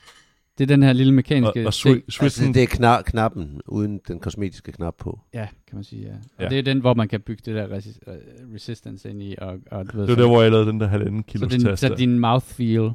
[0.57, 1.97] det er den her lille Og, mekaniske og ting.
[1.97, 5.19] swi- switchen, Altså, det er kna- knappen, uden den kosmetiske knap på.
[5.33, 6.13] Ja, kan man sige, ja.
[6.13, 6.49] Og Ja.
[6.49, 9.35] det er den, hvor man kan bygge det der resi- øh, resistance ind i.
[9.37, 11.51] Og, og, du ved, det var der, hvor jeg lavede den der halvanden så, kilos
[11.51, 11.87] din, taster.
[11.87, 12.91] så din mouthfeel,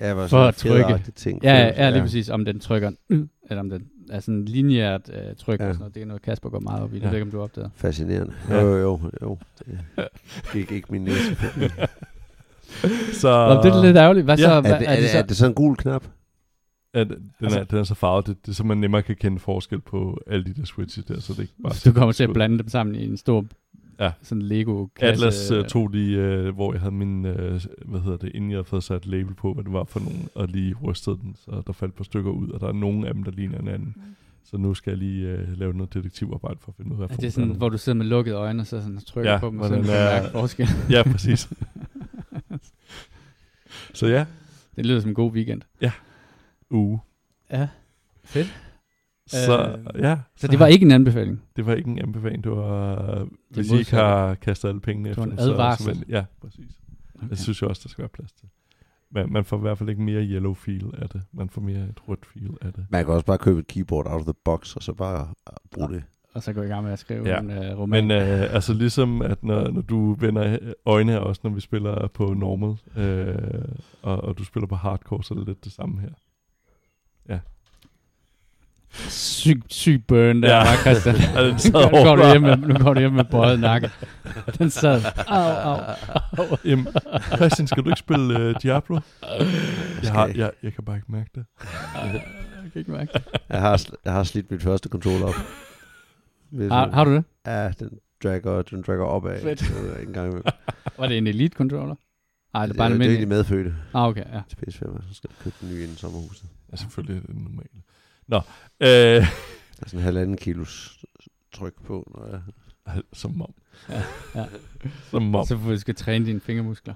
[0.00, 0.54] Ja, var For sådan at
[0.88, 1.12] trykke.
[1.16, 1.42] Ting.
[1.42, 5.10] ja, Følelse, er lige præcis, om den trykker, mm, eller om den er sådan lineært
[5.14, 5.60] øh, tryk.
[5.60, 5.64] Ja.
[5.64, 5.68] Ja.
[5.70, 5.94] Og sådan noget.
[5.94, 6.96] Det er noget, Kasper går meget op i.
[6.96, 7.06] Det Ja.
[7.08, 7.68] ved ikke, om du opdager.
[7.74, 8.32] Fascinerende.
[8.48, 8.60] Ja.
[8.62, 9.22] Jo, jo, jo.
[9.22, 9.38] jo.
[9.96, 10.06] Det
[10.52, 11.36] gik ikke min næse.
[11.36, 11.64] forbi.
[13.20, 14.24] så, Nå, det er lidt ærgerligt.
[14.24, 14.42] Hvad Ja.
[14.44, 14.50] så?
[14.50, 16.04] er, det, er, det, er det så en gul knap?
[16.94, 19.16] at den, Altså- er, den er så farvet, det, det er så man nemmere kan
[19.16, 21.72] kende forskel på alle de der switches der, så det er ikke bare...
[21.84, 23.44] du kommer til at blande dem sammen i en stor
[24.00, 24.12] Ja.
[24.22, 25.26] sådan lego kasse.
[25.26, 27.32] Atlas uh, tog lige, uh, hvor jeg havde min, uh,
[27.84, 30.28] hvad hedder det, inden jeg havde fået sat label på, hvad det var for nogen,
[30.34, 33.08] og lige rystede den, så der faldt et par stykker ud, og der er nogle
[33.08, 33.96] af dem, der ligner hinanden.
[34.44, 37.16] Så nu skal jeg lige uh, lave noget detektivarbejde for at finde ud af, hvad
[37.16, 39.46] det er sådan, hvor du sidder med lukkede øjne, og så sådan trykker Ja, på
[39.48, 40.68] dem, og så kan er- mærke forskel.
[40.90, 41.48] Ja, præcis.
[43.94, 44.26] så ja,
[44.76, 45.62] det lyder som en god weekend.
[46.70, 47.00] uge.
[47.50, 47.68] Ja,
[48.24, 48.63] fedt.
[49.26, 51.42] Så Øh, ja, Så det var ikke en anbefaling.
[51.56, 55.16] det var ikke en anbefaling, det var, hvis I ikke har kastet alle pengene Det
[55.16, 55.96] var efter en advarsel.
[55.96, 56.70] Så, ja, præcis.
[57.30, 58.48] Jeg synes jo også, der skal være plads til.
[59.10, 61.22] Men man får i hvert fald ikke mere yellow feel af det.
[61.32, 62.86] Man får mere et rødt feel af det.
[62.90, 65.28] Man kan også bare købe et keyboard out of the box, og så bare
[65.70, 66.02] bruge det.
[66.34, 67.38] Og så gå i gang med at skrive Ja.
[67.40, 68.06] en uh, roman.
[68.06, 72.06] Men øh, altså ligesom, at når, når du vender øjne af os, når vi spiller
[72.06, 73.34] på normal, øh,
[74.02, 76.08] og, og du spiller på hardcore, så er det lidt det samme her.
[79.08, 80.56] Syg, syg burn der, Ja.
[80.56, 80.64] ja.
[80.70, 81.14] var Christian.
[81.34, 83.90] Ja, den sad nu, går du hjem med, nu går du hjem med bøjet nakke.
[84.58, 85.02] Den sad.
[85.26, 85.80] Au, au,
[86.38, 86.56] au.
[86.64, 86.86] Jamen,
[87.36, 89.00] Christian, skal du ikke spille øh, Diablo?
[90.02, 91.44] Jeg, har, jeg, jeg kan bare ikke mærke det.
[91.94, 92.22] Jeg
[92.72, 93.22] kan ikke mærke det.
[93.48, 95.34] Jeg har, jeg har slidt mit første controller op.
[96.70, 97.24] Har, du- har du det?
[97.46, 97.90] Ja, den
[98.22, 99.40] dragger, den dragger op af.
[99.42, 99.62] Fedt.
[100.06, 100.44] En gang imellem.
[100.98, 101.94] Var det en Elite controller?
[102.54, 103.20] Nej, det er bare en det er almindelig.
[103.20, 104.40] de medfødte Ah, okay, ja.
[104.48, 106.44] til PS5, så skal jeg købe den nye inden sommerhuset.
[106.72, 107.70] Ja, selvfølgelig er det normalt.
[108.28, 108.36] Nå,
[108.80, 109.26] øh, Der er
[109.86, 110.98] sådan en halvanden kilos
[111.52, 113.02] tryk på, når jeg...
[113.12, 113.54] som om.
[113.88, 114.02] Ja,
[114.34, 114.44] ja.
[115.10, 115.46] Som om.
[115.46, 116.94] Så du skal træne dine fingermuskler.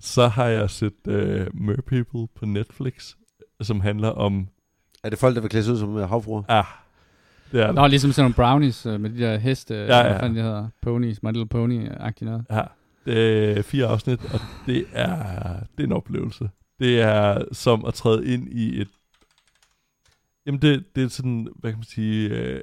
[0.00, 1.14] Så har jeg set uh,
[1.60, 3.14] Mer People på Netflix,
[3.62, 4.48] som handler om...
[5.04, 6.42] Er det folk, der vil klæde sig ud som øh, havfruer?
[6.48, 6.64] Ah,
[7.52, 7.74] Det er det.
[7.74, 10.02] Nå, ligesom sådan nogle brownies øh, med de der heste, ja, Ja, ja.
[10.02, 10.08] ja.
[10.10, 12.44] hvad fanden de hedder, ponies, My Little Pony-agtigt noget.
[12.50, 12.62] Ja,
[13.04, 15.16] det er fire afsnit, og det er,
[15.76, 16.50] det er en oplevelse.
[16.80, 18.88] Det er som at træde ind i et...
[20.46, 22.62] Jamen, det, det er sådan, hvad kan man sige, øh,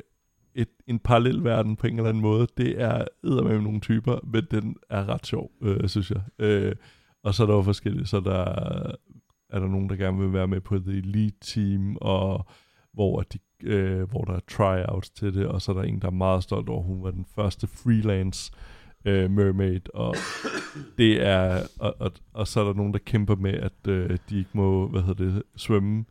[0.55, 2.47] et, en parallel verden på en eller anden måde.
[2.57, 6.21] Det er med nogle typer, men den er ret sjov, øh, synes jeg.
[6.39, 6.75] Øh,
[7.23, 8.43] og så er der jo forskellige, så der
[9.49, 12.45] er der nogen, der gerne vil være med på The Elite Team, og
[12.93, 16.07] hvor, de, øh, hvor der er tryouts til det, og så er der en, der
[16.07, 18.51] er meget stolt over, hun var den første freelance
[19.05, 20.15] øh, mermaid, og
[20.97, 24.37] det er, og, og, og så er der nogen, der kæmper med, at øh, de
[24.37, 26.05] ikke må, hvad hedder det, svømme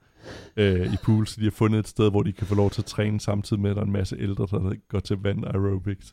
[0.56, 2.80] øh, i pool, så de har fundet et sted, hvor de kan få lov til
[2.82, 6.12] at træne samtidig med, at der er en masse ældre, der går til vand aerobics.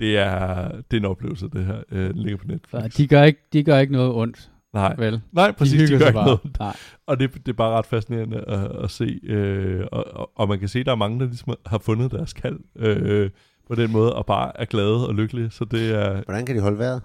[0.00, 1.82] Det er, det er en oplevelse, det her.
[1.92, 2.82] Øh, den ligger på Netflix.
[2.82, 5.20] Så de gør, ikke, de gør ikke noget ondt, Nej, vel?
[5.32, 6.26] nej, præcis, de, hygger gør ikke bare.
[6.26, 6.40] noget.
[6.58, 6.76] Nej.
[7.06, 9.20] Og det, det er bare ret fascinerende at, at se.
[9.24, 12.10] Øh, og, og, og man kan se, at der er mange, der ligesom har fundet
[12.12, 13.30] deres kald øh,
[13.68, 15.50] på den måde, og bare er glade og lykkelige.
[15.50, 17.02] Så det er, Hvordan kan de holde vejret?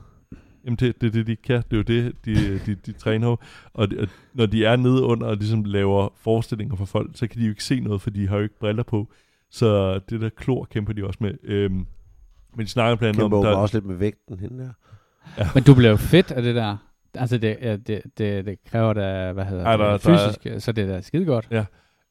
[0.65, 1.63] Jamen det, det er det, de kan.
[1.71, 3.37] Det er jo det, de, de, de træner jo.
[3.73, 7.27] Og, de, og når de er nede under og ligesom laver forestillinger for folk, så
[7.27, 9.11] kan de jo ikke se noget, for de har jo ikke briller på.
[9.51, 11.33] Så det der klor kæmper de også med.
[11.43, 11.73] Øhm,
[12.55, 13.43] men de snakker blandt andet Kæmper om...
[13.43, 13.49] der...
[13.51, 15.43] Der, også lidt med vægten hende der.
[15.55, 16.77] Men du bliver jo fedt af det der.
[17.13, 20.29] Altså, det, ja, det, det, det kræver da, hvad hedder Ej, det, der- der er-
[20.33, 21.47] fysisk, så det er da skide godt.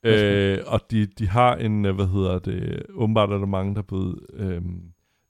[0.05, 3.78] øh, og de, de har en, øh, hvad hedder det, åbenbart er der mange, der
[3.80, 4.80] er blevet, øhm,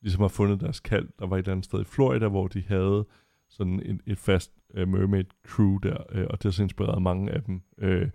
[0.02, 1.08] ligesom har fundet deres kald.
[1.18, 3.06] Der var et eller andet sted i Florida, hvor de havde
[3.50, 7.30] sådan en, et fast øh, mermaid crew der, øh, og det har så inspireret mange
[7.30, 7.62] af dem.
[7.78, 8.08] Øh,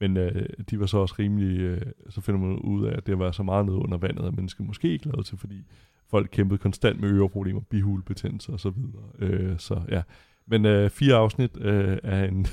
[0.00, 3.18] men øh, de var så også rimelig, øh, så finder man ud af, at det
[3.18, 5.64] var så meget nede under vandet, at mennesker måske ikke lavede til, fordi
[6.10, 9.04] folk kæmpede konstant med øreproblemer, bihulebetændelse og så videre.
[9.18, 10.02] Øh, så ja,
[10.46, 12.46] men øh, fire afsnit øh, af en,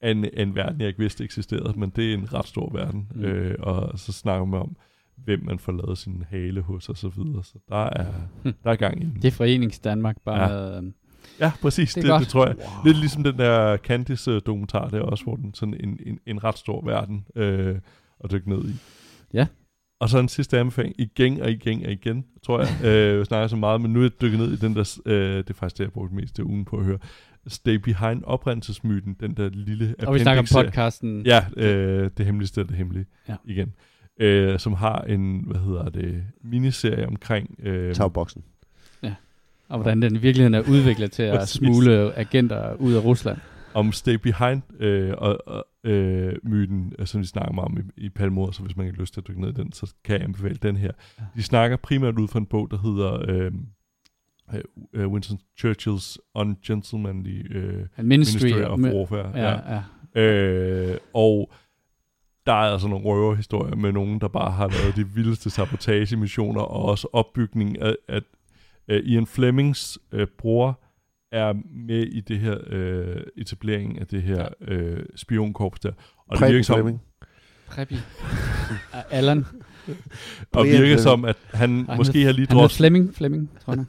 [0.00, 2.72] af en, af en verden, jeg ikke vidste eksisterede, men det er en ret stor
[2.72, 3.12] verden.
[3.14, 3.20] Mm.
[3.20, 3.26] Mm.
[3.26, 4.76] Øh, og så snakker man om,
[5.16, 7.44] hvem man får lavet sin hale hos og så videre.
[7.44, 8.06] Så der er,
[8.42, 8.52] Hm.
[8.64, 9.14] der er gang i den.
[9.22, 10.80] Det er Forenings Danmark bare Ja.
[11.40, 11.94] Ja, præcis.
[11.94, 12.20] Det er Det, det, godt.
[12.20, 12.56] det tror jeg.
[12.84, 16.84] Lidt ligesom den der Candice-dokumentar der også, hvor den sådan en, en, en ret stor
[16.84, 17.76] verden øh,
[18.24, 18.72] at dykke ned i.
[19.32, 19.46] Ja.
[20.00, 22.68] Og så en sidste anbefaling, igen og igen og igen, tror jeg.
[22.88, 25.36] øh, jeg snakker så meget, men nu er jeg dykket ned i den der, øh,
[25.36, 26.98] det er faktisk det, jeg brugte mest af ugen på at høre.
[27.46, 31.26] Stay Behind oprindelsesmyten, den der lille og vi snakker om podcasten.
[31.26, 33.06] Ja, øh, det hemmeligste er det hemmelige.
[33.28, 33.36] Ja.
[33.44, 33.72] Igen.
[34.20, 37.54] Øh, som har en, hvad hedder det, miniserie omkring...
[37.62, 38.44] Øh, Tagboksen.
[39.68, 43.38] Og hvordan den i virkeligheden er udviklet til at smule agenter ud af Rusland.
[43.74, 48.04] om Stay Behind øh, og, og øh, myten, øh, som vi snakker meget om i,
[48.04, 49.94] i Palmor, så hvis man ikke har lyst til at dykke ned i den, så
[50.04, 50.90] kan jeg anbefale den her.
[51.20, 51.24] Ja.
[51.36, 53.52] De snakker primært ud fra en bog, der hedder øh,
[54.94, 59.30] øh, Winston Churchills Ungentlemanly øh, ministry, Ministry of med- Warfare.
[59.34, 60.20] Ja, ja.
[60.22, 61.52] Øh, og
[62.46, 66.84] der er altså nogle røverhistorier med nogen, der bare har lavet de vildeste sabotagemissioner, og
[66.84, 68.22] også opbygning af, at
[68.88, 70.80] øh, Ian Flemings øh, bror
[71.32, 75.88] er med i det her øh, etablering af det her øh, spionkorps der.
[75.88, 75.96] Og
[76.30, 77.02] det Preben virker som, Fleming.
[77.66, 77.94] Preppy.
[79.10, 79.44] Allan.
[80.52, 81.00] Og virker Fleming.
[81.00, 83.84] som, at han Han måske har lige Han droslet, Flemming, Flemming, tror jeg.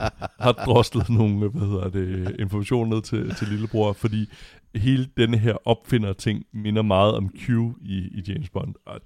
[0.46, 4.28] har droslet nogle hvad hedder det, information ned til, til lillebror, fordi
[4.74, 7.48] hele denne her opfinder ting minder meget om Q
[7.80, 8.74] i, i James Bond.
[8.86, 9.00] Og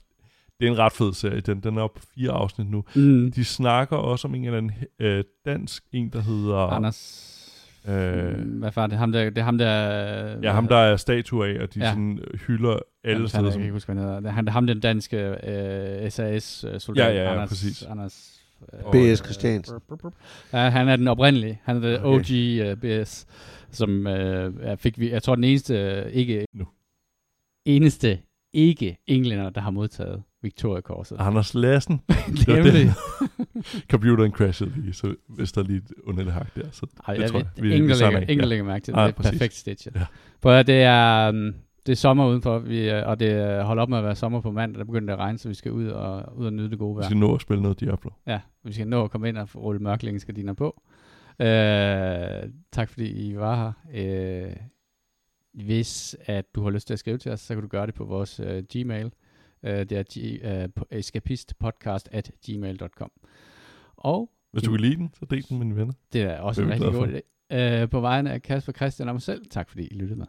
[0.60, 1.40] det er en ret fed serie.
[1.40, 2.84] Den, den er op på fire afsnit nu.
[2.94, 3.32] Mm.
[3.32, 6.56] De snakker også om en eller anden øh, dansk en, der hedder...
[6.56, 7.30] Anders.
[7.88, 8.98] Øh, Mm, Hvad var det?
[8.98, 9.70] Ham der, det er ham der...
[10.42, 11.88] Ja, ham der er statue af, og de Ja.
[11.90, 13.44] sådan øh, hylder alle Jamen, steder.
[13.44, 14.20] Jeg kan ikke huske, hvad han hedder.
[14.20, 17.04] Det er ham, ham den danske øh, SAS-soldat.
[17.04, 17.82] Ja, ja, ja, Anders, præcis.
[17.82, 18.40] Anders,
[18.72, 19.18] øh, B.S.
[19.24, 19.80] Christiansen.
[20.52, 21.60] Ja, han er den oprindelige.
[21.64, 22.62] Han er den Okay.
[22.66, 23.26] OG uh, BS,
[23.70, 26.66] som øh, er- fik vi, jeg tror den eneste øh, ikke Nu.
[27.66, 28.18] eneste
[28.52, 31.16] ikke englænder, der har modtaget Victoria-korset.
[31.20, 32.00] Anders Lassen.
[32.48, 32.90] Nemlig.
[33.90, 36.62] Computeren crashede lige, så hvis der er lige et underligt hak der.
[36.72, 37.62] Så Ej, det jeg tror ved, jeg.
[37.64, 38.44] Vi- ingen, vi lægger, ingen, Ja.
[38.46, 38.96] lægger mærke til det.
[38.98, 39.30] Nej, det er præcis.
[39.30, 39.94] perfekt stitchet.
[39.94, 40.04] Ja.
[40.44, 41.54] Høre, det er, um,
[41.86, 44.50] det er sommer udenfor, vi, øh, og det holder op med at være sommer på
[44.50, 44.78] mandag.
[44.78, 46.94] Der begynder det at regne, så vi skal ud og, ud og nyde det gode
[46.94, 47.08] vi vejr.
[47.08, 48.10] skal nå at spille noget Diablo.
[48.26, 50.82] Ja, vi skal nå at komme ind og rulle mørklægningsgardiner på.
[51.40, 53.56] Øh, tak fordi I var
[53.92, 54.44] her.
[54.46, 54.52] Øh,
[55.64, 57.94] hvis at du har lyst til at skrive til os, så kan du gøre det
[57.94, 59.10] på vores øh, Gmail.
[59.64, 60.02] Øh, det er
[60.44, 63.10] øh, escapistpodcast at gmail.com.
[63.96, 65.92] Og Hvis du kan lide den, så del den med dine venner.
[66.12, 67.82] det er også Det en er vi rigtig god idé.
[67.82, 70.26] Øh, på vegne af Kasper Christian og mig selv, tak fordi I lyttede med.